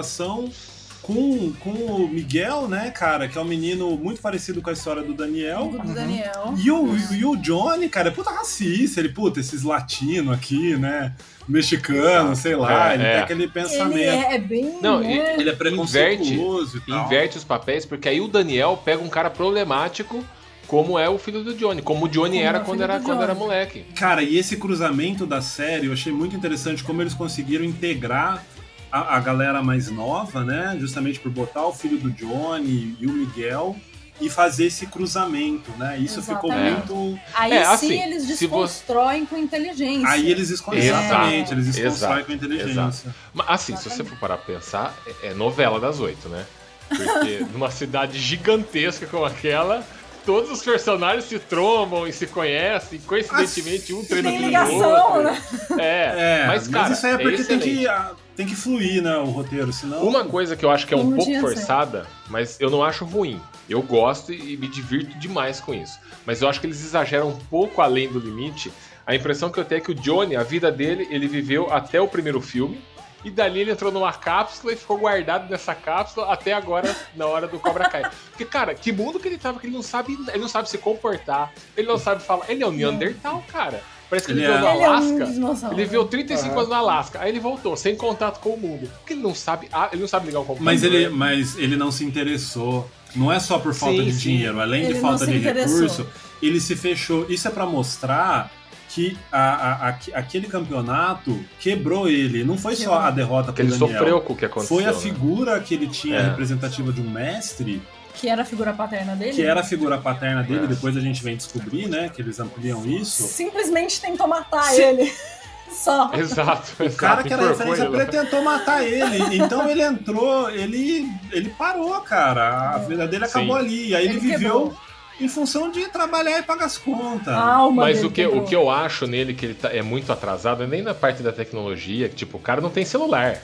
[1.07, 5.01] com, com o Miguel, né, cara, que é um menino muito parecido com a história
[5.01, 5.69] do Daniel.
[5.69, 6.53] Do Daniel.
[6.57, 8.99] E o, e o Johnny, cara, é puta racista.
[8.99, 11.15] Ele, puta, esses latinos aqui, né?
[11.47, 12.91] Mexicano, sei lá.
[12.91, 13.11] É, ele é.
[13.13, 13.97] tem aquele pensamento.
[13.97, 14.79] Ele é, é bem.
[14.81, 15.35] Não, né?
[15.39, 17.05] Ele é preconceituoso e tal.
[17.05, 20.21] Inverte os papéis, porque aí o Daniel pega um cara problemático,
[20.67, 21.81] como é o filho do Johnny.
[21.81, 23.45] Como o Johnny Como era é quando era, do quando era Johnny.
[23.45, 23.85] moleque.
[23.95, 28.43] Cara, e esse cruzamento da série eu achei muito interessante como eles conseguiram integrar
[28.91, 30.77] a, a galera mais nova, né?
[30.79, 33.75] Justamente por botar o filho do Johnny e o Miguel
[34.19, 35.97] e fazer esse cruzamento, né?
[35.99, 36.91] Isso ficou Exatamente.
[36.91, 37.19] muito.
[37.35, 40.09] Aí É, sim assim, eles se desconstroem com inteligência.
[40.09, 40.49] Aí eles.
[40.49, 40.75] Exato.
[40.75, 41.83] Exatamente, eles Exato.
[41.89, 43.15] desconstroem com inteligência.
[43.33, 46.45] Mas assim, se você for parar pra pensar, é é novela das oito, né?
[46.89, 49.85] Porque numa cidade gigantesca como aquela,
[50.27, 55.03] todos os personagens se trombam e se conhecem, coincidentemente um treina Tem com o ligação,
[55.05, 55.23] outro.
[55.23, 55.41] né?
[55.79, 57.87] É, É, mas, cara, isso aí é porque tem, excelente.
[57.87, 59.15] que, tem que fluir, né?
[59.19, 60.03] O roteiro, senão.
[60.03, 63.39] Uma coisa que eu acho que é um pouco forçada, mas eu não acho ruim.
[63.69, 65.97] Eu gosto e me divirto demais com isso.
[66.25, 68.69] Mas eu acho que eles exageram um pouco além do limite.
[69.05, 72.01] A impressão que eu tenho é que o Johnny, a vida dele, ele viveu até
[72.01, 72.81] o primeiro filme.
[73.27, 77.45] E dali ele entrou numa cápsula e ficou guardado nessa cápsula até agora, na hora
[77.45, 78.09] do Cobra Kai.
[78.29, 80.77] Porque, cara, que mundo que ele tava que ele não sabe, ele não sabe se
[80.77, 82.45] comportar, ele não sabe falar.
[82.49, 83.83] Ele é um Neandertal, cara.
[84.09, 84.61] Parece que ele, Ele veio é.
[84.61, 85.67] do Ele é um Alasca.
[85.73, 86.57] Ele viveu 35 Aham.
[86.59, 88.89] anos no Alasca, aí ele voltou, sem contato com o mundo.
[88.99, 90.63] Porque ele não sabe, ah, ele não sabe ligar o computador.
[90.73, 92.89] Mas ele, mas ele não se interessou.
[93.13, 94.19] Não é só por falta Sim, de sim.
[94.19, 95.75] dinheiro, além Ele de falta de interessou.
[95.81, 96.07] recurso,
[96.41, 97.25] ele se fechou.
[97.29, 98.49] Isso é pra mostrar
[98.97, 102.43] que a- a- a- aquele campeonato quebrou ele.
[102.43, 103.87] Não foi só a derrota pro ele Daniel.
[103.95, 104.75] sofreu com o que aconteceu.
[104.75, 104.97] Foi a né?
[104.97, 106.21] figura que ele tinha É.
[106.23, 107.79] representativa de um mestre,
[108.15, 109.33] Que era a figura paterna dele.
[109.33, 110.67] que era a figura paterna dele, É.
[110.67, 113.21] depois a gente vem descobrir, né, que eles ampliam isso.
[113.27, 114.81] Simplesmente tentou matar Sim.
[114.81, 115.13] ele.
[115.69, 116.09] Só.
[116.13, 119.35] Exato, O cara que era referência ele ele tentou matar ele.
[119.37, 122.71] Então ele entrou, ele, ele parou, cara.
[122.73, 123.63] A vida dele acabou Sim.
[123.65, 123.87] ali.
[123.89, 124.77] E aí ele, Ele viveu quebrou.
[125.19, 127.33] Em função de trabalhar e pagar as contas.
[127.33, 130.63] Alma Mas o que, o que eu acho nele que ele tá- é muito atrasado
[130.63, 133.41] é nem na parte da tecnologia, que tipo, o cara não tem celular.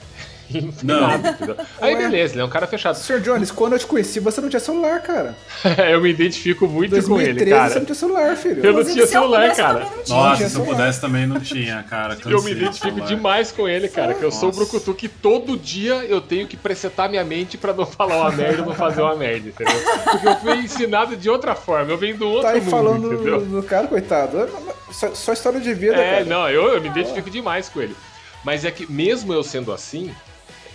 [0.62, 1.02] Não tem Não.
[1.08, 1.58] nada, entendeu?
[1.82, 2.96] Aí beleza, ele é um cara fechado.
[2.96, 3.20] Sr.
[3.22, 5.36] Jones, quando eu te conheci, você não tinha celular, cara.
[5.92, 7.70] eu me identifico muito com ele, 2013 cara.
[7.70, 8.66] você não tinha celular, filho.
[8.66, 9.88] Eu não tinha celular, cara.
[10.08, 12.14] Nossa, se eu pudesse também não tinha, cara.
[12.26, 14.14] Eu me Cansei identifico demais com ele, cara.
[14.14, 14.58] Que eu sou o Nossa.
[14.60, 18.62] Brucutu que todo dia eu tenho que presetar minha mente pra não falar uma merda
[18.62, 19.82] e não fazer uma merda, entendeu?
[20.12, 21.92] Porque eu fui ensinado de outra forma.
[21.92, 23.42] Eu venho do outro Tá aí mundo, falando entendeu?
[23.42, 24.50] do, cara, coitado.
[24.92, 26.26] Só, só história de vida, É, cara.
[26.26, 27.96] não, eu, eu me identifico demais com ele.
[28.44, 30.12] Mas é que, mesmo eu sendo assim,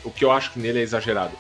[0.09, 1.37] o que eu acho que nele é exagerado.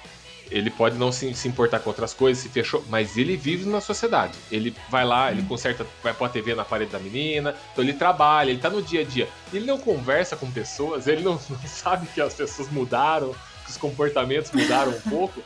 [0.51, 3.81] Ele pode não se, se importar com outras coisas, se fechou, mas ele vive na
[3.81, 4.33] sociedade.
[4.51, 7.93] Ele vai lá, ele conserta, vai pôr a TV na parede da menina, então ele
[7.93, 9.29] trabalha, ele tá no dia a dia.
[9.53, 13.35] Ele não conversa com pessoas, ele não, não sabe que as pessoas mudaram,
[13.65, 15.43] que os comportamentos mudaram um pouco.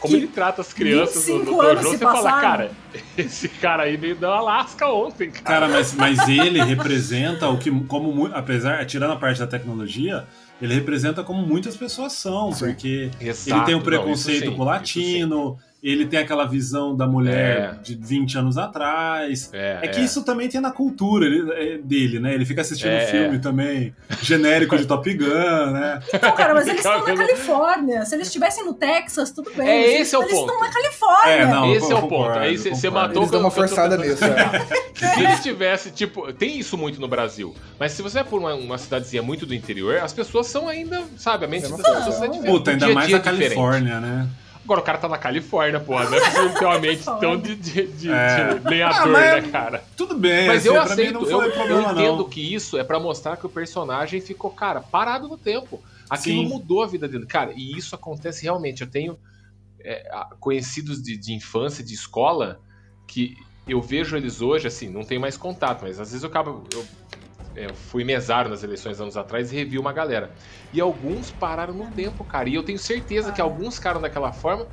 [0.00, 2.70] Como Que ele trata as crianças no, no 25 anos dojo, se você fala, cara,
[3.16, 5.44] esse cara aí veio da Alasca ontem, cara.
[5.44, 10.26] Cara, mas, mas ele representa o que, como apesar, tirando a parte da tecnologia,
[10.60, 14.62] ele representa como muitas pessoas são, porque Exato, ele tem um não, preconceito sim, com
[14.62, 14.70] o sim.
[14.70, 17.82] latino, ele tem aquela visão da mulher É.
[17.82, 19.48] de 20 anos atrás.
[19.52, 20.02] É, É, que é.
[20.04, 22.34] isso também tem na cultura é, dele, né?
[22.34, 26.00] Ele fica assistindo É, filme também, genérico de Top Gun, né?
[26.20, 28.04] Não, cara, mas eles estão na Califórnia.
[28.04, 29.68] Se eles estivessem no Texas, tudo bem.
[29.68, 30.50] É, esse é o eles ponto.
[30.52, 31.32] estão na Califórnia.
[31.32, 32.10] É, não, Esse eu é o ponto.
[32.14, 34.88] concordo, Aí você- matou Eles dão uma tô- tô forçada pensando- nisso, é.
[35.14, 38.54] Se ele tivesse, tipo, tem isso muito no Brasil, mas se você é por uma,
[38.54, 42.26] uma cidadezinha muito do interior, as pessoas são ainda, sabe, a mente das pessoas é
[42.28, 42.46] diferente.
[42.50, 43.42] Puta, ainda dia a mais é diferente.
[43.42, 44.28] Califórnia, né?
[44.68, 47.54] Agora o cara tá na Califórnia, porra, não é possível ter uma mente tão de,
[47.56, 48.54] de, de- É.
[48.58, 49.82] de lenhador, Ah, né, cara?
[49.96, 52.28] Tudo bem, Mas assim, eu aceito, eu, foi eu problema entendo não.
[52.28, 55.82] que isso é pra mostrar que o personagem ficou, cara, parado no tempo.
[56.10, 56.48] Aquilo Sim.
[56.50, 57.24] mudou a vida dele.
[57.24, 58.82] Cara, e isso acontece realmente.
[58.82, 59.18] Eu tenho
[59.80, 60.06] é,
[60.38, 62.60] conhecidos de, de infância, de escola,
[63.06, 63.36] que
[63.66, 66.64] eu vejo eles hoje, assim, não tenho mais contato, mas às vezes eu acabo.
[66.74, 66.84] Eu,
[67.64, 70.30] eu fui mesário nas eleições anos atrás e revi uma galera.
[70.72, 72.48] E alguns pararam no tempo, cara.
[72.48, 74.66] E eu tenho certeza que alguns ficaram daquela forma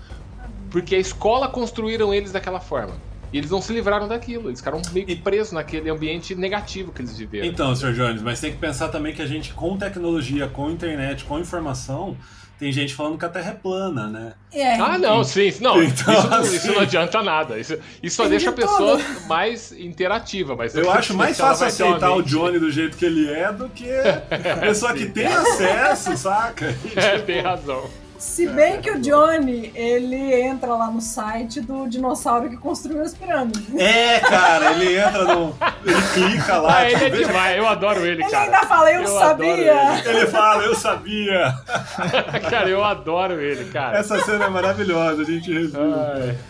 [0.70, 2.96] porque a escola construíram eles daquela forma.
[3.32, 7.02] E eles não se livraram daquilo, eles ficaram meio que presos naquele ambiente negativo que
[7.02, 7.48] eles viveram.
[7.48, 7.94] Então, Sr.
[7.94, 12.16] Jones, mas tem que pensar também que a gente, com tecnologia, com internet, com informação,
[12.58, 14.34] tem gente falando que a Terra é plana, né?
[14.54, 15.84] É, Ah, não, sim, não.
[15.84, 17.60] Então, isso, não assim- isso não adianta nada.
[17.60, 19.28] Isso, isso só deixa a pessoa tudo.
[19.28, 20.56] mais interativa.
[20.56, 23.90] Mas Eu acho mais fácil aceitar o Johnny do jeito que ele é do que
[23.92, 26.74] a pessoa que tem acesso, saca?
[26.86, 27.90] E, É, tipo, tem razão.
[28.18, 33.14] Se bem que o Johnny, ele entra lá no site do dinossauro que construiu as
[33.14, 33.74] pirâmides.
[33.76, 35.56] É, cara, ele entra no.
[35.86, 36.78] Ele clica lá.
[36.78, 38.46] Ah, ele é tipo, demais, eu adoro ele, Ele cara.
[38.46, 40.02] ainda fala, eu, Eu sabia.
[40.10, 41.54] ele fala, eu sabia.
[42.50, 43.98] cara, eu adoro ele, cara.
[43.98, 45.80] Essa cena é maravilhosa, a gente reviu.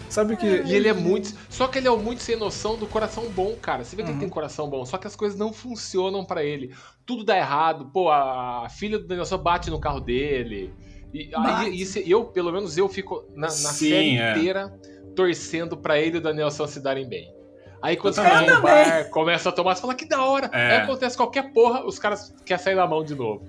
[0.10, 0.46] Sabe que.
[0.46, 1.34] E ele é muito.
[1.50, 3.84] Só que ele é muito sem noção do coração bom, cara.
[3.84, 4.20] Você vê que ele Uhum.
[4.20, 6.74] tem coração bom, só que as coisas não funcionam pra ele.
[7.06, 7.86] Tudo dá errado.
[7.92, 10.74] Pô, a filha do só bate no carro dele.
[11.16, 14.32] E aí, isso, eu, pelo menos, eu fico na, na Sim, série é.
[14.32, 14.74] inteira
[15.16, 17.34] torcendo pra ele e o Danielson se darem bem.
[17.82, 20.50] Aí quando você vai no bar, começa a tomar, você fala que da hora.
[20.52, 20.72] É.
[20.72, 23.48] Aí acontece qualquer porra, os caras querem sair da mão de novo.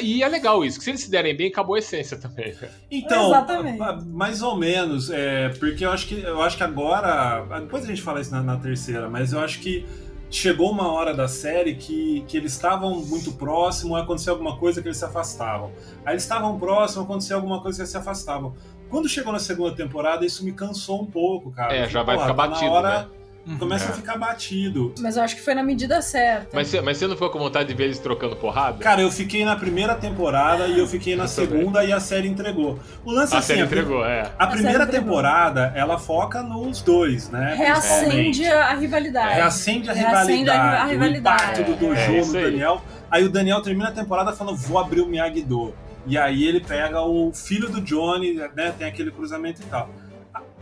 [0.00, 2.54] E é legal isso, que se eles se derem bem, acabou a essência também.
[2.90, 3.78] Então, Exatamente.
[4.06, 8.00] mais ou menos, é, porque eu acho que eu acho que agora, depois a gente
[8.00, 9.84] fala isso na, na terceira, mas eu acho que
[10.34, 14.88] chegou uma hora da série que, que eles estavam muito próximos, aconteceu alguma coisa que
[14.88, 15.70] eles se afastavam.
[16.04, 18.54] Aí eles estavam próximos, aconteceu alguma coisa que eles se afastavam.
[18.90, 21.74] Quando chegou na segunda temporada, isso me cansou um pouco, cara.
[21.74, 23.06] É, já vai "Pô, ficar tá batido, hora- né?
[23.58, 23.88] Começa É.
[23.90, 24.94] a ficar batido.
[25.00, 26.48] Mas eu acho que foi na medida certa.
[26.52, 28.78] Mas, você- mas você não ficou com vontade de ver eles trocando porrada?
[28.78, 31.48] Cara, eu fiquei na primeira temporada e eu fiquei na Eu também.
[31.58, 32.78] segunda e a série entregou.
[33.04, 34.22] O lance a assim, série a- entregou, é.
[34.38, 37.54] A A primeira temporada, ela foca nos dois, né?
[37.56, 39.34] Reacende a rivalidade.
[39.34, 41.42] Reacende a Reacende rivalidade, a rivalidade.
[41.42, 42.44] o impacto do Dojo É, no aí.
[42.44, 42.82] Daniel.
[43.10, 45.74] Aí o Daniel termina a temporada falando, vou abrir o Miyagi-Do.
[46.06, 48.74] E aí ele pega o filho do Johnny, né?
[48.76, 49.88] Tem aquele cruzamento e tal.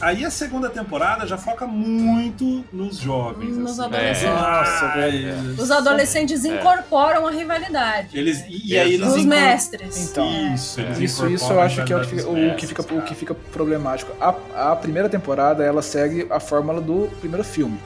[0.00, 3.56] Aí a segunda temporada já foca muito nos jovens.
[3.56, 3.82] Nos assim.
[3.94, 4.22] adolescentes.
[4.34, 5.62] Nossa, Ai, velho.
[5.62, 8.08] Os adolescentes incorporam a rivalidade.
[8.18, 10.10] Eles, e, e aí eles Os mestres.
[10.10, 12.66] Então, Isso, eles Isso, isso eu acho que é o que, fica- dos o, que
[12.66, 14.10] fica, mestres, o que fica problemático.
[14.20, 17.78] A, a primeira temporada, ela segue a fórmula do primeiro filme.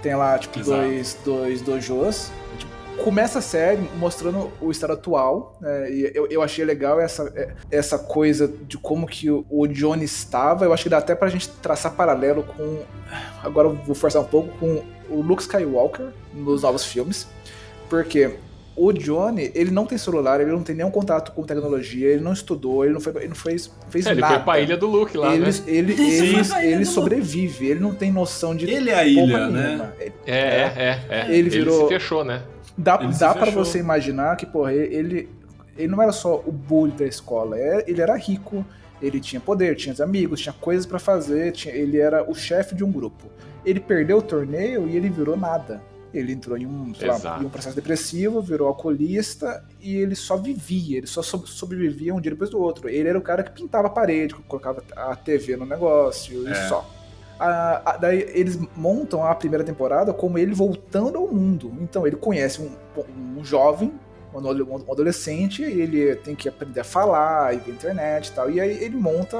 [0.00, 0.80] Tem lá, tipo, Exato.
[0.80, 2.32] dois, dois dojos.
[2.56, 2.72] Tipo,
[3.02, 5.58] começa a série mostrando o estado atual.
[5.60, 9.66] né, e eu, eu achei legal essa, é- essa coisa de como que o, o
[9.66, 10.64] Johnny estava.
[10.64, 12.80] Eu acho que dá até pra gente traçar paralelo com...
[13.42, 17.26] Agora eu vou forçar um pouco com o Luke Skywalker nos novos filmes.
[17.90, 18.36] Porque
[18.74, 22.32] o Johnny, ele não tem celular, ele não tem nenhum contato com tecnologia, ele não
[22.32, 24.36] estudou, ele não, foi, ele não fez, fez É, ele nada.
[24.36, 25.52] foi pra ilha do Luke lá, ele, né?
[25.66, 29.48] ele, ele, ele sobrevive, ele não tem noção de Ele é a ilha, nenhuma.
[29.50, 29.92] né?
[30.00, 31.20] Ele- É, é, é.
[31.30, 31.36] é.
[31.36, 32.40] Ele virou- se fechou, né?
[32.76, 35.28] Dá, Ele dá para você imaginar que, porra, ele,
[35.76, 38.64] ele não era só o bully da escola, é- ele era rico,
[39.00, 42.74] ele tinha poder, tinha os amigos, tinha coisas pra fazer, tinha- ele era o chefe
[42.74, 43.26] de um grupo.
[43.64, 45.82] Ele perdeu o torneio e ele virou nada.
[46.14, 50.98] Ele entrou em um, lá, em um processo depressivo, virou alcoolista e ele só vivia,
[50.98, 52.86] ele só so- sobrevivia um dia depois do outro.
[52.88, 56.52] Ele era o cara que pintava a parede, colocava a TV no negócio É.
[56.52, 56.86] e só.
[57.38, 61.72] A- a- daí eles montam a primeira temporada como ele voltando ao mundo.
[61.80, 62.70] Então ele conhece um,
[63.38, 63.92] um jovem,
[64.32, 68.50] um ado- adolescente, e ele tem que aprender a falar, ir pra internet e tal.
[68.50, 69.36] E aí ele monta.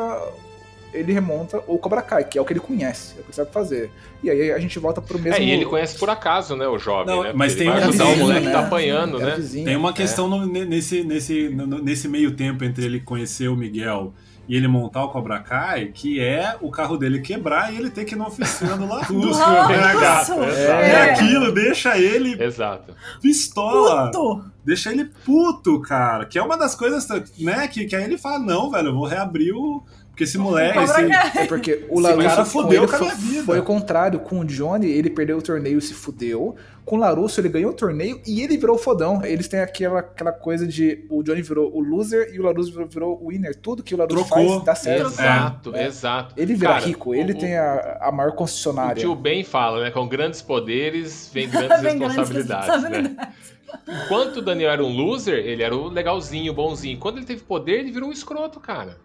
[0.95, 3.35] Ele remonta o Cobra Kai, que é o que ele conhece, é o que ele
[3.37, 3.91] sabe fazer.
[4.23, 5.39] E aí a gente volta pro mesmo.
[5.39, 7.33] É, e ele conhece por acaso, né, o jovem, Não, né?
[7.35, 8.67] mas tem ele um vai ajudar o vizinho, moleque que tá né?
[8.67, 9.37] apanhando, Era né?
[9.37, 9.65] vizinho.
[9.65, 14.13] Tem uma questão no- nesse, nesse, no- nesse meio tempo entre ele conhecer o Miguel
[14.49, 18.05] e ele montar o Cobra Kai, que é o carro dele quebrar e ele ter
[18.05, 19.41] que ir na oficina do Larusso.
[20.43, 21.13] É.
[21.13, 22.95] aquilo, deixa ele Exato.
[23.21, 24.11] pistola.
[24.11, 24.45] Puto!
[24.65, 26.25] Deixa ele puto, cara.
[26.25, 27.07] Que é uma das coisas,
[27.39, 27.67] né?
[27.67, 29.83] Que, que aí ele fala: não, velho, eu vou reabrir o.
[30.23, 30.79] Porque esse moleque.
[30.79, 31.39] Esse.
[31.39, 33.45] É porque o Larusso fudeu ele com a foi, minha vida.
[33.45, 34.21] foi o contrário.
[34.21, 36.55] Com o Johnny, ele perdeu o torneio e se fudeu.
[36.85, 39.25] Com o Larusso, ele ganhou o torneio e ele virou o fodão.
[39.25, 42.89] Eles têm aquela, aquela coisa de o Johnny virou o loser e o Larusso virou,
[42.89, 43.55] virou o winner.
[43.55, 44.49] Tudo que o Larusso Trocou.
[44.55, 45.07] faz dá certo.
[45.07, 45.87] Exato, É.
[45.87, 46.35] exato.
[46.37, 49.01] Ele vira Cara, rico, ele o- tem a, a maior O concessionária.
[49.01, 49.91] tio Ben fala, né?
[49.93, 52.75] Com grandes poderes vem grandes Vem grandes responsabilidades, né?
[52.75, 53.53] responsabilidades.
[54.05, 56.99] Enquanto o Daniel era um loser, ele era o legalzinho, o bonzinho.
[56.99, 58.99] Quando ele teve poder, ele virou um escroto, cara.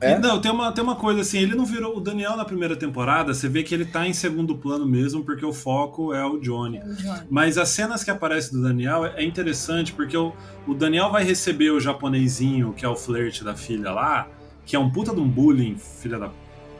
[0.00, 0.12] É?
[0.12, 1.96] E, Não, tem uma, tem uma coisa assim, ele não virou.
[1.96, 5.44] O Daniel na primeira temporada, você vê que ele tá em segundo plano mesmo, porque
[5.44, 6.80] o foco é o Johnny.
[7.28, 10.32] Mas as cenas que aparecem do Daniel é é interessante, porque o,
[10.66, 14.28] o Daniel vai receber o japonesinho, que é o flerte da filha lá,
[14.64, 16.30] que é um puta de um bullying, filha da.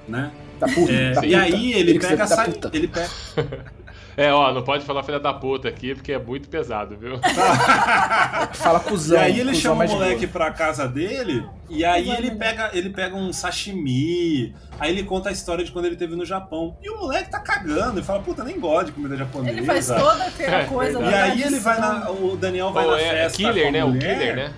[0.07, 0.31] né?
[0.61, 1.43] Da puta, É, da e puta.
[1.43, 2.45] aí ele que pega a da sa...
[2.45, 2.71] puta.
[2.73, 3.09] ele pega
[4.19, 7.21] É, ó, não pode falar filha da puta aqui, porque é muito pesado, viu?
[8.55, 9.21] Fala E cuzão.
[9.21, 10.47] aí ele chama o moleque boa.
[10.47, 15.33] pra casa dele, e aí ele pega, ele pega um sashimi, aí ele conta a
[15.33, 16.77] história de quando ele teve no Japão.
[16.83, 19.57] E o moleque tá cagando, e fala, puta, nem gosto de comida japonesa.
[19.57, 21.17] Ele faz toda aquela coisa verdade.
[21.17, 22.11] da E aí ele vai na.
[22.11, 23.37] O Daniel vai Ou na é festa.
[23.37, 23.85] Killer, com a né?
[23.85, 24.19] O mulher.
[24.19, 24.53] Killer, né?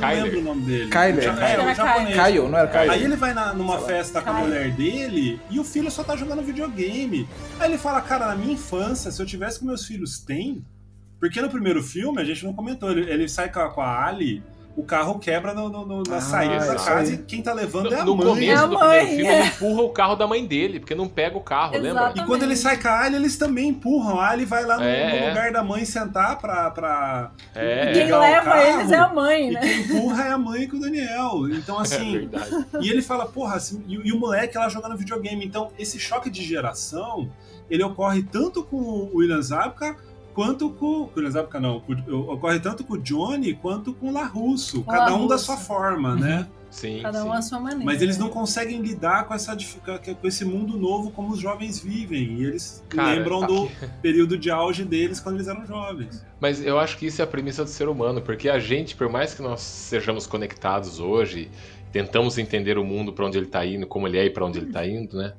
[0.00, 0.44] Não lembro o Kyler.
[0.44, 0.90] nome dele.
[0.90, 1.24] Kyler.
[1.24, 2.16] É, o era japonês.
[2.16, 2.90] Caio, não era Caio?
[2.90, 3.86] Aí ele vai na- numa Sei lá.
[3.88, 7.28] festa com a mulher dele e o filho só tá jogando videogame.
[7.60, 10.64] Aí ele fala, cara, na minha infância, se eu tivesse com meus filhos, tem.
[11.20, 14.06] Porque no primeiro filme, a gente não comentou, ele, ele sai com a, com a
[14.06, 14.42] Ali,
[14.74, 17.92] o carro quebra no- no- no- na Ah, saída da casa e quem tá levando
[17.92, 18.26] é a No mãe.
[18.26, 19.38] começo É do mãe, primeiro filme, é.
[19.40, 21.90] ele empurra o carro da mãe dele, porque não pega o carro, lembra?
[22.04, 22.20] Exato.
[22.20, 24.18] E quando ele sai com a Ali, eles também empurram.
[24.18, 25.28] A Ali vai lá no, É, no é.
[25.28, 26.70] lugar da mãe sentar pra.
[26.70, 29.60] pra É, Quem leva carro, eles é a mãe, E né?
[29.60, 31.48] quem empurra é a mãe com o Daniel.
[31.50, 32.12] Então, é assim.
[32.12, 32.66] verdade.
[32.80, 35.44] E ele fala, porra, assim, e, e o moleque lá jogando videogame.
[35.44, 37.28] Então, esse choque de geração,
[37.70, 39.96] ele ocorre tanto com o William Zabka
[40.34, 40.82] quanto com.
[40.82, 41.94] Com o William Zabka não, com-
[42.32, 44.82] ocorre tanto com o Johnny quanto com o LaRusso.
[44.84, 45.44] Cada um da LaRusso.
[45.46, 46.48] sua forma, né?
[46.70, 47.36] Sim, Cada um sim.
[47.36, 47.84] à sua maneira.
[47.84, 52.38] Mas eles não conseguem lidar com, essa, com esse mundo novo como os jovens vivem.
[52.38, 56.24] E eles Cara, lembram do período de auge deles quando eles eram jovens.
[56.40, 59.10] Mas eu acho que isso é a premissa do ser humano, porque a gente, por
[59.10, 61.50] mais que nós sejamos conectados hoje,
[61.92, 64.58] tentamos entender o mundo para onde ele tá indo, como ele é e para onde
[64.58, 65.34] ele tá indo, né?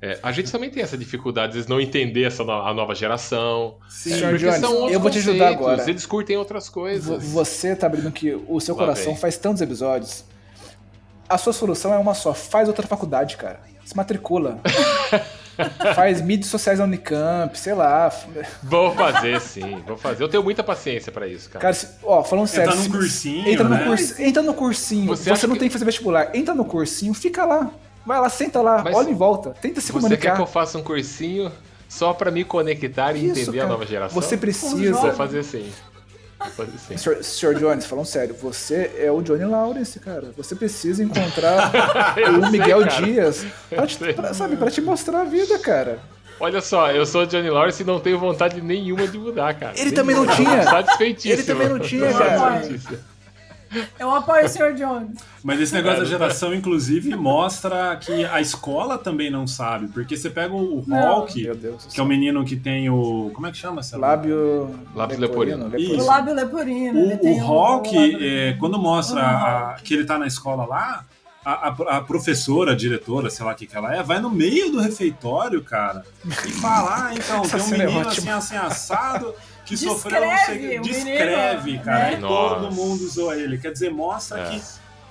[0.00, 2.94] É, a gente também tem essa dificuldade, às vezes, não entender essa no- a nova
[2.94, 3.76] geração.
[3.88, 4.10] Sim.
[4.14, 5.90] Senhor Porque Jones, são outros eu vou te ajudar agora.
[5.90, 7.24] Eles curtem outras coisas.
[7.24, 9.16] Você tá abrindo que o seu Lá coração vem.
[9.16, 10.24] faz tantos episódios.
[11.28, 12.32] A sua solução é uma só.
[12.32, 13.60] Faz outra faculdade, cara.
[13.84, 14.60] Se matricula.
[15.94, 18.12] faz mídias sociais na Unicamp, sei lá.
[18.62, 20.22] Vou fazer, sim, vou fazer.
[20.22, 21.60] Eu tenho muita paciência para isso, cara.
[21.60, 22.74] Cara, se- ó, falando sério.
[22.76, 23.84] Num se- cursinho, Entra no, né?
[23.84, 25.06] cursi- entra no cursinho.
[25.08, 26.34] Você Você, não que- tem que fazer vestibular.
[26.36, 27.70] Entra no cursinho, fica lá.
[28.08, 29.50] Vai lá, senta lá, Mas olha em volta.
[29.60, 30.34] Tenta se Você quer comunicar.
[30.36, 31.52] que eu faça um cursinho
[31.86, 33.72] só para me conectar e Isso, entender a cara.
[33.74, 34.14] nova geração?
[34.22, 35.12] Você Vou precisa.
[35.12, 35.70] fazer sim.
[36.38, 36.96] Vou fazer sim.
[36.96, 37.22] Sr.
[37.22, 37.54] Sr.
[37.58, 40.30] Jones, falando sério, você é o Johnny Lawrence, cara.
[40.38, 41.70] Você precisa encontrar
[42.16, 43.02] o sei, Miguel cara.
[43.02, 45.98] Dias pra, te- pra, sabe, pra te mostrar a vida, cara.
[46.40, 49.72] Olha só, eu sou o Johnny Lawrence e não tenho vontade nenhuma de mudar, cara.
[49.78, 50.62] Ele também não tinha.
[50.62, 51.34] Satisfeitíssimo.
[51.34, 52.62] Ele também não tinha, cara.
[53.98, 54.74] Eu apoio o Sr.
[54.74, 55.18] Jones.
[55.42, 59.88] Mas esse negócio da geração, inclusive, mostra que a escola também não sabe.
[59.88, 60.80] Porque você pega o.
[60.80, 62.04] Hulk, que é o céu.
[62.04, 63.30] menino que tem o.
[63.34, 63.96] Como é que chama essa?
[63.98, 64.74] Lábio.
[64.94, 65.70] Lábio leporino.
[65.78, 66.00] Isso.
[66.00, 66.98] O lábio leporino.
[67.20, 68.58] O, Hulk, lábio é, leporino.
[68.58, 69.26] quando mostra Uhum.
[69.26, 71.04] a- que ele tá na escola lá,
[71.44, 74.28] a, a- a professora, a diretora, sei lá o que, que ela é, vai no
[74.30, 78.56] meio do refeitório, cara, e fala: ah, então, Essa tem um é menino assim, assim,
[78.56, 79.34] assado.
[79.68, 82.10] Que Descreve sofreu não sei menino, Descreve, cara.
[82.12, 82.16] né?
[82.20, 83.58] Todo mundo usou ele.
[83.58, 84.44] Quer dizer, mostra É.
[84.50, 84.62] que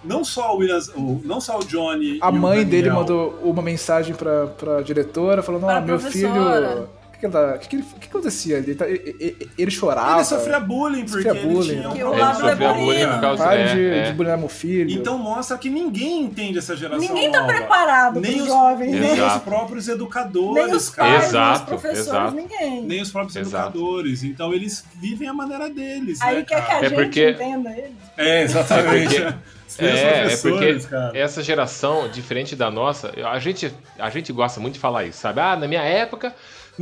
[0.04, 0.92] não só o Williams,
[1.24, 2.18] não só o Johnny.
[2.22, 6.00] A e o mãe dele mandou uma mensagem pra, pra diretora falando: Pra Ah, meu
[6.00, 6.90] filho.
[7.18, 8.68] O que, que, tá- que, que, que acontecia ali?
[8.68, 10.18] Ele, tá- ele- chorava.
[10.18, 11.68] Ele sofria bullying porque Sofria ele bullying.
[11.78, 12.86] tinha um Que o Ele lábio sofreu leporino.
[12.86, 14.04] bullying por causa é, de, é.
[14.04, 14.92] de bullying meu filho.
[14.92, 17.54] Então mostra que ninguém entende essa geração Ninguém tá nova.
[17.54, 19.12] preparado nem os, jovem, nem né?
[19.14, 19.40] os Exato.
[19.46, 21.10] próprios educadores, Nem os cara.
[21.10, 22.36] pais, nem os Exato, professores, exato.
[22.36, 22.84] ninguém.
[22.84, 23.78] Nem os próprios Exato.
[23.78, 24.24] educadores.
[24.24, 27.72] Então eles vivem a maneira deles, Aí né, quer que a É gente porque- entenda
[27.72, 27.96] ele.
[28.16, 29.18] É, exatamente.
[29.18, 29.34] É
[29.68, 31.12] Os mesmos É, é porque cara.
[31.18, 35.42] essa geração, diferente da nossa, a gente, a gente gosta muito de falar isso, sabe?
[35.42, 36.34] Ah, na minha época,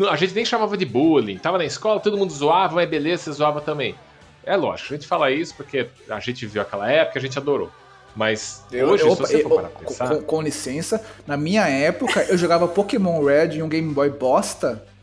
[0.09, 1.37] a gente nem chamava de bullying.
[1.37, 3.95] Tava na escola, todo mundo zoava, mas beleza, você zoava também.
[4.45, 7.71] É lógico, a gente fala isso porque a gente viu aquela época, a gente adorou.
[8.15, 10.07] Mas Eu, hoje, eu- se você eu- for parar pensar...
[10.07, 14.83] com, com licença, na minha época eu jogava Pokémon Red em um Game Boy bosta.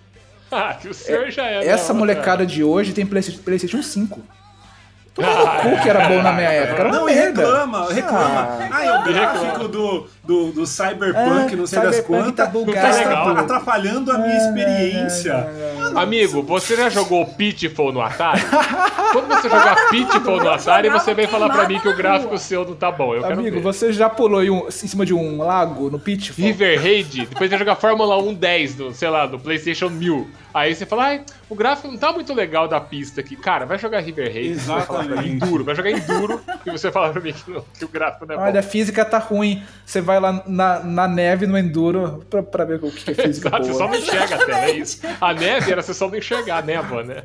[0.54, 1.66] Ah, que o senhor já é.
[1.66, 4.20] Essa molecada de hoje tem PlayStation, PlayStation 5.
[5.14, 6.80] Toma no cu que era bom na minha época.
[6.80, 7.40] Era uma Não, merda.
[7.42, 8.40] reclama, reclama.
[8.60, 8.68] Ah.
[8.70, 12.44] Ah, é o gráfico do, do, do Cyberpunk, Ah, não sei das Cyberpunk quantas, tá
[12.46, 12.86] tá bugado.
[12.86, 15.48] atrapa- atrapalhando a minha experiência.
[15.96, 18.40] Amigo, você já jogou Pitfall no Atari?
[19.12, 22.64] Quando você jogar Pitfall no Atari, você vem falar pra mim que o gráfico seu
[22.64, 23.14] não tá bom.
[23.14, 26.44] Eu Amigo, você já pulou em, um- em cima de um lago no Pitfall?
[26.46, 30.28] River Raid, depois você joga Fórmula 1 10, no, sei lá, no PlayStation 1000.
[30.54, 33.34] Aí você fala, ai, o gráfico não tá muito legal da pista aqui.
[33.36, 35.44] Cara, vai jogar River Raid, você vai falar pra mim Exatamente.
[35.46, 38.34] Enduro, vai jogar Enduro e você fala pra mim que, não- que o gráfico não
[38.34, 38.68] é Olha, a bom.
[38.68, 39.62] física tá ruim.
[39.86, 43.48] Você vai lá na, na neve, no Enduro, pra, pra ver o que é física
[43.48, 43.90] Exato, você só boa.
[43.90, 45.00] não enxerga até, é isso.
[45.20, 47.22] A neve era você só não enxergar a névoa, né?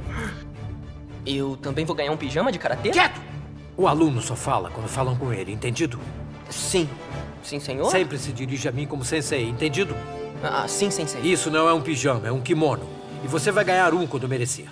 [1.25, 2.89] Eu também vou ganhar um pijama de karatê?
[2.89, 3.19] Quieto!
[3.75, 5.99] O aluno só fala quando falam com ele, entendido?
[6.49, 6.89] Sim.
[7.43, 7.89] Sim, senhor?
[7.91, 9.95] Sempre se dirige a mim como sensei, entendido?
[10.43, 11.21] Ah, sim, sensei.
[11.21, 12.87] Isso não é um pijama, é um kimono.
[13.23, 14.65] E você vai ganhar um quando merecer.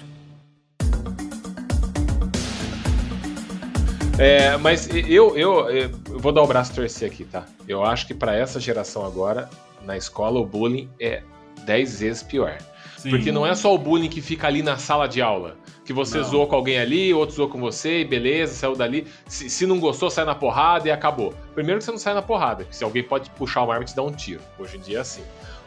[4.17, 7.45] É, mas eu, eu, eu vou dar o braço a torcer aqui, tá?
[7.67, 9.49] Eu acho que pra essa geração agora,
[9.83, 11.21] na escola, o bullying é
[11.65, 12.57] 10 vezes pior.
[12.97, 13.09] Sim.
[13.09, 15.57] Porque não é só o bullying que fica ali na sala de aula.
[15.83, 16.23] Que você Não.
[16.23, 19.05] zoou com alguém ali, outro zoou com você, e beleza, saiu dali.
[19.27, 21.33] Se, se não gostou, sai na porrada e acabou.
[21.53, 23.87] Primeiro que você não sai na porrada, porque se alguém pode puxar uma arma e
[23.87, 24.41] te dar um tiro.
[24.57, 25.21] Hoje em dia é assim.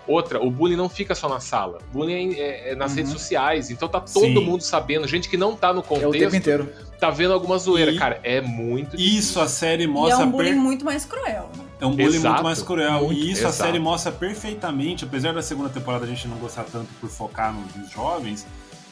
[0.08, 1.78] Outra, o bullying não fica só na sala.
[1.90, 2.96] O bullying é, é nas Uhum.
[2.96, 3.70] redes sociais.
[3.70, 4.34] Então tá todo Sim.
[4.44, 5.06] mundo sabendo.
[5.06, 6.68] Gente que não tá no É o tempo contexto, inteiro.
[6.98, 7.90] Tá vendo alguma zoeira.
[7.92, 11.04] E- Cara, é muito Isso a série E é mostra um bullying per- muito mais
[11.04, 11.50] cruel.
[11.56, 11.64] né?
[11.80, 12.28] É um bullying Exato.
[12.34, 13.04] muito mais cruel.
[13.04, 13.54] Muito, e isso a exato.
[13.68, 17.74] série mostra perfeitamente, apesar da segunda temporada a gente não gostar tanto por focar nos,
[17.76, 18.46] nos jovens,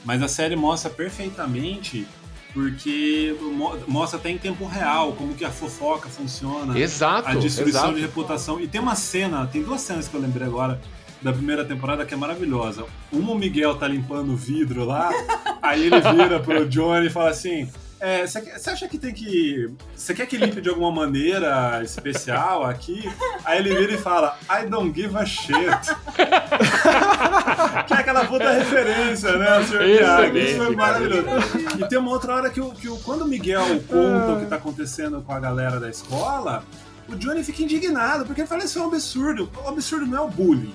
[0.05, 2.07] mas a série mostra perfeitamente
[2.55, 7.29] porque mo- mostra até em tempo real como que a fofoca funciona, Exato.
[7.29, 7.95] a destruição exato.
[7.97, 8.61] de reputação.
[8.61, 10.81] E tem uma cena, tem duas cenas que eu lembrei agora
[11.21, 12.85] da primeira temporada que é maravilhosa.
[13.13, 15.11] Uma o Miguel tá limpando o vidro lá,
[15.61, 17.69] aí ele vira pro Johnny e fala assim:
[18.27, 19.71] você você acha que tem que.
[19.95, 23.11] Você quer que limpe de alguma maneira especial aqui?
[23.45, 25.55] Aí ele vira e fala, I don't give a shit.
[27.87, 29.79] que é aquela puta referência, né, Sr.
[29.81, 29.87] Miyagi?
[29.87, 31.59] Isso foi Excelente, maravilhoso.
[31.79, 34.47] E tem uma outra hora que, o, que o- quando o Miguel conta o que
[34.47, 36.65] tá acontecendo com a galera da escola,
[37.09, 39.51] o Johnny fica indignado, porque ele fala, isso é um absurdo.
[39.65, 40.75] O absurdo não é o bullying.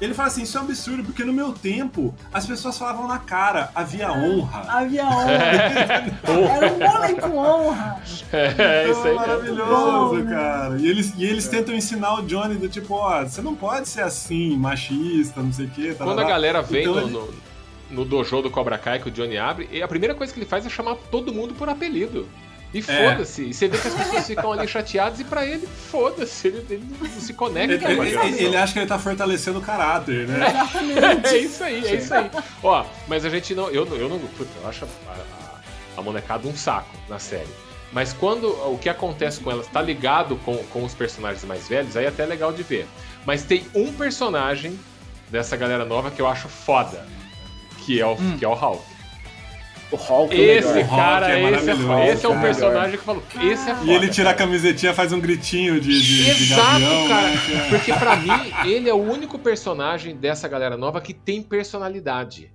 [0.00, 3.18] Ele fala assim, isso é um absurdo, porque no meu tempo as pessoas falavam na
[3.18, 4.64] cara, havia honra.
[4.68, 5.32] Havia honra.
[6.24, 8.02] Era um bullying com honra.
[8.32, 9.14] É, isso Então, aí.
[9.14, 10.30] maravilhoso, Bom, né?
[10.34, 10.76] cara.
[10.78, 14.02] E eles, e eles tentam ensinar o Johnny do tipo, ó, você não pode ser
[14.02, 15.94] assim, machista, não sei o quê.
[15.96, 16.28] Quando a tarará.
[16.28, 17.34] galera vem Então no, ele- no,
[17.90, 20.46] no dojo do Cobra Kai que o Johnny abre, e a primeira coisa que ele
[20.46, 22.28] faz é chamar todo mundo por apelido.
[22.74, 22.82] E É.
[23.10, 23.42] foda-se.
[23.44, 26.48] E você vê que as pessoas ficam ali chateadas e pra ele, foda-se.
[26.48, 28.30] Ele, ele não se conecta Ele, com a ele- geração.
[28.38, 30.40] ele acha que ele tá fortalecendo o caráter, né?
[31.32, 32.30] É isso aí, é isso aí.
[32.62, 33.70] Ó, mas a gente não.
[33.70, 34.18] Eu, não- eu não.
[34.18, 37.48] Puta, eu acho a, a, a molecada um saco na série.
[37.92, 41.96] Mas quando o que acontece com elas tá ligado com, com os personagens mais velhos,
[41.96, 42.88] aí é até legal de ver.
[43.24, 44.76] Mas tem um personagem
[45.30, 47.06] dessa galera nova que eu acho foda.
[47.86, 48.36] Que é o, Hum.
[48.36, 48.82] que é o Hulk.
[49.94, 50.88] O Hulk é o Esse melhor.
[50.90, 52.44] cara, Hulk é esse, é, esse é um cara.
[52.46, 53.22] personagem que falou.
[53.42, 53.90] Esse é foda.
[53.90, 54.46] E ele tira a cara.
[54.46, 57.28] camisetinha, faz um gritinho de, de, de Exato, gavião, cara.
[57.28, 57.40] né?
[57.46, 61.42] Que é- Porque pra mim, ele é o único personagem dessa galera nova que tem
[61.42, 62.50] personalidade.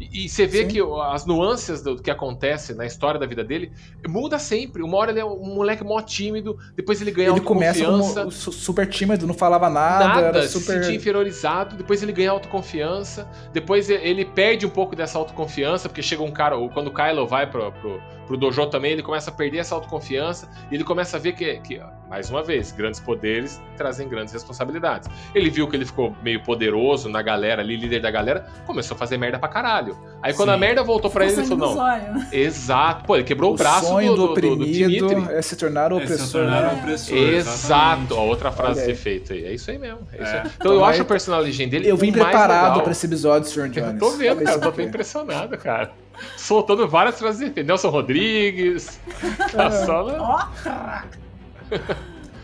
[0.00, 0.68] E, e você vê Sim.
[0.68, 0.80] que
[1.12, 3.70] as nuances do que acontece na história da vida dele
[4.08, 4.82] muda sempre.
[4.82, 8.20] Uma hora ele é um moleque mó tímido, depois ele ganha Ele começa autoconfiança.
[8.20, 10.82] como su- super tímido, não falava nada, Nada, era se super.
[10.82, 16.22] sentia inferiorizado, depois ele ganha autoconfiança, depois ele perde um pouco dessa autoconfiança, porque chega
[16.22, 18.00] um cara, ou quando o Kylo vai pro, pro,
[18.32, 21.56] pro dojo também, ele começa a perder essa autoconfiança, e ele começa a ver que,
[21.60, 25.08] que, mais uma vez, grandes poderes trazem grandes responsabilidades.
[25.34, 28.98] Ele viu que ele ficou meio poderoso na galera ali, líder da galera, começou a
[28.98, 29.96] fazer merda pra caralho.
[30.22, 30.54] Aí quando Sim.
[30.54, 33.56] a merda voltou pra ele, ele falou, não, zóio, exato, pô, ele quebrou o, O
[33.56, 35.34] braço sonho do, do, do, do, do oprimido Dimitri.
[35.34, 36.40] é se tornar o É, se opressor.
[36.42, 36.78] tornar né?
[36.80, 39.44] opressor, Exato, ó, outra frase Olha de efeito aí.
[39.44, 40.00] É isso aí mesmo.
[40.12, 40.34] é isso É.
[40.34, 40.38] aí.
[40.40, 42.82] Então, Então eu acho o personagem dele Eu vim preparado legal.
[42.82, 43.68] pra esse episódio, Sr.
[43.68, 43.92] Jones.
[43.94, 44.50] Eu tô vendo, cara.
[44.50, 45.90] isso Eu tô bem impressionado, cara.
[46.36, 47.62] Soltando várias frases de.
[47.62, 49.00] Nelson Rodrigues.
[49.52, 50.48] Tá só Ó,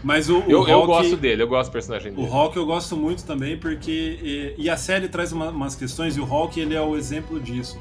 [0.02, 2.28] Mas o, o eu, eu Hulk- gosto dele, eu gosto do personagem O dele.
[2.28, 6.20] Hulk eu gosto muito também porque e, e a série traz uma- umas questões e
[6.20, 7.78] o Hulk ele é o exemplo disso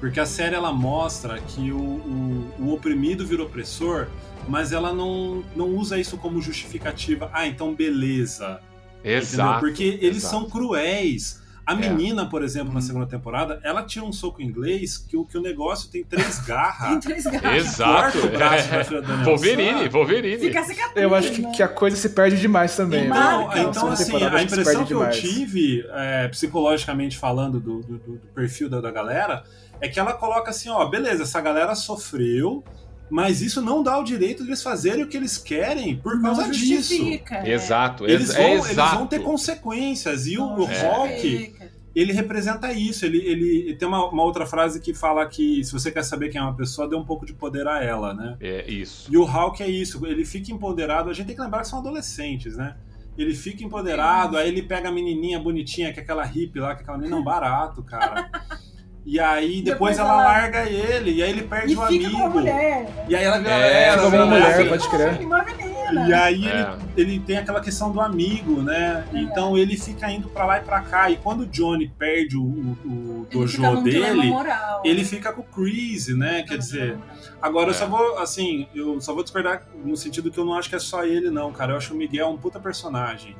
[0.00, 4.08] porque a série ela mostra que o, o, o oprimido vira opressor
[4.48, 8.60] mas ela não, não usa isso como justificativa ah então beleza
[9.00, 9.18] entendeu?
[9.18, 9.60] Exato.
[9.60, 10.34] porque eles exato.
[10.40, 11.39] são cruéis
[11.70, 11.76] a É.
[11.88, 15.40] menina, por exemplo, na segunda temporada, ela tira um soco inglês que, o- que o
[15.40, 17.04] negócio tem três tem garras.
[17.04, 17.50] três gatos.
[17.54, 18.18] Exato.
[18.18, 18.78] corta o braço é.
[18.78, 19.88] da filha da Daniel Wolverine.
[19.88, 20.38] Wolverine.
[20.38, 21.52] Fica cicatriz, Eu acho que, né?
[21.52, 23.06] que a coisa se perde demais também.
[23.06, 23.20] Então, né?
[23.46, 27.98] Marca, então segunda assim, a que impressão que eu tive, é, psicologicamente falando, do, do-
[27.98, 29.44] do perfil da, da galera,
[29.80, 32.64] é que ela coloca assim, ó, beleza, essa galera sofreu,
[33.10, 36.22] mas isso não dá o direito de eles fazerem o que eles querem por Não
[36.34, 36.94] causa disso.
[36.94, 37.52] justifica, é.
[37.52, 38.96] Exato, Eles vão, é eles exato.
[38.96, 40.26] vão ter consequências.
[40.26, 41.70] E o, Não o Hulk, justifica.
[41.94, 43.04] ele representa isso.
[43.04, 46.40] Ele, ele tem uma, uma outra frase que fala que se você quer saber quem
[46.40, 48.36] é uma pessoa, dê um pouco de poder a ela, né?
[48.40, 49.12] É isso.
[49.12, 51.10] E o Hulk é isso, ele fica empoderado.
[51.10, 52.76] A gente tem que lembrar que são adolescentes, né?
[53.18, 56.80] Ele fica empoderado, aí ele pega a menininha bonitinha, que é aquela hippie lá, que
[56.80, 58.30] é aquela menina é um barato, cara.
[59.12, 62.06] E aí depois, Depois ela ela- larga ele, e aí ele perde E o fica
[62.06, 62.10] amigo.
[62.12, 63.04] com uma mulher.
[63.08, 64.68] E aí ela vira É, ela, fica com uma vira mulher, ela.
[64.68, 66.06] pode crer.
[66.08, 66.50] E aí É.
[66.96, 69.04] ele, ele tem aquela questão do amigo, né?
[69.12, 71.10] Então ele fica indo pra lá e pra cá.
[71.10, 74.82] E quando o Johnny perde o, o, o dojo dele, moral.
[74.84, 76.44] ele fica com o Chris, né?
[76.46, 76.96] Quer dizer,
[77.42, 77.74] Agora eu É.
[77.74, 80.78] só vou, assim, eu só vou discordar no sentido que eu não acho que é
[80.78, 81.72] só ele, não, cara.
[81.72, 83.34] Eu acho o Miguel um puta personagem.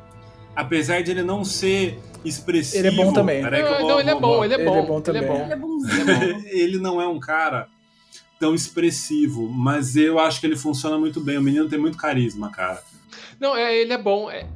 [0.55, 2.87] Apesar de ele não ser expressivo.
[2.87, 3.43] Ele é bom também.
[3.43, 4.77] Peraí eu Não, vou- não, ele é vou- bom, vou- ele é Ele bom.
[4.79, 5.23] é bom também.
[5.23, 6.45] Ele é bonzinho.
[6.51, 7.69] ele não é um cara
[8.39, 11.39] tão expressivo, mas eu acho que ele funciona muito bem.
[11.39, 12.83] O menino tem muito carisma, cara.
[13.39, 14.31] Não, é, ele é bom.
[14.31, 14.47] É,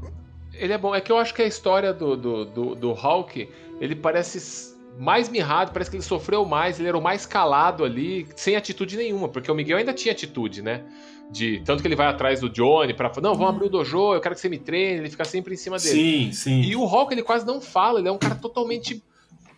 [0.55, 0.95] Ele é bom.
[0.95, 3.49] É que eu acho que a história do, do, do, do Hulk,
[3.81, 8.29] ele parece mais mirrado, parece que ele sofreu mais, ele era o mais calado ali,
[8.37, 10.83] sem atitude nenhuma, porque o Miguel ainda tinha atitude, né?
[11.31, 14.15] De, tanto que ele vai atrás do Johnny pra falar, não, vamos abrir o dojo,
[14.15, 15.91] eu quero que você me treine, ele fica sempre em cima dele.
[15.91, 16.61] Sim, sim.
[16.63, 19.03] E o Hulk, ele quase não fala, ele é um cara totalmente.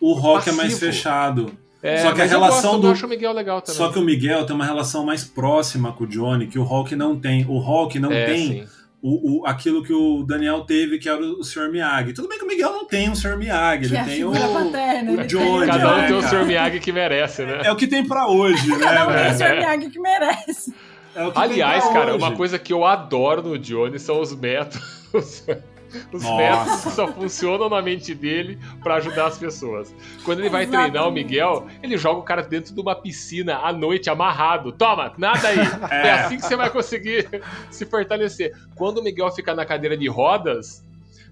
[0.01, 0.55] O Hulk passivo.
[0.55, 1.51] é mais fechado.
[1.83, 3.77] É, Só que a relação gosto, do- Eu acho o Miguel legal também.
[3.77, 6.95] Só que o Miguel tem uma relação mais próxima com o Johnny, que o Hulk
[6.95, 7.45] não tem.
[7.45, 8.67] O Hulk não É, tem sim.
[9.01, 11.69] o, o- aquilo que o Daniel teve, que era o Sr.
[11.71, 12.13] Miyagi.
[12.13, 13.37] Tudo bem que o Miguel não tem um Sr.
[13.37, 15.59] Miyagi, Que ele é tem o, paterna, o ele Johnny.
[15.59, 16.21] tem- Cada um né, tem o?
[16.23, 16.45] Sr.
[16.47, 17.61] Miyagi que merece, né?
[17.63, 19.37] É o que tem pra hoje, né, Cada um tem o?
[19.37, 19.55] Sr.
[19.55, 20.73] Miyagi que merece.
[21.17, 22.23] É o que tem Aliás, cara, hoje.
[22.23, 25.03] uma coisa que eu adoro no Johnny são os métodos.
[26.11, 26.35] Os Nossa.
[26.35, 29.95] métodos que só funcionam na mente dele pra ajudar as pessoas.
[30.25, 30.91] Quando ele vai Exatamente.
[30.91, 34.73] treinar o Miguel, ele joga o cara dentro de uma piscina à noite, amarrado.
[34.73, 35.57] Toma, nada aí.
[35.89, 36.11] É, É.
[36.11, 37.25] assim que você vai conseguir
[37.71, 38.51] se fortalecer.
[38.75, 40.83] Quando o Miguel fica na cadeira de rodas,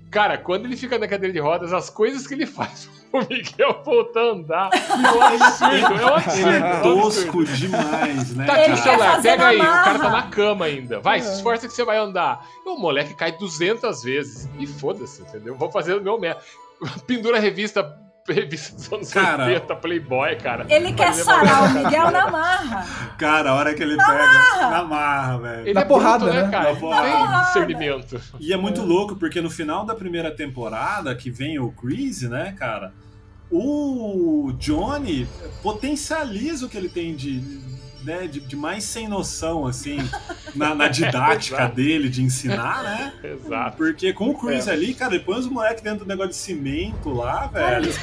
[0.09, 2.89] cara, quando ele fica na cadeira de rodas, as coisas que ele faz
[3.19, 6.01] o Miguel voltar a andar é um absurdo.
[6.01, 6.49] É um absurdo.
[6.49, 8.45] é é tosco demais, né?
[8.45, 10.15] Tá aqui o celular, pega na aí, o cara tá marra.
[10.15, 10.99] na cama ainda.
[10.99, 12.45] Vai, se esforça que você vai andar.
[12.65, 14.49] E o moleque cai 200 vezes.
[14.59, 15.55] E foda-se, entendeu?
[15.55, 16.45] Vou fazer o meu método.
[17.07, 17.97] Pendura a revista,
[18.27, 19.45] revista dos anos Cara.
[19.45, 20.65] 80, Playboy, cara.
[20.69, 21.73] Ele quer sarar o.
[21.73, 22.85] Miguel na marra.
[23.17, 25.61] Cara, a hora que ele pega na marra, velho.
[25.61, 26.51] Ele Na é bruto, porrada, né, né?
[26.51, 26.73] cara?
[26.73, 27.07] Na porrada.
[27.07, 28.21] tem discernimento.
[28.39, 32.53] E é muito louco, porque no final da primeira temporada, que vem o Chris, né,
[32.57, 32.93] cara?
[33.51, 35.27] O Johnny
[35.61, 37.41] potencializa o que ele tem de,
[38.03, 39.97] né, de, de mais sem noção, assim,
[40.55, 41.75] na, na didática Exato.
[41.75, 43.13] dele de ensinar, né?
[43.23, 43.77] Exato.
[43.77, 44.71] Porque com o Chris É.
[44.71, 47.91] ali, cara, ele põe os moleques dentro do negócio de cimento lá, velho.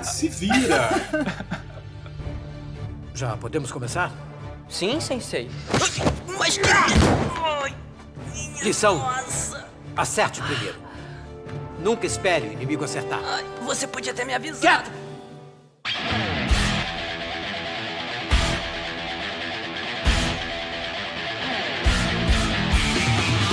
[0.00, 0.88] É, se vira.
[3.14, 4.12] Já podemos começar?
[4.68, 5.50] Sim, sensei.
[6.38, 6.68] Mas que...
[6.68, 7.74] Ai,
[8.62, 8.98] Lição.
[8.98, 9.68] nossa.
[9.96, 10.76] Acerte primeiro.
[11.82, 13.20] Nunca espere o inimigo acertar.
[13.24, 14.90] Ai, você podia ter me avisado.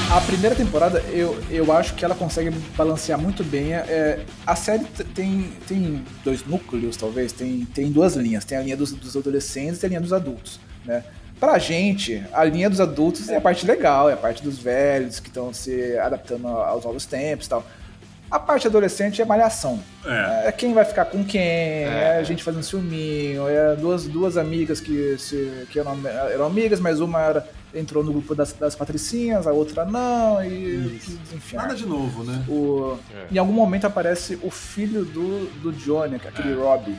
[0.09, 3.73] A primeira temporada, eu, eu acho que ela consegue balancear muito bem.
[3.73, 8.43] É, a série tem, tem dois núcleos, talvez, tem, tem duas linhas.
[8.43, 11.03] Tem a linha dos, dos adolescentes e a linha dos adultos, né?
[11.39, 15.19] Pra gente, a linha dos adultos é a parte legal, é a parte dos velhos
[15.19, 17.63] que estão se adaptando aos novos tempos e tal.
[18.29, 19.79] A parte adolescente é malhação.
[20.05, 20.47] É.
[20.47, 24.79] É quem vai ficar com quem, é, a gente fazendo ciúminho, é duas, duas amigas
[24.81, 25.97] que, se, que eram,
[26.31, 30.95] eram amigas, mas uma era- entrou no grupo das, das patricinhas, a outra não, e
[30.97, 31.19] Isso.
[31.33, 31.57] enfim.
[31.57, 32.43] Nada de novo, né?
[32.47, 33.33] O, É.
[33.35, 36.95] Em algum momento aparece o filho do, do Johnny, aquele Robbie.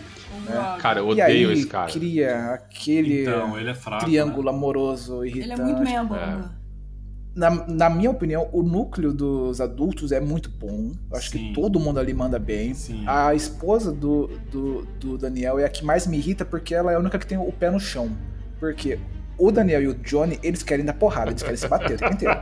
[0.46, 0.78] Rob.
[0.80, 1.90] Cara, eu e aí odeio esse cara.
[1.90, 4.05] cria aquele Então, ele é fraco.
[4.05, 5.60] triângulo amoroso Ele irritante.
[5.60, 6.50] é muito meia boca.
[7.39, 10.90] Na, na minha opinião, o núcleo dos adultos é muito bom.
[11.09, 11.39] Eu acho Sim.
[11.39, 12.74] que todo mundo ali manda bem.
[12.74, 13.05] Sim.
[13.06, 16.97] A esposa do, do, do Daniel é a que mais me irrita porque ela é
[16.97, 18.10] a única que tem o pé no chão.
[18.59, 18.98] Porque
[19.39, 22.12] o Daniel e o Johnny, eles querem dar porrada, eles querem se bater o tempo
[22.15, 22.36] inteiro.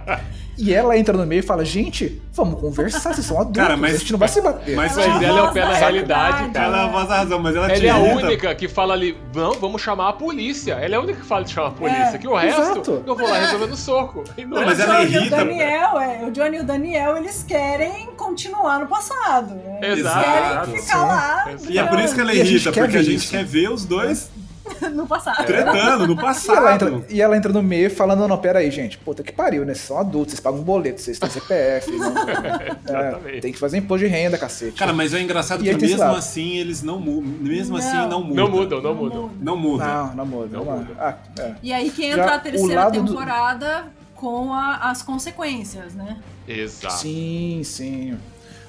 [0.59, 3.97] E ela entra no meio e fala: Gente, vamos conversar, vocês são adultos, Cara, mas-
[3.97, 4.75] a gente não vai se bater.
[4.75, 6.67] mas- Mas ela é o pé Nossa, realidade, cara.
[6.79, 8.27] Ela faz a razão, mas ela Ela é a irrita.
[8.27, 10.73] única que fala ali, não, vamos chamar a polícia.
[10.75, 12.03] Ela é a única que fala de chamar a polícia.
[12.15, 13.03] É, que o resto, exato.
[13.07, 14.25] eu vou lá resolver no soco.
[14.39, 14.91] Não Não, é mas assim.
[14.91, 18.07] ela o Johnny e o irrita, Daniel, é, o Johnny e o Daniel, eles querem
[18.17, 19.55] continuar no passado.
[19.57, 19.79] né?
[19.83, 20.25] Eles Exato,
[20.71, 21.07] querem ficar sim.
[21.07, 23.31] lá E é por isso que ela a gente irrita, quer porque a gente isso.
[23.31, 24.31] quer ver os dois
[24.93, 25.45] no passado.
[25.45, 26.69] tretando no E ela, passado.
[26.89, 28.99] entra, e ela entra no meio falando, não, não, pera aí, gente.
[28.99, 29.75] Puta que pariu, né?
[29.75, 31.91] Vocês são adultos, vocês pagam um boleto, vocês têm CPF.
[31.93, 33.37] não- Exatamente.
[33.37, 34.73] é, tem que fazer imposto de renda, cacete.
[34.79, 37.31] Cara, mas é engraçado E que esse mesmo assim eles não mudam.
[37.41, 37.87] Mesmo Não.
[37.87, 38.35] assim não mudam.
[38.45, 39.31] Não mudam, não mudam.
[39.41, 39.87] Não mudam.
[39.87, 40.57] Não, não muda.
[40.59, 40.91] Não Não muda.
[40.99, 41.55] Ah, é.
[41.63, 43.85] E aí que Já entra a o terceira lado do- temporada
[44.15, 46.17] com a- as consequências, né?
[46.49, 46.95] Exato.
[46.95, 48.17] Sim, sim.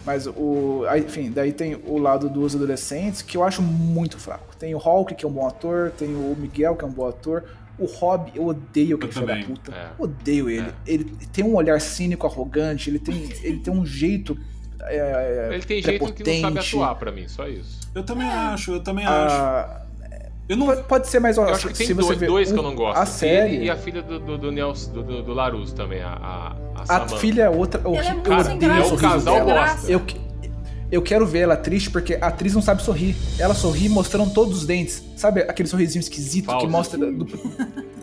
[0.08, 0.84] Mas o.
[0.98, 4.56] Enfim, daí tem o lado dos adolescentes que eu acho muito fraco.
[4.58, 7.08] Tem o Hulk, que é um bom ator, tem o Miguel, que é um bom
[7.08, 7.44] ator.
[7.78, 9.72] O Rob, eu odeio aquele filho da puta.
[9.72, 9.90] é.
[10.00, 10.74] Odeio ele.
[10.88, 14.36] Ele tem um olhar cínico, arrogante, ele tem, ele tem um jeito.
[14.82, 17.82] é, Ele tem jeito que não sabe atuar pra mim, só isso.
[17.94, 19.36] Eu também acho, eu também acho.
[19.36, 19.86] Ah, Eu
[20.56, 20.84] não.
[20.84, 21.38] pode, ser mais.
[21.38, 22.98] ó, Eu acho que se tem você dois, dois que o- eu não gosto.
[22.98, 23.64] A série.
[23.64, 26.56] e a filha do, do, do Nelson, do, do, do Laruso também, a, a,
[26.88, 27.82] a A filha é outra.
[27.84, 29.91] Eu, Ela é eu muito sem é o um casal bosta.
[29.91, 30.22] Eu, que-
[30.90, 33.14] eu quero ver ela triste porque a atriz não sabe sorrir.
[33.38, 35.03] Ela sorri mostrando todos os dentes.
[35.18, 36.65] Sabe aquele sorrisinho esquisito Falso.
[36.65, 36.98] que mostra.
[36.98, 37.28] do-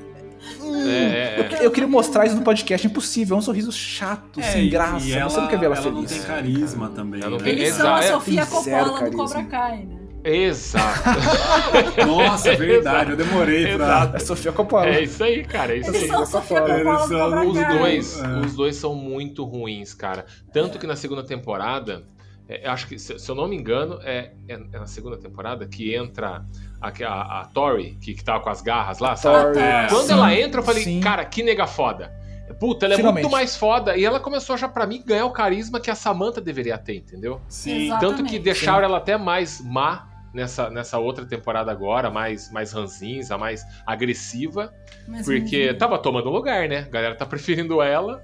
[0.86, 1.66] É, é, é.
[1.66, 3.36] Eu queria mostrar isso no podcast, é impossível.
[3.36, 5.06] É um sorriso chato, É, sem graça.
[5.06, 6.10] E você ela, não quer ver ela, ela não feliz.
[6.10, 7.20] tem carisma também.
[7.20, 7.44] Ela não né?
[7.44, 8.02] tem- Eles são a.
[8.02, 9.24] Sofia Coppola do carisma.
[9.24, 9.96] Cobra Kai, né?
[10.24, 11.10] Exato.
[12.06, 13.74] Nossa, verdade, eu demorei pra.
[13.74, 14.16] Exato.
[14.16, 14.86] É Sofia Coppola.
[14.86, 15.74] É isso aí, cara.
[15.74, 16.08] É isso Eles aí.
[16.08, 18.26] são Sofia Eles Coppola são Os dois, É.
[18.38, 20.24] os dois são muito ruins, cara.
[20.52, 22.02] Tanto que na segunda temporada,
[22.48, 25.16] é, eu acho que, se, se eu não me engano, é, é- é na segunda
[25.18, 26.44] temporada que entra
[26.80, 29.52] a, a, a Tori, que, que tava com as garras lá, sabe?
[29.54, 29.86] Tori, É.
[29.88, 31.00] Quando sim, ela entra, eu falei, sim.
[31.00, 32.12] cara, que nega foda.
[32.60, 33.24] Puta, ela é Finalmente.
[33.24, 33.96] muito mais foda.
[33.96, 37.40] E ela começou já, pra mim, ganhar o carisma que a Samantha deveria ter, entendeu?
[37.48, 37.86] Sim.
[37.86, 38.00] Exato.
[38.00, 38.38] Tanto que Exatamente.
[38.44, 44.74] deixaram ela até mais má nessa, nessa outra temporada agora, mais, mais ranzinza, mais agressiva,
[45.06, 46.80] Mas porque não- tava tomando lugar, né?
[46.80, 48.22] A galera tá preferindo ela.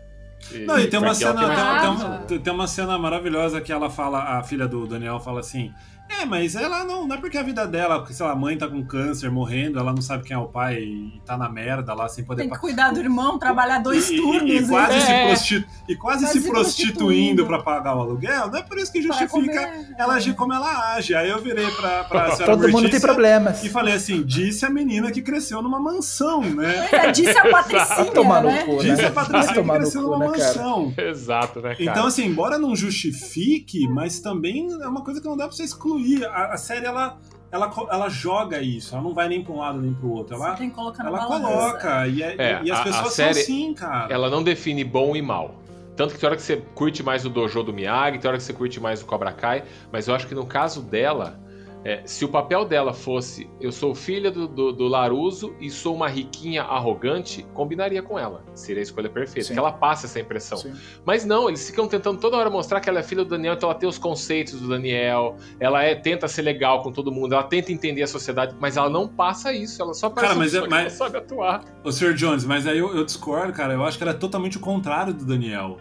[0.67, 4.39] Não, e tem uma cena, tem tem, uma- tem uma cena maravilhosa que ela fala,
[4.39, 5.73] a filha do Daniel fala assim:
[6.21, 8.57] É, mas ela não, não é porque a vida dela, porque sei lá, a mãe
[8.59, 11.95] tá com câncer, morrendo, ela não sabe quem é o pai e tá na merda
[11.95, 14.51] lá sem poder Tem que pa- cuidar do irmão, trabalhar dois e, e- turnos.
[14.51, 15.01] e quase, hein?
[15.01, 15.27] se, É.
[15.29, 19.01] prosti- e quase, se se prostituindo pra pagar o aluguel, não é por isso que
[19.01, 19.95] justifica comer.
[19.99, 21.15] ela agir como ela age.
[21.15, 23.63] Aí eu virei pra, pra senhora Todo mundo tem problemas.
[23.65, 26.89] E falei assim: disse a menina que cresceu numa mansão, né?
[26.93, 28.65] É, disse a Patricinha, né?
[28.65, 29.07] cu, Disse né?
[29.09, 30.93] a Patricinha que cresceu cu, numa né, mansão.
[30.97, 31.83] Exato, né, cara?
[31.91, 35.63] Então, assim, embora não justifique, mas também é uma coisa que não dá pra você
[35.65, 36.00] excluir.
[36.27, 37.19] A, a série, ela,
[37.51, 40.35] ela, ela joga isso, ela não vai nem pra um lado nem pro outro.
[40.37, 42.85] Ela, Você tem que colocar na ela coloca, e, é- É, e as a- a
[42.85, 44.13] pessoas série- são assim, cara.
[44.13, 45.57] ela não define bom e mal.
[45.97, 48.45] Tanto que tem hora que você curte mais o dojo do Miyagi, tem hora que
[48.45, 51.39] você curte mais o Cobra Kai, mas eu acho que no caso dela,
[51.85, 55.95] é, se o papel dela fosse eu sou filha do, do, do Laruso e sou
[55.95, 58.45] uma riquinha arrogante, combinaria com ela.
[58.55, 59.55] Seria a escolha perfeita, Sim.
[59.55, 60.59] que ela passa essa impressão.
[60.59, 60.73] Sim.
[61.05, 63.71] Mas não, eles ficam tentando toda hora mostrar que ela é filha do Daniel, então
[63.71, 67.43] ela tem os conceitos do Daniel, ela é, tenta ser legal com todo mundo, ela
[67.45, 70.59] tenta entender a sociedade, mas ela não passa isso, ela só parece Cara, mas uma
[70.59, 71.65] é- pessoa que mas- não sabe atuar.
[71.85, 72.15] Ô, Sr.
[72.15, 73.73] Jones, mas aí eu, eu discordo, cara.
[73.75, 75.79] Eu acho que ela é totalmente o contrário do Daniel.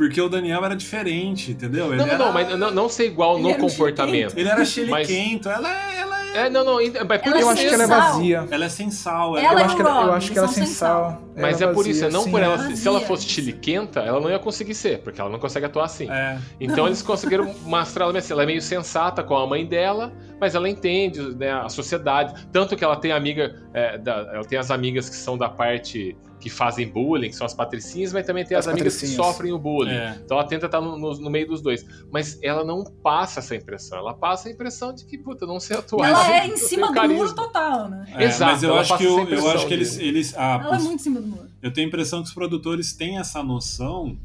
[0.00, 1.88] Porque o Daniel era diferente, entendeu?
[1.88, 4.32] Ele Não, não, era, não, mas não, não ser igual Ele no comportamento.
[4.34, 7.40] Ele era Mas- chiliquento, ela, é- ela, é, É, não, não, ainda- mas por Ela
[7.42, 8.48] Eu acho que ela é vazia.
[8.50, 9.36] ela é sem sal.
[9.36, 11.20] Ela Eu e acho que ela, eu acho que ela é são sem sem sal.
[11.36, 12.30] Mas Ela é por isso, é não sim.
[12.30, 12.56] por ela.
[12.56, 12.76] Vazia.
[12.76, 16.10] Se ela fosse chiliquenta, ela não ia conseguir ser, porque ela não consegue atuar assim.
[16.10, 16.38] É.
[16.60, 20.54] Então eles conseguiram mostrar ela assim, ela é meio sensata com a mãe dela, mas
[20.54, 22.34] ela entende né, a sociedade.
[22.52, 26.16] Tanto que ela tem amiga, é, da- ela tem as amigas que são da parte
[26.40, 29.52] que fazem bullying, que são as patricinhas, mas também tem as, As amigas que sofrem
[29.52, 29.90] o bullying.
[29.92, 30.16] É.
[30.24, 31.84] Então ela tenta estar no, no- no meio dos dois.
[32.10, 33.98] Mas ela não passa essa impressão.
[33.98, 36.08] Ela passa a impressão de que, puta, não sei atuar.
[36.08, 37.24] Ela é em cima do carisma.
[37.24, 38.06] muro total, né?
[38.16, 39.98] É, Exato, mas eu ela acho passa que, eu, essa eu acho que eles.
[39.98, 41.29] eles ah, Ela é muito em cima do muro.
[41.62, 44.16] Eu tenho a impressão que os produtores têm essa noção,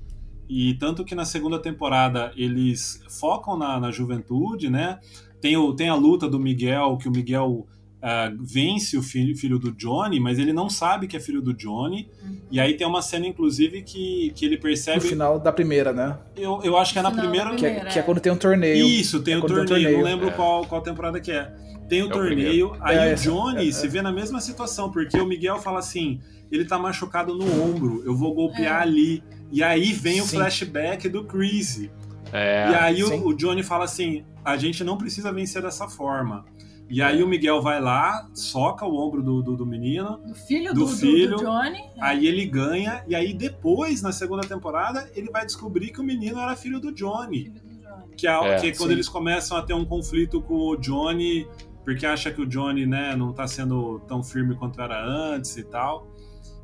[0.48, 5.00] e tanto que na segunda temporada eles focam na, na juventude, né?
[5.42, 7.68] Tem, o, tem a luta do Miguel, que o Miguel
[8.02, 11.54] ah, vence o filho, filho do Johnny, mas ele não sabe que é filho do
[11.54, 12.08] Johnny.
[12.52, 15.02] E aí tem uma cena, inclusive, que, que ele No percebe.
[15.02, 16.18] final da primeira, né?
[16.36, 17.50] Eu, eu acho que é na da primeira.
[17.56, 18.06] Que é, Primeira, que é é.
[18.06, 18.86] quando tem um torneio.
[18.88, 19.98] Isso, tem É o quando tem torneio, um torneio.
[19.98, 20.32] não lembro É.
[20.32, 21.52] qual, qual temporada que é.
[21.90, 23.72] Tem o É o torneio, aí É, o essa- Johnny é, é.
[23.72, 26.20] se vê na mesma situação, porque o Miguel fala assim:
[26.52, 28.84] ele tá machucado no ombro, eu vou golpear É.
[28.84, 29.24] ali.
[29.52, 30.38] E aí vem o Sim.
[30.38, 31.90] flashback do Chris.
[32.34, 36.46] É, e aí o, o Johnny fala assim: a gente não precisa vencer dessa forma.
[36.90, 40.72] E aí o Miguel vai lá, soca o ombro do, do, do menino, Do filho
[40.74, 41.38] Do do, filho.
[41.38, 41.80] do Johnny.
[42.00, 46.40] aí ele ganha, e aí depois, na segunda temporada, ele vai descobrir que o menino
[46.40, 47.46] era filho do Johnny.
[47.46, 48.14] Filho do Johnny.
[48.16, 48.94] Que é, É, que é quando sim.
[48.96, 51.48] eles começam a ter um conflito com o Johnny,
[51.84, 55.64] porque acha que o Johnny, né, não tá sendo tão firme quanto era antes e
[55.64, 56.08] tal.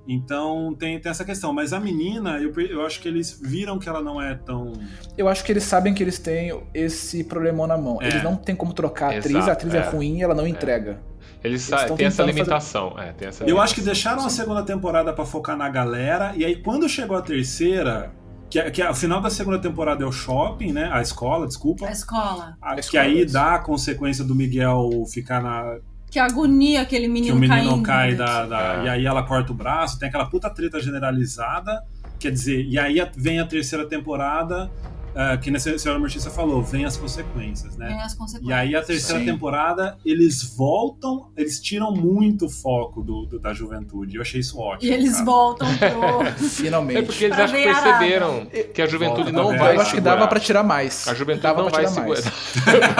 [0.07, 1.53] Então tem, tem essa questão.
[1.53, 4.73] Mas a menina, eu, eu acho que eles viram que ela não é tão.
[5.17, 7.99] Eu acho que eles sabem que eles têm esse problemão na mão.
[8.01, 8.07] É.
[8.07, 9.81] Eles não tem como trocar a atriz, Exato, a atriz é, é.
[9.81, 10.99] ruim e ela não entrega.
[11.43, 12.99] eles estão sa- têm essa tentando fazer- limitação.
[12.99, 14.11] É, tem essa Eu acho que limitação.
[14.13, 18.11] deixaram a segunda temporada pra focar na galera, e aí quando chegou a terceira,
[18.49, 20.89] que, é- que é- o final da segunda temporada é o shopping, né?
[20.91, 21.87] A escola, desculpa.
[21.87, 22.57] A escola.
[22.61, 23.33] a- que escola, aí isso.
[23.33, 25.77] dá a consequência do Miguel ficar na,
[26.11, 27.83] Que agonia aquele que menino o menino caindo.
[27.83, 28.85] cai da, da- É.
[28.85, 31.81] E aí ela corta o braço, tem aquela puta treta generalizada.
[32.19, 34.69] Quer dizer, e aí vem a terceira temporada,
[35.15, 37.87] ah, que a senhora Mortícia falou, vem as consequências, né?
[37.87, 38.49] Tem as consequências.
[38.49, 39.25] E aí a terceira Sim.
[39.25, 44.15] temporada, eles voltam, eles tiram muito o foco do, do- da juventude.
[44.15, 44.91] Eu achei isso ótimo.
[44.91, 45.25] E eles cara.
[45.25, 46.25] voltam pro.
[46.49, 46.99] Finalmente.
[46.99, 47.83] É porque eles Pra acho que veiarada.
[47.99, 51.07] perceberam que a juventude Volta não vai eu acho que dava pra tirar mais.
[51.07, 52.21] A juventude dava não vai segurar.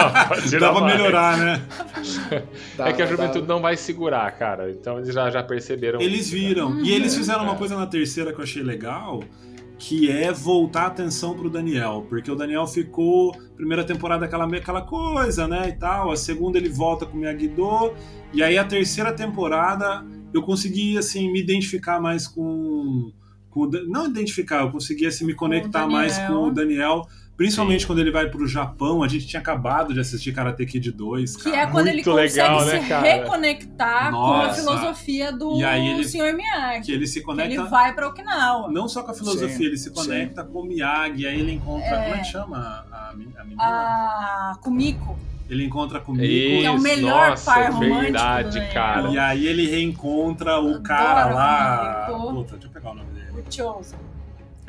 [0.60, 0.96] Dava pra mais.
[0.96, 1.62] melhorar, né?
[2.30, 3.52] É que a Dava, juventude dava.
[3.54, 4.70] não vai segurar, cara.
[4.70, 6.00] Então eles já, já perceberam.
[6.00, 6.40] Eles isso, né?
[6.40, 6.80] viram.
[6.80, 7.56] E eles fizeram uma É.
[7.56, 9.22] coisa na terceira que eu achei legal,
[9.82, 12.06] que é voltar a atenção pro Daniel.
[12.08, 15.70] Porque o Daniel ficou, primeira temporada, aquela, aquela coisa, né?
[15.70, 16.12] E tal.
[16.12, 17.92] A segunda ele volta com o Miyagi-Do.
[18.32, 23.12] E aí a terceira temporada eu consegui, assim, me identificar mais com,
[23.50, 27.02] com o não identificar, eu conseguia assim, me conectar mais com o Daniel.
[27.36, 31.36] Principalmente quando ele vai pro Japão, a gente tinha acabado de assistir Karate Kid 2,
[31.36, 31.56] Que cara.
[31.56, 33.02] é quando ele Muito consegue legal, se né, cara?
[33.02, 34.60] reconectar com a Nossa.
[34.60, 36.34] filosofia do E aí ele- Sr.
[36.34, 36.82] Miyagi.
[36.86, 38.70] Que ele se Que conecta ele vai pra Okinawa.
[38.70, 41.88] não só com a filosofia, Sim, ele se conecta com o Miyagi, aí ele encontra.
[41.88, 42.02] É.
[42.02, 43.62] Como é que chama a, a men- a menina?
[43.62, 45.18] A Kumiko.
[45.50, 46.22] Ele encontra comigo.
[46.26, 49.08] Que é o Isso, melhor nossa, par romântico verdade, do cara.
[49.10, 52.06] E aí ele reencontra o Adoro cara lá.
[52.08, 53.44] Puta, deixa eu pegar o nome dele.
[53.46, 53.98] O Chosen.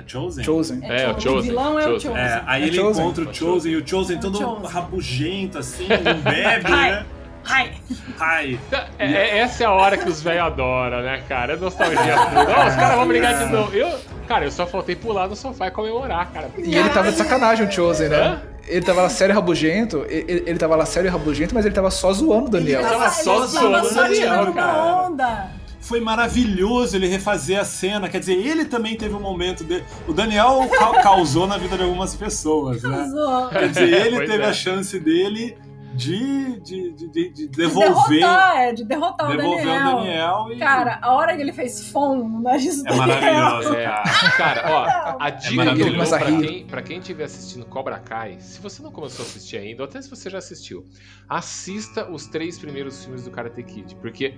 [0.06, 0.44] É Chosen?
[0.44, 0.80] Chosen.
[0.84, 2.18] É, o Chosen, O vilão é o Chosen.
[2.18, 3.04] É, aí É ele Chosen.
[3.04, 4.66] encontra o É Chosen e o Chosen todo Chosen.
[4.68, 7.06] rabugento, assim, não bebe, né?
[7.46, 7.72] Ai,
[8.20, 8.60] Ai.
[8.98, 11.54] É, é- essa é a hora que os velhos adoram, né, cara?
[11.54, 12.68] É nostalgia pura.
[12.70, 13.76] Os caras vão brigar de novo.
[13.76, 13.90] Eu,
[14.28, 16.50] cara, eu só faltei pular no sofá e comemorar, cara.
[16.58, 18.18] E ele tava de sacanagem, o Chosen, né?
[18.18, 18.42] Hã?
[18.66, 21.76] Ele tava lá sério e rabugento, ele, ele tava lá sério e rabugento, mas ele
[21.76, 22.80] tava só zoando o Daniel.
[22.80, 24.72] Ele tava só ele zoando tava o só Daniel, tirando cara.
[24.72, 25.50] uma onda.
[25.84, 28.08] Foi maravilhoso ele refazer a cena.
[28.10, 29.84] Quer dizer, ele também teve um momento dele.
[30.08, 33.04] O Daniel ca- causou na vida de algumas pessoas, né?
[33.04, 33.50] Usou.
[33.50, 34.48] Quer dizer, ele Pois teve é.
[34.48, 35.58] a chance dele
[35.94, 39.88] de, de, de, de- de De devolver, derrotar, é, de derrotar o devolver Daniel.
[39.92, 40.58] o Daniel e.
[40.58, 44.32] Cara, a hora que ele fez fom no nariz do é maravilhoso, É, cara.
[44.38, 47.66] cara, ó, a dica que eu dou Começa a pra quem, pra quem estiver assistindo
[47.66, 50.84] Cobra Kai, se você não começou a assistir ainda, ou até se você já assistiu,
[51.30, 54.34] assista os três primeiros filmes do Karate Kid, porque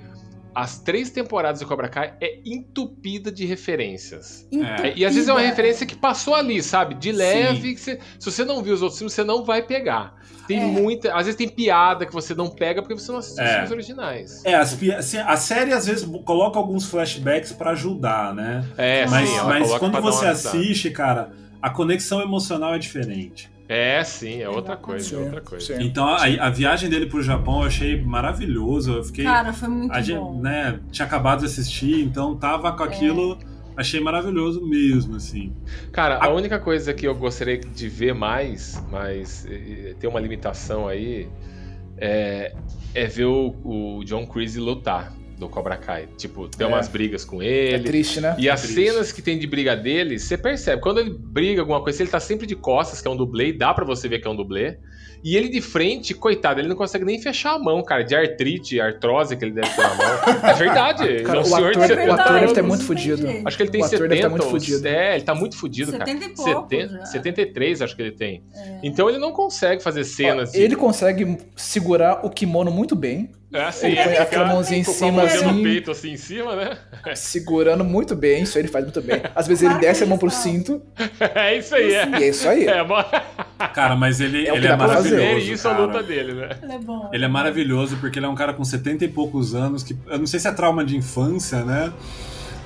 [0.56, 4.48] as três temporadas do Cobra Kai é entupida de referências.
[4.52, 4.88] Entupida.
[4.88, 6.96] É, e às vezes é uma referência que passou ali, sabe?
[6.96, 7.74] De leve.
[7.76, 10.16] que você- se você não viu os outros filmes, você não vai pegar.
[10.48, 10.66] Tem É.
[10.66, 11.10] muita.
[11.14, 13.54] Às vezes tem piada que você não pega porque você não assistiu os É.
[13.54, 14.46] filmes originais.
[14.46, 18.64] É, as assim, a série às vezes coloca alguns flashbacks pra ajudar, né?
[18.78, 23.50] É, mas sim, mas quando você assiste, cara, a conexão emocional é diferente.
[23.68, 25.66] É, sim, é outra coisa, é outra coisa.
[25.66, 25.84] sim.
[25.84, 28.94] Então a, a viagem dele pro Japão eu achei maravilhoso.
[28.94, 29.26] Eu fiquei.
[29.26, 30.40] Cara, foi muito a gente, bom.
[30.40, 32.72] né, tinha acabado de assistir, então tava É.
[32.74, 33.38] com aquilo.
[33.78, 35.52] Achei maravilhoso mesmo, assim.
[35.92, 39.46] Cara, A- a única coisa que eu gostaria de ver mais, mas
[40.00, 41.28] tem uma limitação aí,
[41.98, 42.54] é,
[42.94, 46.08] é ver o, o John Creasy lutar do Cobra Kai.
[46.18, 46.70] Tipo, tem É.
[46.70, 47.84] umas brigas com É ele.
[47.84, 48.36] triste, né?
[48.38, 48.86] E as triste.
[48.92, 50.82] cenas que tem de briga dele, você percebe.
[50.82, 53.54] Quando ele briga alguma coisa, ele tá sempre de costas, que é um dublê, e
[53.54, 54.78] dá pra você ver que é um dublê.
[55.24, 58.80] E ele de frente, coitado, ele não consegue nem fechar a mão, cara, de artrite,
[58.80, 60.50] artrose que ele deve ter na mão.
[60.50, 61.04] É verdade.
[61.08, 63.28] ele é Cara, um o senhor de ator, 70 o ator deve ter muito fudido.
[63.44, 64.10] Acho que ele tem O ator 70.
[64.10, 64.88] deve tá muito fudido.
[64.88, 66.06] É, ele tá muito fudido, cara.
[66.06, 67.06] 70 e poucos 70, já.
[67.06, 68.44] 73, acho que ele tem.
[68.84, 70.62] Então ele não consegue fazer cenas de.
[70.62, 74.92] Ele consegue segurar o kimono muito bem, É assim, ele põe aquela mãozinha em com
[74.92, 75.64] a cima, no assim.
[75.64, 76.78] peito, assim, em cima, né?
[77.16, 79.22] segurando muito bem, isso aí ele faz muito bem.
[79.36, 80.82] Às vezes ele desce a mão pro cinto
[81.36, 82.08] É isso aí, é.
[82.20, 82.66] e é isso aí.
[82.68, 82.96] É, mo-
[83.74, 85.22] Cara, mas ele É ele é maravilhoso.
[85.22, 86.50] é isso a luta dele, né?
[86.62, 87.10] Ele é bom.
[87.14, 90.20] Ele é maravilhoso porque ele é um cara com 70 e poucos anos, que eu
[90.20, 91.94] não sei se é trauma de infância, né?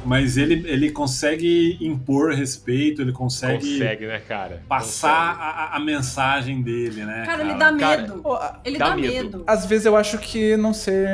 [0.05, 4.63] Mas ele, ele consegue impor respeito, ele consegue, Consegue, né, cara?
[4.67, 7.23] passar a, a mensagem dele, né?
[7.25, 8.13] Cara, ele dá Cara, medo.
[8.21, 9.13] Pô, a- ele dá dá, medo.
[9.13, 9.43] medo.
[9.45, 11.05] Às vezes eu acho que, não sei.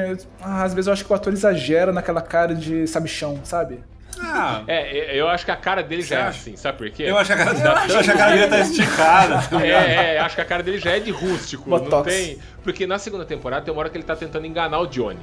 [0.41, 3.79] ah, Às vezes eu acho que o ator exagera naquela cara de sabichão, sabe?
[4.17, 7.03] Ah, É, eu acho que a cara dele já é assim, sabe por quê?
[7.03, 9.37] eu acho que a cara, Eu eu acho que a cara dele tá esticada.
[9.41, 9.65] tá ligado?
[9.87, 11.69] É, é, acho que a cara dele já é de rústico.
[11.69, 12.13] Não Botox.
[12.13, 12.37] tem.
[12.63, 15.19] Porque na segunda temporada tem uma hora que ele tá tentando enganar o Johnny.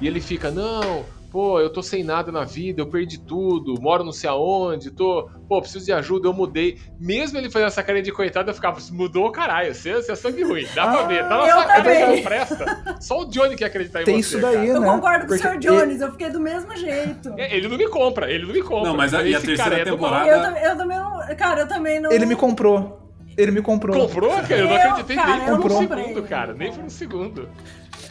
[0.00, 1.04] E ele fica, não,
[1.36, 5.28] pô, eu tô sem nada na vida, eu perdi tudo, moro não sei aonde, tô,
[5.46, 6.78] pô, preciso de ajuda, eu mudei.
[6.98, 10.42] Mesmo ele fazendo essa carinha de coitado, eu ficava, mudou caralho, você, você é sangue
[10.42, 12.16] ruim, dá pra ver, tá na eu sua cara, também.
[12.16, 12.96] não presta.
[13.02, 14.20] Só o Johnny que acredita em Tem você.
[14.20, 14.66] isso daí, cara.
[14.66, 14.86] Eu né?
[14.88, 15.58] concordo com o Porque Sr.
[15.58, 17.34] Jones, eu fiquei do mesmo jeito.
[17.36, 18.88] É, Ele não me compra, ele não me compra.
[18.88, 20.26] Não, mas a- e a terceira é temporada-
[20.58, 21.36] Eu, eu também não.
[21.36, 22.10] Cara, eu também não.
[22.10, 23.02] Ele me comprou.
[23.36, 23.94] Ele me comprou.
[24.08, 24.56] Comprou, cara?
[24.56, 26.54] Eu não Eu, acreditei cara, nem eu por um segundo, cara.
[26.54, 27.48] Nem por um segundo.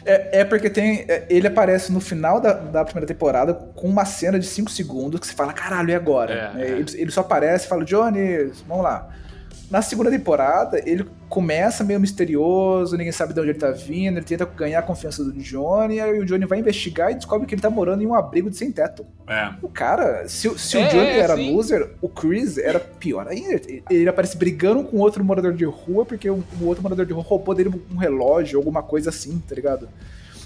[0.06, 1.06] É, é porque tem.
[1.08, 5.20] é, Ele aparece no final da, da primeira temporada com uma cena de 5 segundos
[5.20, 6.34] que você fala, caralho, e agora?
[6.34, 6.70] É, É, é.
[6.72, 9.10] Ele, ele só aparece e fala, Johnny, vamos lá.
[9.70, 14.26] Na segunda temporada, ele começa meio misterioso, ninguém sabe de onde ele tá vindo, ele
[14.26, 17.62] tenta ganhar a confiança do Johnny, aí o Johnny vai investigar e descobre que ele
[17.62, 19.06] tá morando em um abrigo de sem teto.
[19.28, 19.50] É.
[19.62, 21.54] O cara, se, se É, o Johnny é, era sim.
[21.54, 23.54] loser, o Chris era pior ainda.
[23.54, 27.14] Ele- Ele aparece brigando com outro morador de rua porque o, o outro morador de
[27.14, 29.90] rua roubou dele um relógio, alguma coisa assim, tá ligado?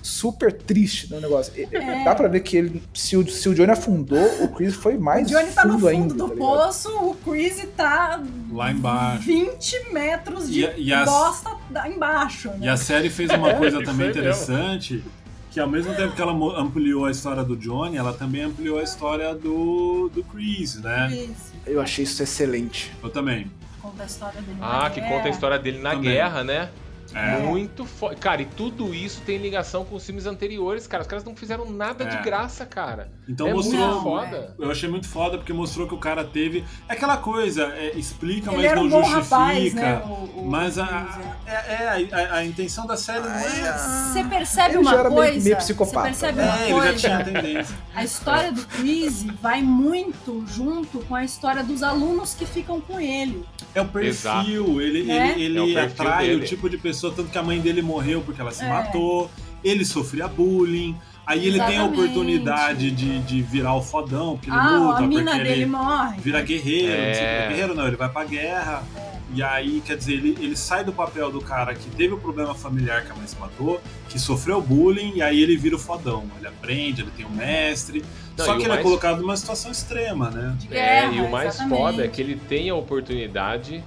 [0.02, 1.54] Super triste no negócio.
[1.56, 2.04] E- É.
[2.04, 5.02] Dá pra ver que ele, se o, se o Johnny afundou, o Chris foi O
[5.02, 6.14] mais Johnny tá no fundo fundo ainda.
[6.14, 8.22] do tá poço, o Chris tá
[8.52, 9.24] Lá embaixo.
[9.24, 12.50] 20 metros de E a- e as- bosta da- embaixo.
[12.52, 12.58] Né?
[12.62, 14.30] E a série fez uma coisa isso também aí mesmo.
[14.30, 15.04] interessante,
[15.52, 18.84] que ao mesmo tempo que ela ampliou a história do Johnny, ela também ampliou a
[18.84, 21.08] história do, do Chris, né?
[21.10, 21.30] Chris,
[21.66, 22.92] Eu achei isso excelente.
[23.04, 23.52] Eu também.
[23.82, 24.58] conta a história dele.
[24.62, 25.14] Ah, na que guerra.
[25.16, 26.12] conta a história dele na Também.
[26.12, 26.70] guerra, né?
[27.16, 27.40] É.
[27.40, 28.16] Muito foda.
[28.16, 31.02] Cara, e tudo isso tem ligação com os filmes anteriores, cara.
[31.02, 32.22] Os caras não fizeram nada de É.
[32.22, 33.10] graça, cara.
[33.28, 33.80] Então é mostrou.
[33.88, 34.56] muito foda.
[34.60, 36.64] Eu achei muito foda porque mostrou que o cara teve.
[36.88, 39.36] É aquela coisa, é, explica, Ele mas era não um bom justifica.
[39.36, 40.04] rapaz, né?
[40.06, 41.30] o- o mas a, Cruise.
[41.46, 43.78] é, é, a, a- a intenção da série não é.
[43.78, 45.44] Você percebe Ele já uma era meio- coisa?
[45.44, 46.98] meio psicopata, Você percebe uma É, ele já coisa?
[47.00, 47.76] tinha tendência.
[47.96, 53.00] A história do Chris vai muito junto com a história dos alunos que ficam com
[53.00, 53.46] ele.
[53.76, 54.82] É o perfil, Exato.
[54.82, 55.34] ele, Né?
[55.40, 56.42] ele, É o ele perfil atrai dele.
[56.42, 58.70] o tipo de pessoa, tanto que a mãe dele morreu porque ela se É.
[58.70, 59.30] matou,
[59.64, 62.00] ele sofria bullying, aí ele tem a Exatamente.
[62.02, 65.66] oportunidade de, de virar o fodão, porque ele ah, luta, a mina porque dele ele
[65.68, 66.20] morre.
[66.22, 67.48] vira guerreiro, não sei É.
[67.50, 68.84] guerreiro não, ele vai pra guerra.
[69.32, 72.56] E aí, quer dizer, ele, ele sai do papel do cara que teve o problema
[72.56, 73.80] familiar que a mãe se matou,
[74.10, 76.24] que sofreu bullying, e aí ele vira o fodão.
[76.40, 78.04] Ele aprende, ele tem um mestre.
[78.40, 80.56] Não, só e que ele é mais- colocado numa situação extrema, né?
[80.58, 81.78] De É, guerra, e o mais exatamente.
[81.80, 83.84] foda é que ele tem a oportunidade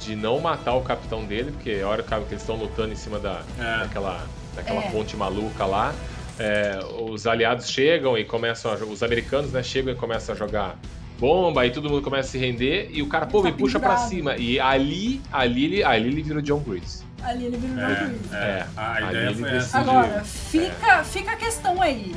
[0.00, 3.18] de não matar o capitão dele, porque a hora que eles estão lutando em cima
[3.18, 3.78] da, É.
[3.80, 4.90] daquela, daquela É.
[4.90, 5.94] ponte maluca lá,
[6.38, 10.76] é, os aliados chegam e começam a, os americanos né, chegam e começam a jogar
[11.20, 13.58] bomba, aí todo mundo começa a se render e o cara, pô, Ele me tá
[13.58, 14.08] puxa pra pendurado.
[14.08, 14.36] cima.
[14.36, 17.04] E ali, ali, ele- ali ele vira o John Grease.
[17.22, 18.34] Ali ele vira o John É, Cruise.
[18.34, 18.36] é.
[18.36, 19.78] É, A ideia foi essa.
[19.78, 22.16] Agora, fica, fica a questão aí.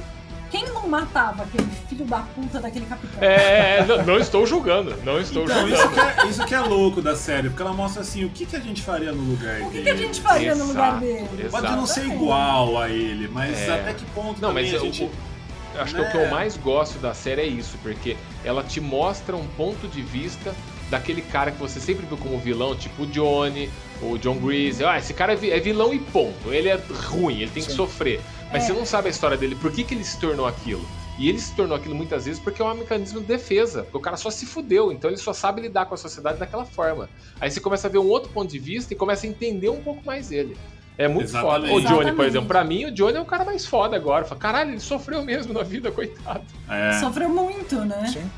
[0.52, 3.22] Quem não matava aquele filho da puta daquele capitão?
[3.22, 5.94] É, não, não estou julgando, não estou Então, isso julgando.
[6.14, 8.56] que, é, isso que é louco da série, porque ela mostra assim, o que, que
[8.56, 9.84] a gente faria no lugar O que, dele.
[9.84, 11.30] que a gente faria no lugar Exato, dele?
[11.46, 11.52] exato.
[11.64, 13.74] Pode não ser igual a ele, mas É.
[13.82, 15.02] até que ponto Não, mas a eu, gente...
[15.04, 16.26] eu acho que o que né?
[16.26, 20.54] eu mais gosto da série é isso, porque ela te mostra um ponto de vista
[20.90, 23.70] daquele cara que você sempre viu como vilão, tipo o Johnny,
[24.02, 24.84] o John Grease.
[24.86, 26.54] Ah, esse cara é é vilão e ponto.
[26.54, 27.76] Ele é ruim, ele tem que Sim.
[27.78, 28.22] sofrer.
[28.52, 28.68] Mas É.
[28.68, 30.86] você não sabe a história dele, por que, que ele se tornou aquilo?
[31.18, 33.84] E ele se tornou aquilo muitas vezes porque é um mecanismo de defesa.
[33.84, 36.66] Porque o cara só se fudeu, então ele só sabe lidar com a sociedade daquela
[36.66, 37.10] forma.
[37.40, 39.82] Aí você começa a ver um outro ponto de vista e começa a entender um
[39.82, 40.58] pouco mais ele.
[40.98, 41.70] É muito Exatamente.
[41.70, 41.74] foda.
[41.74, 44.24] O Johnny, por exemplo, pra mim, o Johnny é o cara mais foda agora.
[44.26, 46.44] Fala, Caralho, ele sofreu mesmo na vida, coitado.
[46.70, 46.94] É.
[47.00, 48.08] Sofreu muito, né?
[48.12, 48.30] Sim.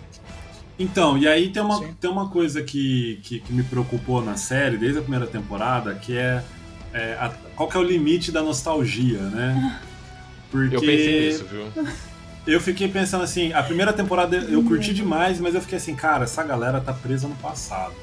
[0.80, 1.96] Então, e aí tem uma, Sim.
[2.00, 6.16] tem uma coisa que, que, que me preocupou na série, desde a primeira temporada, que
[6.16, 6.44] é,
[6.94, 9.80] é a- qual que é o limite da nostalgia, né?
[10.52, 11.68] Porque Eu pensei nisso, viu?
[12.48, 16.24] eu fiquei pensando assim, a primeira temporada eu curti demais, mas eu fiquei assim, cara,
[16.24, 17.94] essa galera tá presa no passado.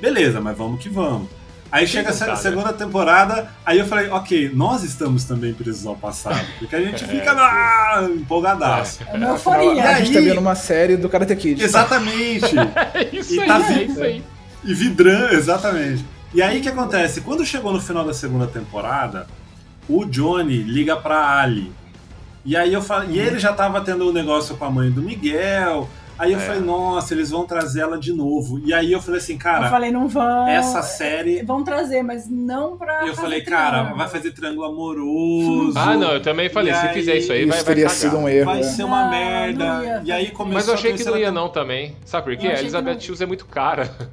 [0.00, 1.28] Beleza, mas vamos que vamos.
[1.72, 2.36] Aí chega a não tá, se- né?
[2.36, 6.44] segunda temporada, aí eu falei, ok, nós estamos também presos ao passado.
[6.58, 9.00] Porque a gente fica ah, empolgadaço.
[9.06, 9.88] É uma euforia.
[9.88, 11.62] A gente tá aí- vendo uma série do Karate Kid.
[11.62, 12.46] Exatamente.
[12.94, 14.24] É isso E aí, tá é isso aí.
[14.64, 16.04] E vidrando, exatamente.
[16.34, 17.20] E aí o que acontece?
[17.20, 19.26] Quando chegou no final da segunda temporada,
[19.88, 21.72] o Johnny liga pra Ali.
[22.44, 25.02] E aí eu falei, e ele já tava tendo um negócio com a mãe do
[25.02, 25.88] Miguel.
[26.18, 26.42] Aí eu É.
[26.42, 28.58] falei, nossa, eles vão trazer ela de novo.
[28.62, 30.46] E aí eu falei assim, cara, eu falei, não vão.
[30.48, 31.42] essa série.
[31.42, 33.00] Vão trazer, mas não pra.
[33.06, 35.78] Eu fazer falei, cara, vai fazer triângulo amoroso.
[35.78, 37.84] Ah, não, eu também falei, E se aí, fizer isso aí, vai, Isso vai teria
[37.84, 37.96] cagar.
[37.98, 38.44] sido um erro.
[38.46, 38.62] Vai é.
[38.64, 39.64] ser uma Não, merda.
[39.64, 40.30] não e aí fazer.
[40.36, 41.96] começou Mas eu a achei que não ia não também.
[42.04, 42.48] Sabe por quê?
[42.48, 42.96] A Elizabeth.
[43.08, 43.90] Hughes é muito cara.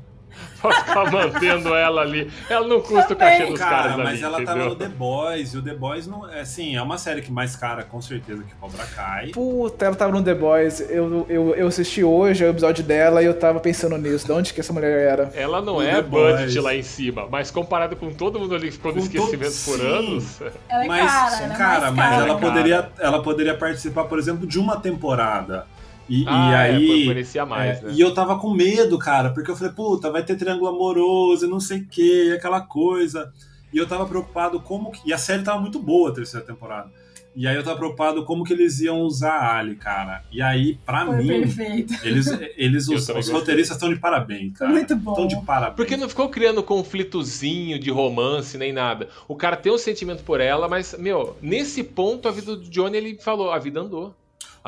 [0.61, 2.31] pra ficar mantendo ela ali.
[2.49, 3.39] Ela não custa o Também.
[3.39, 4.55] cachê dos Cara, caras mas ali, ela entendeu?
[4.55, 6.29] tava no The Boys, e o The Boys não.
[6.29, 9.27] É, assim, é uma série que mais cara, com certeza, que Cobra Kai.
[9.29, 10.79] Puta, ela tava no The Boys.
[10.81, 14.25] Eu, eu, eu assisti hoje o episódio dela e eu tava pensando nisso.
[14.25, 15.31] De onde que essa mulher era?
[15.35, 16.55] Ela não O é The budget Boys.
[16.63, 19.79] lá em cima, mas comparado com todo mundo ali que ficou no esquecimento todo- por
[19.79, 19.87] sim.
[19.87, 20.41] anos.
[20.69, 22.23] Ela é mas, cara, ela é cara, mas cara.
[22.27, 25.65] ela poderia, ela poderia participar, por exemplo, de uma temporada.
[26.09, 27.05] E, e Ah, é, aí.
[27.05, 27.93] parecia mais, é, né?
[27.93, 31.49] E eu tava com medo, cara, porque eu falei, puta, vai ter triângulo amoroso e
[31.49, 33.31] não sei o que, aquela coisa.
[33.73, 35.01] E eu tava preocupado como que.
[35.05, 36.89] E a série tava muito boa a terceira temporada.
[37.35, 40.23] E aí eu tava preocupado como que eles iam usar a Ali, cara.
[40.31, 41.93] E aí, pra Foi mim, perfeito.
[42.03, 42.25] eles,
[42.57, 44.71] eles os, os roteiristas estão de parabéns, cara.
[44.71, 45.11] Muito bom.
[45.11, 45.75] Estão de parabéns.
[45.75, 49.07] Porque não ficou criando conflitozinho de romance nem nada.
[49.27, 52.97] O cara tem um sentimento por ela, mas, meu, nesse ponto a vida do Johnny,
[52.97, 54.15] ele falou, a vida andou.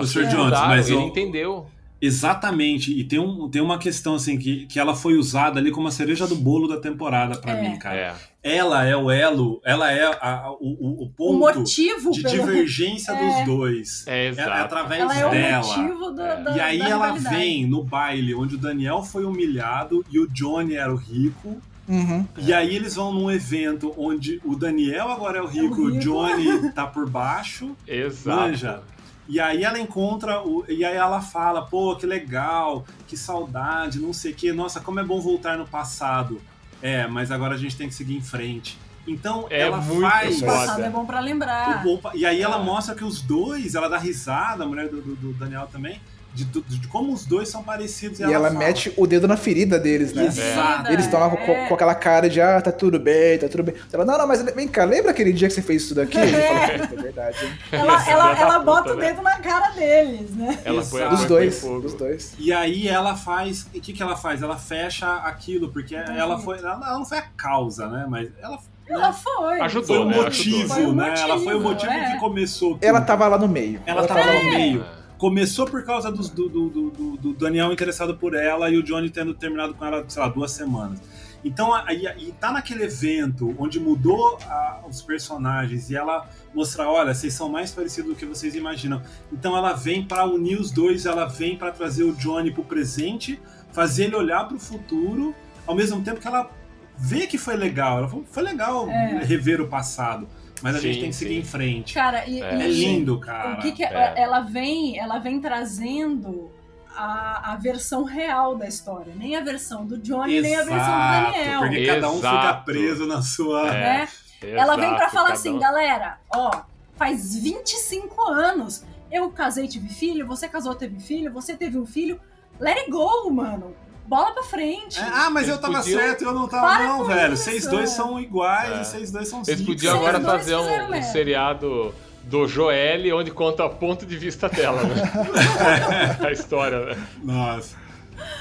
[0.02, 0.14] O Sr.
[0.24, 1.66] coisas Jones, mas ele o- entendeu.
[2.02, 5.90] Exatamente, e tem, um, tem uma questão assim que, que ela foi usada ali como
[5.90, 7.62] a cereja do bolo da temporada pra É.
[7.62, 7.96] mim, cara.
[7.98, 8.16] É.
[8.42, 12.22] Ela é o elo, ela é a- a- o, o- o O ponto motivo de
[12.24, 12.34] pelo.
[12.36, 13.16] divergência É.
[13.38, 14.08] dos dois.
[14.08, 14.50] É, É, exato.
[14.50, 15.78] através Ela é o dela.
[15.78, 17.36] motivo da, da E aí da ela rivalidade.
[17.36, 21.58] vem no baile onde o Daniel foi humilhado e o Johnny era o rico.
[21.86, 22.26] Uhum.
[22.38, 26.00] E aí eles vão num evento onde o Daniel agora é o rico, o rico.
[26.00, 27.76] Johnny tá por baixo.
[27.86, 28.40] Exato.
[28.40, 28.82] Manja.
[29.30, 30.66] E aí ela encontra o.
[30.68, 34.52] E aí ela fala, pô, que legal, que saudade, não sei o quê.
[34.52, 36.42] Nossa, como é bom voltar no passado.
[36.82, 38.78] É, mas agora a gente tem que seguir em frente.
[39.08, 40.42] Então É ela muito faz.
[40.42, 41.84] O passado é bom pra lembrar.
[41.84, 42.64] bom E aí ela É.
[42.64, 46.02] mostra que os dois, ela dá risada, a mulher do, do- do Daniel também,
[46.32, 48.20] De, tu- de como os dois são parecidos.
[48.20, 48.60] E ela fala.
[48.60, 50.26] mete o dedo na ferida deles, né?
[50.28, 50.92] Exato.
[50.92, 51.68] Eles estão lá com, É.
[51.68, 53.76] com aquela cara de, ah, tá tudo bem, tá tudo bem.
[53.92, 56.18] Ela, não, não, mas vem cá, lembra aquele dia que você fez isso daqui?
[56.22, 57.52] Ele fala, "Puta, é verdade, hein?
[57.72, 59.08] Ela, ela, da ela puta, bota o né?
[59.08, 60.60] dedo na cara deles, né?
[60.64, 61.10] Ela põe.
[61.10, 62.34] Dos dois, dos dois.
[62.38, 63.64] E aí ela faz.
[63.74, 64.42] O que, que ela faz?
[64.44, 66.60] Ela fecha aquilo, porque ela foi.
[66.60, 68.06] Ela, ela não foi a causa, né?
[68.08, 68.60] Mas ela.
[68.88, 69.60] Ela foi.
[69.62, 70.16] Ajudou, Foi o né?
[70.16, 71.14] motivo, Foi o né?
[71.18, 72.12] ela foi o motivo, motivo é.
[72.14, 72.72] que começou.
[72.74, 72.84] tudo.
[72.84, 73.80] Ela tava lá no meio.
[73.86, 74.86] Ela tava lá no meio.
[75.20, 79.10] Começou por causa dos- do, do, do, do- Daniel interessado por ela e o Johnny
[79.10, 81.00] tendo terminado com ela, sei lá, duas semanas.
[81.44, 87.34] Então, aí tá naquele evento onde mudou a- os personagens e ela mostrar, olha, vocês
[87.34, 89.02] são mais parecidos do que vocês imaginam.
[89.32, 93.40] Então ela vem pra unir os dois, ela vem pra trazer o Johnny pro presente,
[93.74, 95.36] fazer ele olhar pro futuro,
[95.68, 96.50] ao mesmo tempo que ela
[96.98, 98.00] vê que foi legal.
[98.00, 99.24] Ela falou, foi legal É.
[99.24, 100.28] rever o passado,
[100.62, 101.40] mas a gente Sim, tem que seguir sim.
[101.40, 101.94] em frente.
[101.94, 102.56] Cara, e, É.
[102.56, 103.54] É e- lindo, cara.
[103.54, 104.14] O que que É.
[104.18, 106.52] ela vem, ela vem trazendo
[106.96, 110.82] a, a versão real da história, nem a versão do Johnny, nem a versão do
[110.82, 111.60] Exato, Daniel.
[111.62, 112.66] Porque cada um fica Exato.
[112.66, 113.68] preso na sua.
[113.70, 113.80] É.
[113.82, 114.08] né?
[114.42, 116.62] Ela vem pra Exato, falar assim, um- galera, ó,
[116.96, 122.20] faz 25 anos eu casei, tive filho, você casou, teve filho, você teve um filho,
[122.60, 123.76] let it go, mano.
[124.10, 125.00] Bola pra frente.
[125.00, 126.66] É, ah, mas Eles eu tava podiam- certo e eu não tava.
[126.68, 127.34] Para não, velho.
[127.36, 128.82] isso, Vocês dois são iguais É.
[128.82, 133.66] e vocês dois são Eles podiam agora fazer um, um seriado do Joelle, onde conta
[133.66, 136.18] o ponto de vista dela, né?
[136.28, 136.98] a história, né?
[137.24, 137.78] Nossa.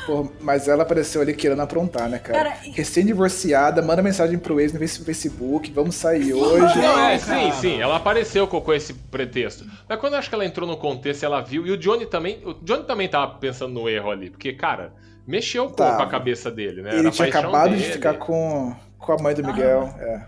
[0.06, 2.50] Pô, mas ela apareceu ali querendo aprontar, né, cara?
[2.50, 6.78] Cara, e- Recém-divorciada, manda mensagem pro ex no face- Facebook, vamos sair hoje.
[6.78, 9.64] Não, é, sim, sim, ela apareceu com, com esse pretexto.
[9.88, 12.40] Mas quando eu acho que ela entrou no contexto, ela viu, e o Johnny também.
[12.44, 14.92] O Johnny também tava pensando no erro ali, porque, cara,
[15.28, 16.90] mexeu com, com a cabeça dele, né?
[16.90, 17.92] Ele Era tinha acabado de dele.
[17.92, 19.94] ficar com, com a mãe do Miguel.
[20.00, 20.26] É.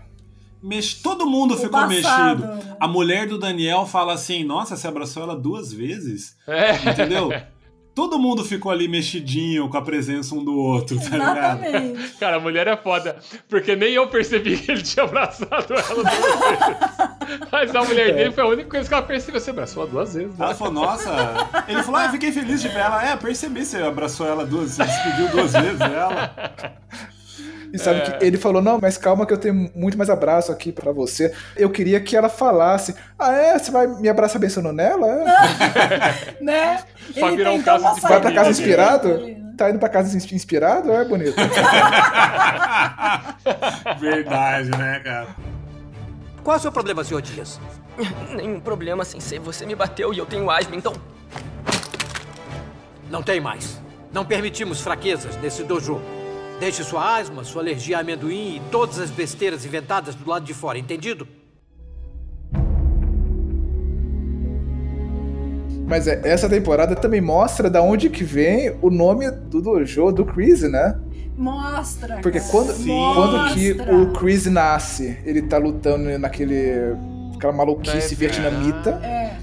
[0.61, 0.93] Mex...
[0.93, 2.75] Todo mundo O ficou passado, mexido.
[2.79, 6.37] A mulher do Daniel fala assim: Nossa, você abraçou ela duas vezes?
[6.47, 6.75] É.
[6.89, 7.29] Entendeu?
[7.93, 11.63] Todo mundo ficou ali mexidinho com a presença um do outro, tá ligado?
[11.65, 12.09] Exatamente.
[12.17, 13.17] Cara, a mulher é foda,
[13.49, 17.49] porque nem eu percebi que ele tinha abraçado ela duas vezes.
[17.51, 19.41] Mas a mulher dele foi a única coisa que ela percebeu.
[19.41, 20.45] Você abraçou ela duas vezes, né?
[20.45, 21.11] Ela falou, nossa.
[21.67, 23.05] Ele falou, ah, eu fiquei feliz de ver ela.
[23.05, 26.33] É, percebi, você abraçou ela duas, você despediu duas vezes dela.
[27.73, 28.01] E sabe É.
[28.17, 31.33] que ele falou: Não, mas calma que eu tenho muito mais abraço aqui pra você.
[31.55, 33.57] Eu queria que ela falasse: Ah, é?
[33.57, 35.07] Você vai me abraçar pensando nela?
[35.07, 36.35] É?
[36.43, 36.83] né?
[37.13, 39.17] Pra Ele virar um caso de Vai pra casa família, inspirado?
[39.19, 39.37] né?
[39.57, 40.91] Tá indo pra casa ins- inspirado?
[40.91, 41.35] É bonito.
[43.99, 45.27] Verdade, né, cara?
[46.43, 47.59] Qual é o seu problema, senhor Dias?
[48.35, 49.39] Nenhum problema, Sensei.
[49.39, 50.93] Você me bateu e eu tenho asma, então...
[53.09, 53.79] Não tem mais.
[54.11, 56.01] Não permitimos fraquezas nesse dojo.
[56.61, 60.53] Deixe sua asma, sua alergia a amendoim e todas as besteiras inventadas do lado de
[60.53, 61.27] fora, entendido?
[65.87, 70.23] Mas é, essa temporada também mostra da onde que vem o nome do dojo do
[70.23, 70.99] Chris, né?
[71.35, 72.19] Mostra.
[72.21, 72.51] Porque cara.
[72.51, 73.11] quando, Sim.
[73.15, 76.95] quando que o Chris nasce, ele tá lutando naquele.
[77.35, 78.91] aquela maluquice É, vietnamita.
[79.03, 79.35] É.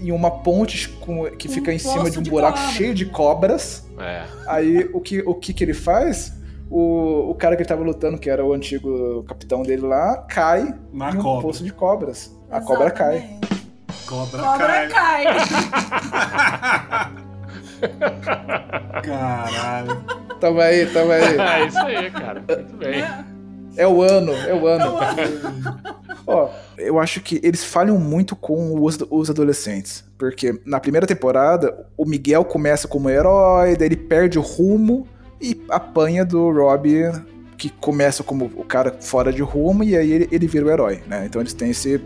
[0.00, 2.72] Em uma ponte com- que Um fica em cima de um de buraco cobra.
[2.74, 3.84] cheio de cobras.
[3.98, 4.22] É.
[4.46, 6.38] Aí o que, o que que ele faz?
[6.70, 10.72] O, o cara que ele tava lutando, que era o antigo capitão dele lá, cai
[10.92, 11.42] Na em um cobra.
[11.42, 12.34] poço de cobras.
[12.50, 13.38] A cobra cai.
[14.06, 15.24] Cobra, Cobra cai.
[15.24, 15.24] cai.
[19.02, 20.04] Caralho.
[20.40, 21.36] Tamo aí, tamo aí.
[21.38, 22.42] É isso aí, cara.
[22.46, 23.02] Muito bem.
[23.76, 24.98] É o ano, é o ano.
[26.26, 30.04] Ó, eu acho que eles falham muito com os, os adolescentes.
[30.18, 35.06] Porque na primeira temporada, o Miguel começa como herói, daí ele perde o rumo
[35.40, 37.12] e apanha do Rob,
[37.56, 41.02] que começa como o cara fora de rumo, e aí ele, ele vira o herói,
[41.06, 41.24] né?
[41.26, 42.00] Então eles têm esse.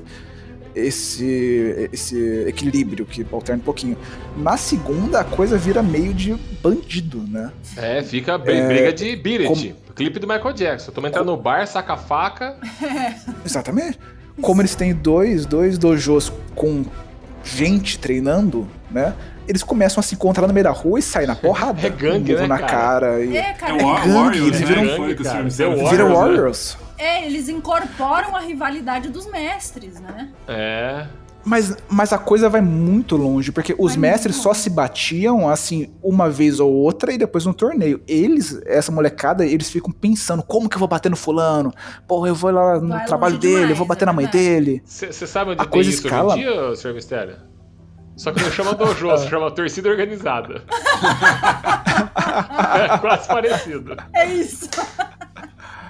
[0.76, 3.96] Esse, esse equilíbrio que alterna um pouquinho.
[4.36, 7.52] Na segunda, a coisa vira meio de bandido, né?
[7.76, 9.46] É, fica É, briga de Beat It.
[9.48, 10.90] como- Clipe do Michael Jackson.
[10.90, 12.56] Toma entrando no bar, saca a faca.
[13.46, 14.00] Exatamente.
[14.42, 16.84] Como eles têm dois, dois dojos com
[17.44, 19.14] gente treinando, né?
[19.48, 21.86] Eles começam a se encontrar no meio da rua e saem na porrada.
[21.86, 22.70] É gangue, um né, na cara?
[23.10, 23.24] cara.
[23.24, 23.36] E...
[23.36, 23.74] É, É cara.
[23.74, 24.94] o War- gangue, Warriors, eles viram o gangue,
[25.24, 25.44] senhor cara.
[25.44, 26.76] me The Vira Warriors.
[26.96, 30.30] É, eles incorporam a rivalidade dos mestres, né?
[30.48, 31.06] É.
[31.46, 35.92] Mas, mas a coisa vai muito longe, porque os Vai mestres só se batiam, assim,
[36.02, 38.00] uma vez ou outra e depois no torneio.
[38.08, 41.70] Eles, essa molecada, eles ficam pensando, como que eu vou bater no fulano?
[42.08, 44.24] Porra, eu vou lá no Vai trabalho dele, demais, eu vou bater é na mãe
[44.24, 44.42] verdade.
[44.48, 44.82] dele.
[44.86, 46.32] Você sabe onde A tem coisa isso escala.
[46.34, 46.94] hoje em dia, Sr.
[46.94, 47.36] Mistério?
[48.16, 50.62] Só que não chama dojo, se chama torcida organizada.
[52.74, 53.96] é quase parecido.
[54.14, 54.68] É isso.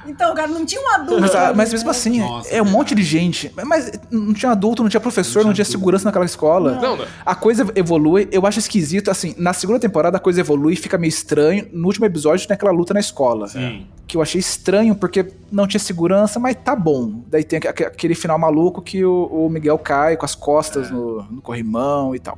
[0.07, 1.21] Então, cara, não tinha um adulto.
[1.21, 1.91] Mas, ali, mas mesmo né?
[1.91, 3.53] assim, Nossa, é um monte de gente.
[3.65, 6.75] Mas não tinha adulto, não tinha professor, não tinha, segurança naquela escola.
[6.81, 7.07] Não, não.
[7.25, 10.99] A coisa evolui, eu acho esquisito, assim, na segunda temporada a coisa evolui e fica
[10.99, 11.69] meio estranho.
[11.73, 13.49] No último episódio tem aquela luta na escola.
[13.49, 13.87] Sim.
[14.07, 17.23] Que eu achei estranho porque não tinha segurança, mas tá bom.
[17.29, 21.41] Daí tem aque- aquele final maluco que o, Miguel cai com as costas no, no
[21.41, 22.37] corrimão e tal.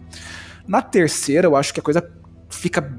[0.67, 2.09] Na terceira, eu acho que a coisa
[2.49, 2.93] fica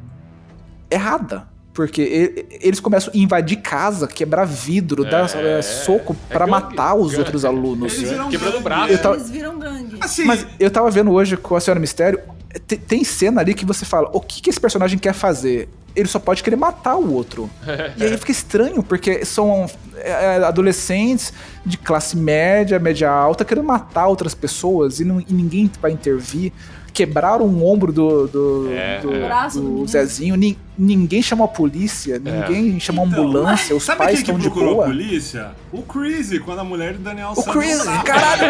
[0.91, 1.47] errada.
[1.77, 6.51] Porque eles começam a invadir casa, quebrar vidro, dar É, é, soco é pra gangue.
[6.51, 7.19] matar os Gangue.
[7.19, 7.93] outros alunos.
[7.93, 8.91] Eles viram Quebrando braço.
[8.93, 9.97] Eu tava- Eles viram gangue.
[10.01, 12.19] Assim, Mas eu tava vendo hoje com a Senhora Mistério,
[12.65, 15.69] te- tem cena ali que você fala, o que, que esse personagem quer fazer?
[15.95, 17.47] Ele só pode querer matar o outro.
[17.95, 21.31] e aí fica estranho, porque são é, é, adolescentes
[21.63, 26.51] de classe média, média alta, querendo matar outras pessoas e, não- e ninguém vai intervir.
[26.97, 29.49] Quebraram um ombro do, do, É, do- é.
[29.53, 29.85] Do.
[29.85, 34.15] Zezinho, ni- ninguém chamou a polícia, ninguém chamou a Então, ambulância, os sabe pais quem
[34.17, 34.85] que estão de procurou boa.
[34.85, 35.51] a polícia?
[35.71, 38.41] O Crazy, quando a mulher do Daniel O tapa caralho!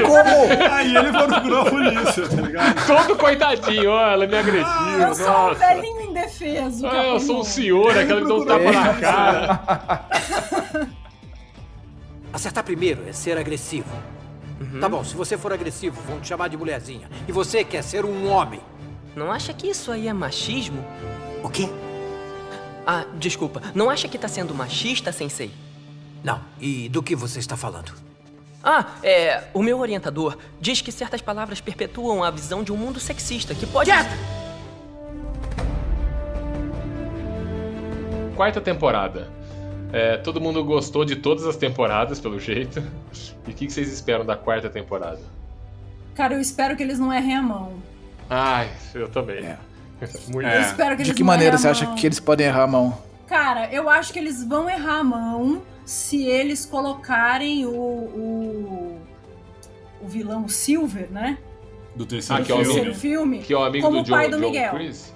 [0.08, 0.72] Como?
[0.72, 2.86] Aí ele procurou a polícia, tá ligado?
[2.86, 4.66] Todo coitadinho, ó, ela me agrediu.
[5.06, 5.54] Eu sou um nossa.
[5.56, 6.80] velhinho indefeso.
[6.80, 9.60] que Ah, eu sou um senhor, aquele que deu um tapa na cara.
[12.32, 13.86] Acertar primeiro é ser agressivo.
[14.80, 17.08] Tá bom, se você for agressivo, vão te chamar de mulherzinha.
[17.28, 18.60] E você quer ser um homem.
[19.14, 20.84] Não acha que isso aí é machismo?
[21.42, 21.68] O quê?
[22.86, 23.60] Ah, desculpa.
[23.74, 25.50] Não acha que tá sendo machista, sensei?
[26.22, 26.40] Não.
[26.60, 27.92] E do que você está falando?
[28.62, 29.44] Ah, é.
[29.52, 33.66] O meu orientador diz que certas palavras perpetuam a visão de um mundo sexista que
[33.66, 33.90] pode.
[38.34, 39.30] Quarta temporada.
[39.92, 42.82] É, todo mundo gostou de todas as temporadas, pelo jeito.
[43.46, 45.20] E o que que vocês esperam da quarta temporada?
[46.14, 47.74] Cara, eu espero que eles não errem a mão.
[48.28, 49.38] Ai, eu também.
[49.44, 49.58] É.
[50.28, 50.42] Muito.
[50.48, 50.60] Eu É.
[50.62, 52.98] espero que De eles que não maneira você acha que eles podem errar a mão?
[53.26, 57.70] Cara, eu acho que eles vão errar a mão se eles colocarem o.
[57.70, 59.00] o,
[60.02, 61.38] o vilão o Silver, né?
[61.94, 62.74] Do terceiro Ah, que é o filme.
[62.74, 63.38] terceiro filme.
[63.38, 64.74] Que é o amigo como do o pai John, do John Miguel.
[64.74, 65.14] Chris?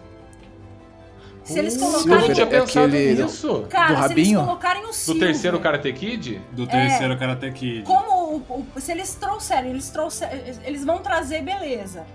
[1.52, 2.32] Se eles Eu não colocarem.
[2.32, 3.66] tinha é pensado aquele- nisso.
[3.68, 4.40] Cara, do se eles rabinho?
[4.40, 5.26] colocarem o Do Silver.
[5.26, 6.40] terceiro Karate Kid?
[6.52, 7.82] Do terceiro Karate Kid.
[7.84, 12.06] Como o- o- se eles trouxerem, eles trouxerem, eles vão trazer beleza.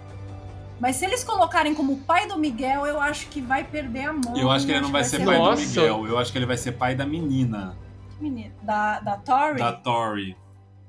[0.80, 4.36] Mas se eles colocarem como pai do Miguel, eu acho que vai perder a mão.
[4.38, 5.62] Eu acho que ele não vai ser ser pai Nossa.
[5.62, 6.08] do Miguel.
[6.08, 7.78] Eu acho que ele vai ser pai da menina,
[8.20, 9.60] Menino, Da, da Tori.
[9.60, 10.38] da Tori.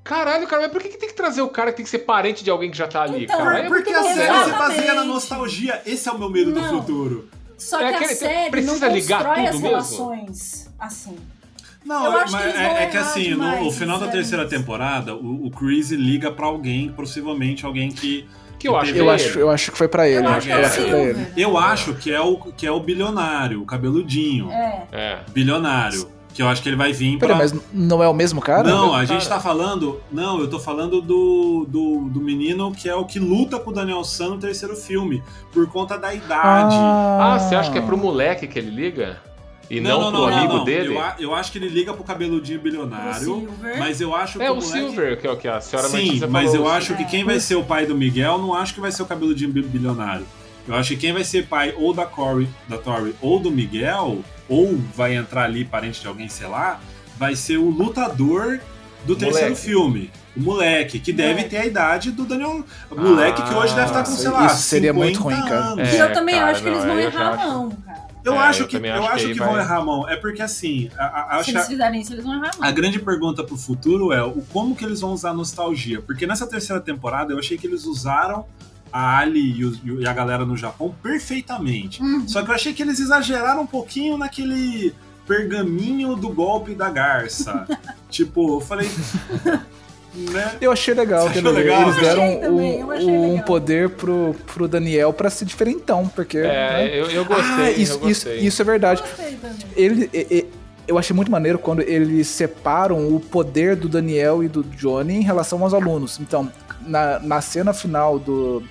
[0.03, 1.99] Caralho, cara, mas por que, que tem que trazer o cara que tem que ser
[1.99, 3.59] parente de alguém que já tá ali, Então, cara?
[3.59, 5.81] É Porque muito a série se baseia na nostalgia.
[5.85, 6.69] Esse é o meu medo do Não.
[6.79, 7.27] futuro.
[7.57, 9.67] Só É que a série precisa não ligar constrói tudo as mesmo?
[9.67, 11.15] relações assim.
[11.83, 14.07] Não, Eu acho mas que eles vão é, é que assim, demais, no, final da
[14.09, 18.27] terceira temporada, o, o Chris liga pra alguém, possivelmente alguém que.
[18.59, 20.25] Que eu acho que Eu é acho, eu acho que foi pra ele.
[20.25, 21.13] Eu acho é pra ele.
[21.13, 21.31] Silver.
[21.37, 24.51] Eu acho que é o, que é o bilionário, o cabeludinho.
[24.51, 24.87] É.
[24.91, 25.19] É.
[25.31, 26.09] Bilionário.
[26.37, 27.29] Que eu acho que ele vai vir pra.
[27.29, 28.69] Peraí, mas não é o mesmo cara?
[28.69, 29.05] Não, a Cara.
[29.07, 29.99] gente tá falando.
[30.11, 33.73] Não, eu tô falando do, do, do menino que é o que luta com o
[33.73, 36.75] Daniel San no terceiro filme, por conta da idade.
[36.77, 39.19] Ah, você acha que é pro moleque que ele liga?
[39.67, 40.63] E não, pro amigo não.
[40.63, 40.95] dele?
[40.95, 43.49] Eu, eu acho que ele liga pro cabeludinho bilionário,
[43.79, 44.71] mas eu acho que É o moleque...
[44.71, 46.67] Silver, que é o que a senhora Sim, mas falou.
[46.67, 49.01] eu acho que quem vai ser o pai do Miguel, não acho que vai ser
[49.01, 50.25] o cabeludinho bi- bilionário.
[50.67, 54.19] Eu acho que quem vai ser pai ou da Cory, da Tori ou do Miguel,
[54.49, 56.79] ou vai entrar ali parente de alguém, sei lá,
[57.17, 58.59] vai ser o lutador
[59.05, 59.61] do terceiro Moleque.
[59.65, 60.11] filme.
[60.35, 61.49] O moleque, que deve Moleque.
[61.49, 62.63] ter a idade do Daniel.
[62.91, 65.41] O moleque que hoje deve estar com, Nossa, sei lá, isso seria 50 muito ruim,
[65.41, 65.55] cara.
[65.71, 65.87] anos.
[65.89, 67.47] É, e eu também cara, acho que eles não, vão eu errar acho.
[67.47, 68.07] mão, cara.
[68.25, 69.83] Eu É, acho eu que, eu acho que acho aí que vai- vão errar a
[69.85, 70.07] mão.
[70.09, 72.67] É porque assim, a, a, Se acho eles fizerem isso, eles vão errar a mão.
[72.67, 76.01] a grande pergunta pro futuro é o como que eles vão usar a nostalgia.
[76.01, 78.45] Porque nessa terceira temporada eu achei que eles usaram
[78.91, 82.01] a Ali e, os- e a galera no Japão perfeitamente.
[82.01, 82.27] Uhum.
[82.27, 84.93] Só que eu achei que eles exageraram um pouquinho naquele
[85.27, 87.67] pergaminho do golpe da garça.
[88.09, 88.89] tipo, eu falei.
[90.13, 90.55] né?
[90.59, 91.81] Eu achei legal ele- legal?
[91.83, 93.45] eles Eu deram achei também, eu achei o- um legal.
[93.45, 96.39] poder pro, pro Daniel pra ser diferentão, porque.
[96.39, 96.87] né?
[96.87, 98.39] É, eu, eu gostei, ah, isso, eu isso, gostei.
[98.39, 99.01] isso é verdade.
[99.01, 99.57] Gostei também.
[99.75, 100.45] Ele, e- e-
[100.87, 105.21] eu achei muito maneiro quando eles separam o poder do Daniel e do Johnny em
[105.21, 106.19] relação aos alunos.
[106.19, 106.51] Então,
[106.81, 108.63] na, na cena final do,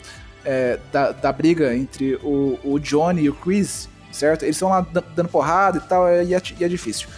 [0.44, 4.44] é, da, da briga entre o, o Johnny e o Chris, certo?
[4.44, 7.08] Eles estão lá da- dando porrada e tal, e é, e é difícil.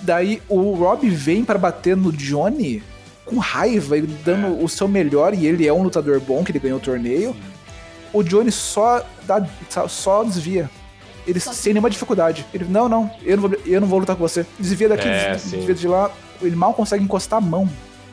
[0.00, 2.82] Daí o Rob vem para bater no Johnny
[3.26, 6.58] com raiva e dando o seu melhor, e ele é um lutador bom, que ele
[6.58, 7.34] ganhou o torneio.
[8.12, 9.46] O Johnny só, dá,
[9.88, 10.70] só desvia.
[11.26, 12.46] Ele Só sem nenhuma dificuldade.
[12.52, 14.44] Ele, não, não, eu não vou, eu não vou lutar com você.
[14.58, 16.10] Desvia daqui, É, desvia de lá.
[16.42, 17.68] Ele mal consegue encostar a mão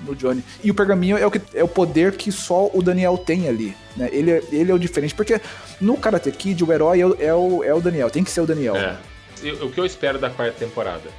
[0.06, 0.44] no Johnny.
[0.64, 3.76] E o pergaminho é o, que, é o poder que só o Daniel tem ali.
[3.96, 4.10] Né?
[4.12, 5.16] Ele, é- ele é o diferente.
[5.16, 5.40] Porque
[5.82, 8.10] no Karate Kid, o herói é o, é o, é o Daniel.
[8.10, 8.76] Tem que ser o Daniel.
[8.76, 8.98] É.
[9.42, 11.10] Eu- o que eu espero da quarta temporada?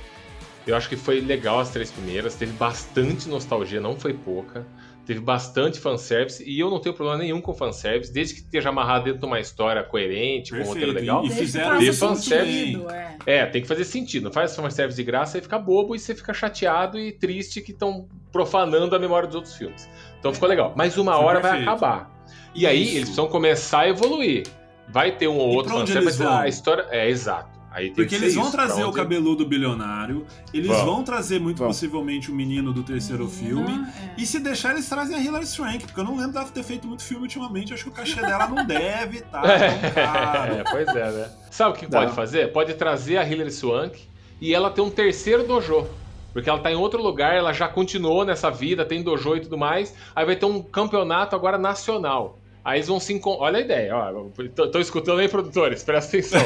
[0.67, 4.67] Eu acho que foi legal as três primeiras, teve bastante nostalgia, não foi pouca.
[5.09, 9.07] Teve bastante fanservice e eu não tenho problema nenhum com fanservice, desde que esteja amarrado
[9.07, 11.25] dentro de uma história coerente, com um roteiro legal.
[11.25, 12.77] E fizeram isso fanservice.
[12.77, 12.87] bem.
[13.25, 13.39] é.
[13.39, 14.25] É, tem que fazer sentido.
[14.25, 17.73] Não faz fanservice de graça e fica bobo e você fica chateado e triste que
[17.73, 19.89] estão profanando a memória dos outros filmes.
[20.19, 20.75] Então ficou legal.
[20.77, 21.71] Mas uma Foi hora vai perfeito.
[21.71, 22.25] acabar.
[22.55, 22.91] E aí Isso.
[22.91, 24.47] eles precisam começar a evoluir.
[24.91, 26.87] Vai ter um ou E outro fanservice, mas a história.
[26.91, 27.58] É, exato.
[27.79, 30.85] Aí tem Porque que ser eles vão isso, trazer o onde- cabeludo bilionário, eles Vão.
[30.87, 31.69] vão trazer muito Vão.
[31.69, 33.87] possivelmente o menino do terceiro filme.
[34.03, 34.15] é.
[34.21, 36.87] E se deixar, eles trazem a Hilary Swank, porque eu não lembro dela ter feito
[36.87, 37.73] muito filme ultimamente.
[37.73, 40.55] Acho que o cachê dela não deve estar tão caro.
[40.55, 41.31] É, pois é, né?
[41.51, 42.01] Sabe o que Dá.
[42.01, 42.53] pode fazer?
[42.53, 43.99] Pode trazer a Hilary Swank
[44.41, 45.87] e ela ter um terceiro dojo.
[46.33, 49.57] Porque ela tá em outro lugar, ela já continuou nessa vida, tem dojo e tudo
[49.57, 49.95] mais.
[50.15, 52.39] Aí vai ter um campeonato agora nacional.
[52.69, 53.47] Aí eles vão se encontrar.
[53.47, 54.13] Olha a ideia, ó.
[54.55, 56.39] Tô, tô escutando aí, produtores, presta atenção.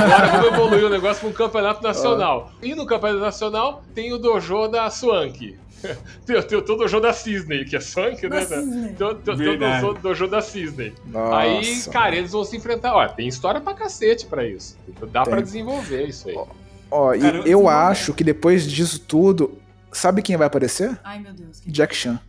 [0.00, 2.50] Agora vamos evoluir o negócio para um campeonato nacional.
[2.62, 5.58] E no campeonato nacional tem o dojo da Swank.
[6.26, 8.44] Tem, tem o dojo da Cisney, que é Swank, né?
[8.44, 10.92] Tem, tem, tem o dojo, da Cisney.
[11.06, 11.36] Nossa.
[11.38, 12.94] Aí, cara, eles vão se enfrentar.
[12.94, 14.76] Ó, tem história pra cacete pra isso.
[15.10, 15.32] Dá Tem.
[15.32, 16.38] pra desenvolver isso aí.
[16.90, 19.58] Ó, e Cara, eu- eu acho que depois disso tudo,
[19.90, 20.98] sabe quem vai aparecer?
[21.02, 21.62] Ai, meu Deus.
[21.66, 22.20] Jack Chan.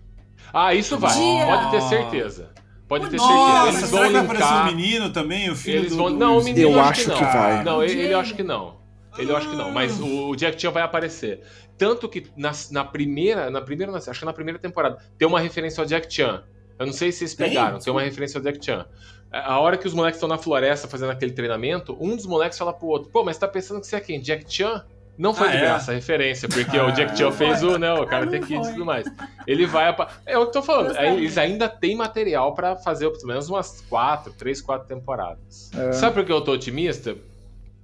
[0.53, 1.13] Ah, isso vai.
[1.13, 1.45] Dia.
[1.45, 2.49] Pode ter certeza.
[2.91, 3.77] Pode ter Nossa, certeza.
[3.77, 5.49] Eles será vão que vai aparecer um menino também?
[5.49, 6.11] O filho Eles do, vão.
[6.11, 7.15] do Não, o menino Eu acho não.
[7.15, 7.63] que vai.
[7.63, 8.81] Não, ele, ele eu acho que não.
[9.17, 9.71] Ele eu acho que não.
[9.71, 11.39] Mas o, o Jack Chan vai aparecer.
[11.77, 13.49] Tanto que na, na primeira.
[13.49, 13.95] Na primeira.
[13.95, 16.43] Acho que na primeira temporada tem uma referência ao Jack Chan.
[16.77, 17.47] Eu não sei se vocês Tem?
[17.47, 18.85] pegaram, tem uma referência ao Jack Chan.
[19.31, 22.73] A hora que os moleques estão na floresta fazendo aquele treinamento, um dos moleques fala
[22.73, 24.19] pro outro: Pô, mas tá pensando que você é quem?
[24.19, 24.83] Jack Chan?
[25.21, 25.61] Não foi Ah, de é?
[25.61, 28.39] graça a referência, porque Ah, o Jack Chan não fez o, né, o Ah, Karate
[28.39, 29.05] Kid e tudo mais.
[29.45, 29.87] Ele vai.
[29.89, 30.87] apa- É o que eu tô falando.
[30.87, 31.11] Gostaria.
[31.11, 35.69] Aí Eles ainda têm material pra fazer pelo menos umas quatro, três, quatro temporadas.
[35.77, 35.91] É.
[35.91, 37.15] Sabe por que eu tô otimista?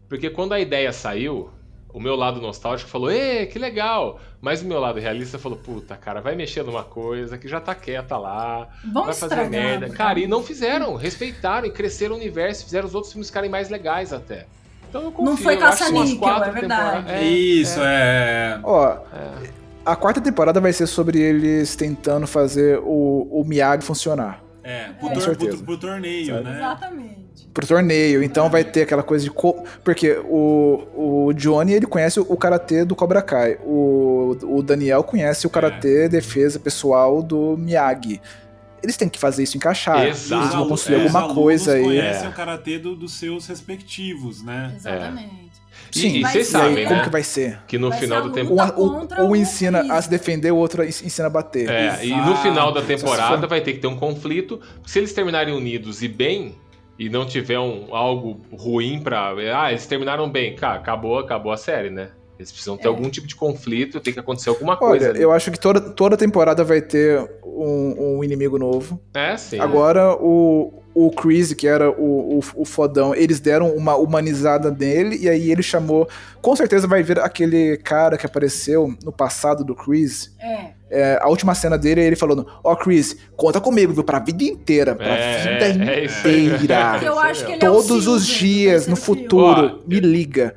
[0.10, 1.52] Porque quando a ideia saiu,
[1.94, 4.20] o meu lado nostálgico falou, ê, que legal.
[4.42, 7.76] Mas o meu lado realista falou, puta, cara, vai mexer numa coisa que já tá
[7.76, 9.50] quieta lá, Vão vai fazer estragar.
[9.52, 9.88] merda.
[9.90, 9.96] né?
[9.96, 13.70] Cara, e não fizeram, respeitaram e cresceram o universo, fizeram os outros filmes ficarem mais
[13.70, 14.46] legais até.
[14.90, 17.06] Então eu confio, Não foi caça-níquel, é verdade.
[17.06, 18.60] temporadas- Isso, é.
[18.64, 18.98] Ó, é.
[19.86, 24.42] a quarta temporada vai ser sobre eles tentando fazer o, o Miyagi funcionar.
[24.64, 25.58] É, pro, Com tor- certeza.
[25.58, 26.44] pro- pro torneio, Sabe?
[26.44, 26.56] né?
[26.58, 27.28] Exatamente.
[27.54, 29.32] Pro torneio, então vai ter aquela coisa de.
[29.32, 33.58] Co porque o, o Johnny ele conhece o karatê do Cobra Kai.
[33.64, 38.22] O, o Daniel conhece o karatê defesa pessoal do Miyagi.
[38.84, 40.06] Eles têm que fazer isso encaixar.
[40.08, 40.44] Exato.
[40.44, 41.84] Eles vão construir alunos- alguma coisa aí.
[41.84, 42.30] conhecem É.
[42.30, 44.74] o karatê do- dos seus respectivos, né?
[44.76, 45.52] Exatamente.
[45.96, 47.04] E- Sim, e vocês sabem, como né?
[47.04, 47.60] que vai ser?
[47.68, 48.54] Que no Vai final ser do tempo.
[48.54, 51.70] Um, um- um o ensina a se defender, o outro ens- ensina a bater.
[51.70, 52.42] É, e no Exato.
[52.42, 54.60] final da temporada for- vai ter que ter um conflito.
[54.86, 56.56] Se eles terminarem unidos e bem,
[57.00, 59.34] e não tiver um, algo ruim pra.
[59.56, 60.56] Ah, eles terminaram bem.
[60.56, 62.10] Cara, acabou, acabou a série, né?
[62.38, 62.88] Eles precisam ter É.
[62.88, 65.06] algum tipo de conflito, tem que acontecer alguma coisa.
[65.06, 65.22] Olha, ali.
[65.22, 69.00] eu acho que toda, toda temporada vai ter um, um inimigo novo.
[69.14, 69.60] É, sim.
[69.60, 75.18] Agora, o, o Chris, que era o, o, o fodão, eles deram uma humanizada nele,
[75.18, 76.08] e aí ele chamou.
[76.42, 80.36] Com certeza vai ver aquele cara que apareceu no passado do Chris.
[80.40, 80.78] É.
[80.90, 84.06] É, a última cena dele é ele falando: Ó, Chris, conta comigo, viu?
[84.06, 84.96] Pra vida inteira.
[84.96, 85.38] Pra É,
[85.70, 87.00] vida é, é inteira.
[87.04, 90.56] Eu acho que ele é o Todos os dias, no futuro, Ó, me liga.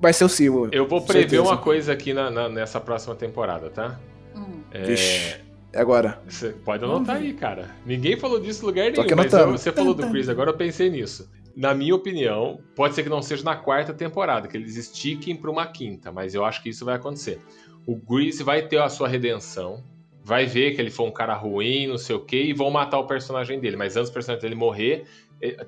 [0.00, 0.70] Vai ser o Silver.
[0.72, 1.42] Eu vou prever certeza.
[1.42, 4.00] uma coisa aqui na- na- nessa próxima temporada, tá?
[4.34, 4.62] Hum.
[4.70, 5.36] É, Vixe.
[5.72, 6.20] É agora.
[6.26, 7.70] Você pode anotar aí, cara.
[7.86, 10.50] Ninguém falou disso em lugar Tô nenhum, aqui mas eu- você falou do Chris, agora
[10.50, 11.30] eu pensei nisso.
[11.54, 15.50] Na minha opinião, pode ser que não seja na quarta temporada, que eles estiquem pra
[15.50, 17.40] uma quinta, mas eu acho que isso vai acontecer.
[17.86, 19.82] O Grease vai ter a sua redenção,
[20.24, 22.98] vai ver que ele foi um cara ruim, não sei o quê, e vão matar
[22.98, 23.76] o personagem dele.
[23.76, 25.04] Mas antes do personagem dele morrer,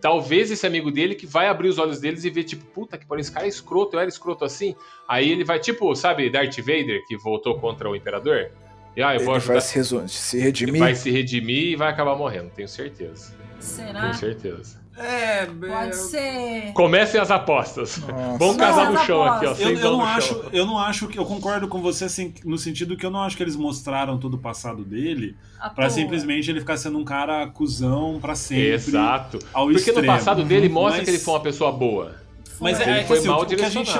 [0.01, 3.07] talvez esse amigo dele que vai abrir os olhos deles e ver, tipo, puta que
[3.07, 4.75] pariu, esse cara é escroto, eu era escroto assim.
[5.09, 8.51] Aí ele vai, tipo, sabe, Darth Vader, que voltou contra o Imperador?
[8.97, 9.53] E, ah, eu vou Ele ajudar.
[9.55, 10.79] vai se, se redimir.
[10.79, 13.35] Vai se redimir e vai acabar morrendo, tenho certeza.
[13.59, 14.01] Será?
[14.03, 14.82] Tenho certeza.
[14.97, 16.73] É, Pode ser.
[16.75, 17.97] Comecem as apostas.
[17.99, 18.39] Nossa.
[18.39, 19.55] Vamos casar no chão aqui, ó.
[19.55, 20.45] Eu, eu não acho, chão.
[20.53, 23.37] eu não acho que eu concordo com você assim, no sentido que eu não acho
[23.37, 25.35] que eles mostraram todo o passado dele
[25.75, 25.91] toa.
[25.91, 28.73] simplesmente ele ficar sendo um cara cuzão pra sempre.
[28.73, 29.39] Exato.
[29.53, 30.01] Ao Porque extremo.
[30.03, 32.23] no passado dele mostra Mas- que ele foi uma pessoa boa.
[32.61, 33.91] Mas Ele é, é que foi assim, mal o, que a gente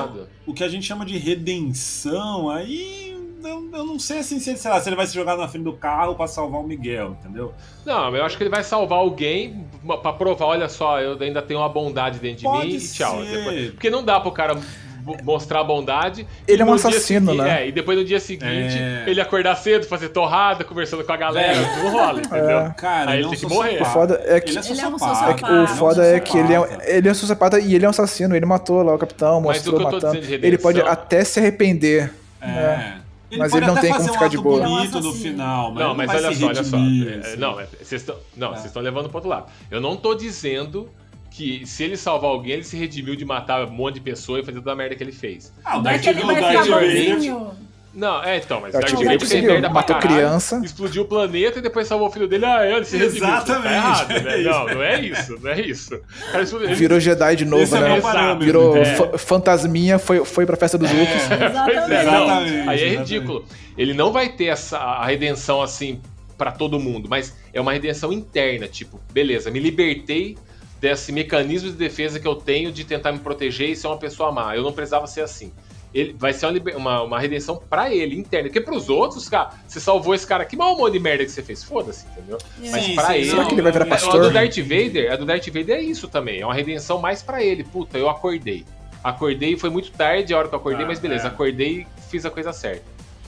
[0.47, 3.12] o que a gente chama de redenção, aí
[3.43, 5.47] eu, eu não sei assim, se, ele- sei lá, se ele vai se jogar na
[5.47, 7.53] frente do carro pra salvar o Miguel, entendeu?
[7.85, 9.65] Não, eu acho que ele vai salvar alguém
[10.01, 13.23] pra provar, olha só, eu ainda tenho uma bondade dentro de Pode mim e tchau.
[13.23, 13.37] ser.
[13.37, 14.55] Depois- porque não dá pro cara
[15.03, 16.25] mo- mostrar a bondade.
[16.47, 17.63] Ele é um assassino, segui- né?
[17.63, 19.03] É, e depois no dia seguinte, É.
[19.05, 22.59] ele acordar cedo, fazer torrada, conversando com a galera, não rola, entendeu?
[22.59, 22.69] É.
[22.77, 23.81] Cara, Aí ele é um tem que morrer.
[23.81, 24.63] O foda é que, Ele é é um
[24.97, 25.29] sociopata.
[25.29, 25.63] é que sociopata.
[25.63, 28.33] o foda é que ele é, ele é um sociopata e ele é um assassino.
[28.35, 30.21] Ele matou lá o capitão, Mas mostrou o que eu tô matando.
[30.21, 32.13] dizendo de Ele pode até se arrepender.
[32.41, 33.02] É.
[33.33, 34.61] Ele Mas ele não tem como um ficar de boa.
[34.61, 36.77] bonito Ele no final, mas não, mas vai olha se só, olha só.
[36.77, 36.79] É,
[37.19, 37.37] assim.
[37.37, 38.65] Não, é, vocês estão não, É.
[38.65, 39.51] estão levando pro outro lado.
[39.71, 40.89] Eu não tô dizendo
[41.31, 44.43] que se ele salvar alguém, ele se redimiu de matar um monte de pessoa e
[44.45, 45.51] fazer toda a merda que ele fez.
[45.65, 47.47] Ah, o Não é Darth, Vader...
[47.93, 50.59] Não, é, então, mas Darth Darth conseguiu, merda matou caralho, criança.
[50.65, 52.43] explodiu o planeta e depois salvou o filho dele.
[52.43, 53.23] Ah, ele se redimiu.
[53.23, 54.33] Exatamente, Tá errado, né?
[54.33, 54.49] é isso.
[54.49, 55.95] Não, não é isso, não é isso.
[55.95, 58.01] O Cara, isso ele- Virou Jedi de novo, Esse é né?
[58.01, 58.45] parâmetro.
[58.45, 58.85] Virou É.
[58.95, 60.89] fa- fantasminha, foi, foi pra festa dos.
[60.93, 61.89] Pois é, Exatamente.
[61.89, 62.97] não, Exatamente, aí é exatamente.
[63.13, 63.45] ridículo.
[63.77, 66.01] Ele não vai ter essa a redenção assim
[66.35, 70.35] pra todo mundo, mas é uma redenção interna, tipo, beleza, me libertei
[70.81, 74.31] desse mecanismo de defesa que eu tenho de tentar me proteger e ser uma pessoa
[74.31, 74.55] má.
[74.55, 75.51] Eu não precisava ser assim.
[75.93, 78.49] Ele vai ser uma, uma, uma redenção pra ele, interna.
[78.49, 81.23] Porque pros outros, cara, você salvou esse cara aqui, mas olha o monte de merda
[81.23, 81.63] que você fez.
[81.63, 82.39] Foda-se, entendeu?
[82.59, 83.29] Mas Sim, pra sim, ele.
[83.29, 84.21] Será que ele vai virar A pastor?
[84.23, 86.41] do Darth Vader, a do Darth Vader é isso também.
[86.41, 87.63] É uma redenção mais pra ele.
[87.63, 88.65] Puta, eu acordei.
[89.03, 91.27] Acordei, foi muito tarde a hora que eu acordei, Ah, mas beleza, é.
[91.27, 92.81] acordei e fiz a coisa certa.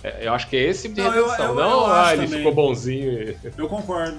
[0.03, 1.47] É, Eu acho que é esse tipo de Não, eu- redenção.
[1.49, 2.37] eu- não, eu ah, ele também.
[2.39, 3.35] ficou bonzinho.
[3.57, 4.17] Eu concordo.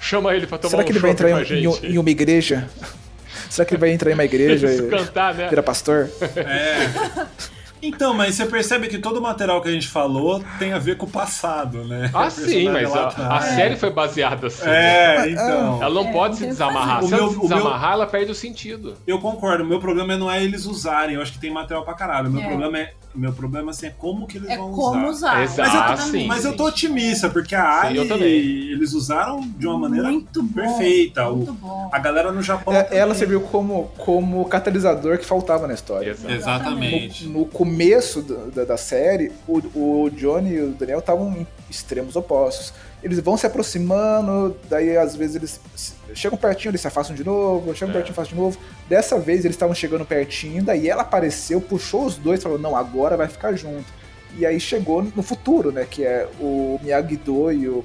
[0.00, 1.86] Chama ele pra tomar Será um que ele vai entrar com a em, em- gente.
[1.86, 2.68] em uma igreja?
[3.50, 5.48] Será que ele vai entrar em uma igreja e cantar, né?
[5.48, 6.10] virar pastor?
[6.36, 7.26] É.
[7.86, 10.96] Então, mas você percebe que todo o material que a gente falou tem a ver
[10.96, 12.10] com o passado, né?
[12.14, 14.68] Ah, O sim, mas a, a série foi baseada assim.
[14.68, 15.82] É, então.
[15.82, 17.02] Ela não É, pode se o desamarrar.
[17.02, 18.94] Se O ela meu- se o meu- desamarrar, ela perde o sentido.
[19.06, 21.94] Eu concordo, o meu problema não é eles usarem, eu acho que tem material pra
[21.94, 22.28] caralho.
[22.28, 22.46] O meu É.
[22.46, 22.92] problema é.
[23.14, 25.40] Meu problema assim, é como que eles É vão como usar.
[25.40, 25.42] usar.
[25.44, 26.56] Exato, Mas eu, tô, sim, mas eu sim.
[26.56, 28.26] tô otimista, porque a eu também.
[28.72, 31.28] eles usaram de uma maneira muito bom, perfeita.
[31.28, 31.88] O- Muito bom.
[31.92, 32.74] a galera no Japão.
[32.74, 36.10] É, ela serviu como, como catalisador que faltava na história.
[36.10, 36.34] Exato.
[36.34, 37.26] Exatamente.
[37.26, 39.58] No, no começo da, da- da série, o,
[40.04, 42.72] o Johnny e o Daniel estavam em extremos opostos.
[43.04, 45.60] Eles vão se aproximando, daí às vezes eles
[46.14, 47.98] chegam pertinho, eles se afastam de novo, chegam É.
[47.98, 48.58] pertinho, afastam de novo.
[48.88, 53.14] Dessa vez eles estavam chegando pertinho, daí ela apareceu, puxou os dois, falou: não, agora
[53.16, 53.84] vai ficar junto.
[54.38, 55.86] E aí chegou no futuro, né?
[55.88, 57.84] Que é o Miyagi-Do e o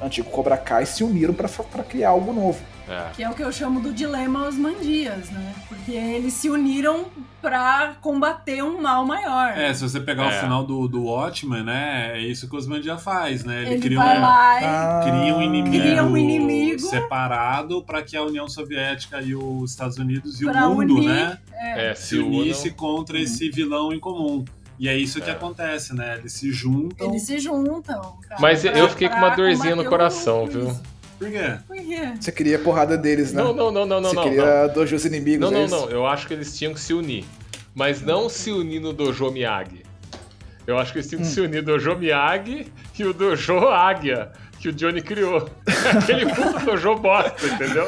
[0.00, 1.48] antigo Cobra Kai se uniram pra
[1.82, 2.58] criar algo novo.
[2.88, 3.10] É.
[3.14, 5.54] Que é o que eu chamo do dilema Osmandias, né?
[5.68, 7.06] Porque eles se uniram
[7.40, 9.50] pra combater um mal maior.
[9.56, 10.36] É, se você pegar É.
[10.36, 12.12] o final do, do Watchmen, né?
[12.14, 13.62] É isso que Osmandia faz, né?
[13.62, 16.80] Ele, Ele cria, vai um, lá e Ah, cria um inimigo, Cria um inimigo.
[16.80, 21.08] separado para que a União Soviética e os Estados Unidos e Pra o mundo, unir,
[21.08, 21.38] né?
[21.52, 22.38] É, Se se unam.
[22.40, 24.44] unisse contra esse vilão em comum.
[24.78, 25.32] E é isso que É.
[25.32, 26.16] acontece, né?
[26.18, 27.08] Eles se juntam.
[27.08, 28.00] eles se juntam.
[28.28, 30.74] cara, Mas pra- eu fiquei com uma dorzinha no coração, viu?
[31.22, 31.54] Por quê?
[31.68, 32.12] Por quê?
[32.20, 33.42] Você queria a porrada deles, né?
[33.42, 34.22] Não, não, não, não, não, Você não.
[34.24, 35.90] queria dojo os inimigos, Não, é não, não.
[35.90, 37.24] Eu acho que eles tinham que se unir.
[37.74, 39.82] Mas não se unir no Dojo Miyagi.
[40.66, 41.24] Eu acho que eles tinham Hum.
[41.24, 44.30] que se unir Dojo Miyagi e o Dojo Águia,
[44.62, 45.48] que o Johnny criou.
[46.00, 47.86] Aquele puto Dojo bosta, entendeu?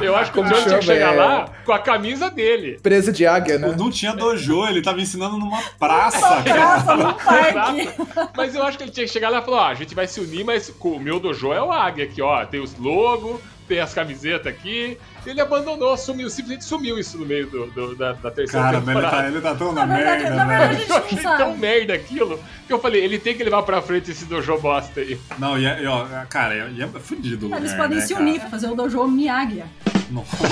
[0.00, 2.78] Eu acho que o Johnny tinha que chegar É- lá com a camisa dele.
[2.82, 3.74] Presa de águia, né?
[3.78, 6.42] Não tinha dojo, ele tava ensinando numa praça.
[6.42, 7.80] Praça no parque.
[7.80, 8.30] Exato.
[8.36, 10.06] Mas eu acho que ele tinha que chegar lá e falar: ó, a gente vai
[10.06, 12.44] se unir, mas o meu dojo é o Águia aqui, ó.
[12.44, 14.98] Tem os logo, tem as camisetas aqui.
[15.24, 18.88] Ele abandonou, sumiu, simplesmente sumiu isso no meio do, do- da, da terceira Cara, mas
[18.88, 19.22] ele temporada.
[19.22, 20.58] tá, ele tá tão na, Na verdade, merda, na né?
[20.58, 21.38] verdade, a gente Eu achei sabe.
[21.38, 25.00] tão merda aquilo que eu falei, ele tem que levar pra frente esse dojo bosta
[25.00, 25.18] aí.
[25.38, 28.04] Não, e, é- e, ó, cara, é, e é fudido o lugar, Eles podem né,
[28.06, 28.24] se cara?
[28.26, 29.62] unir, fazer o dojo Miyagi.
[30.10, 30.36] Nossa.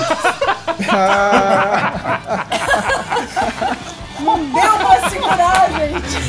[4.21, 6.21] Não deu pra segurar, gente.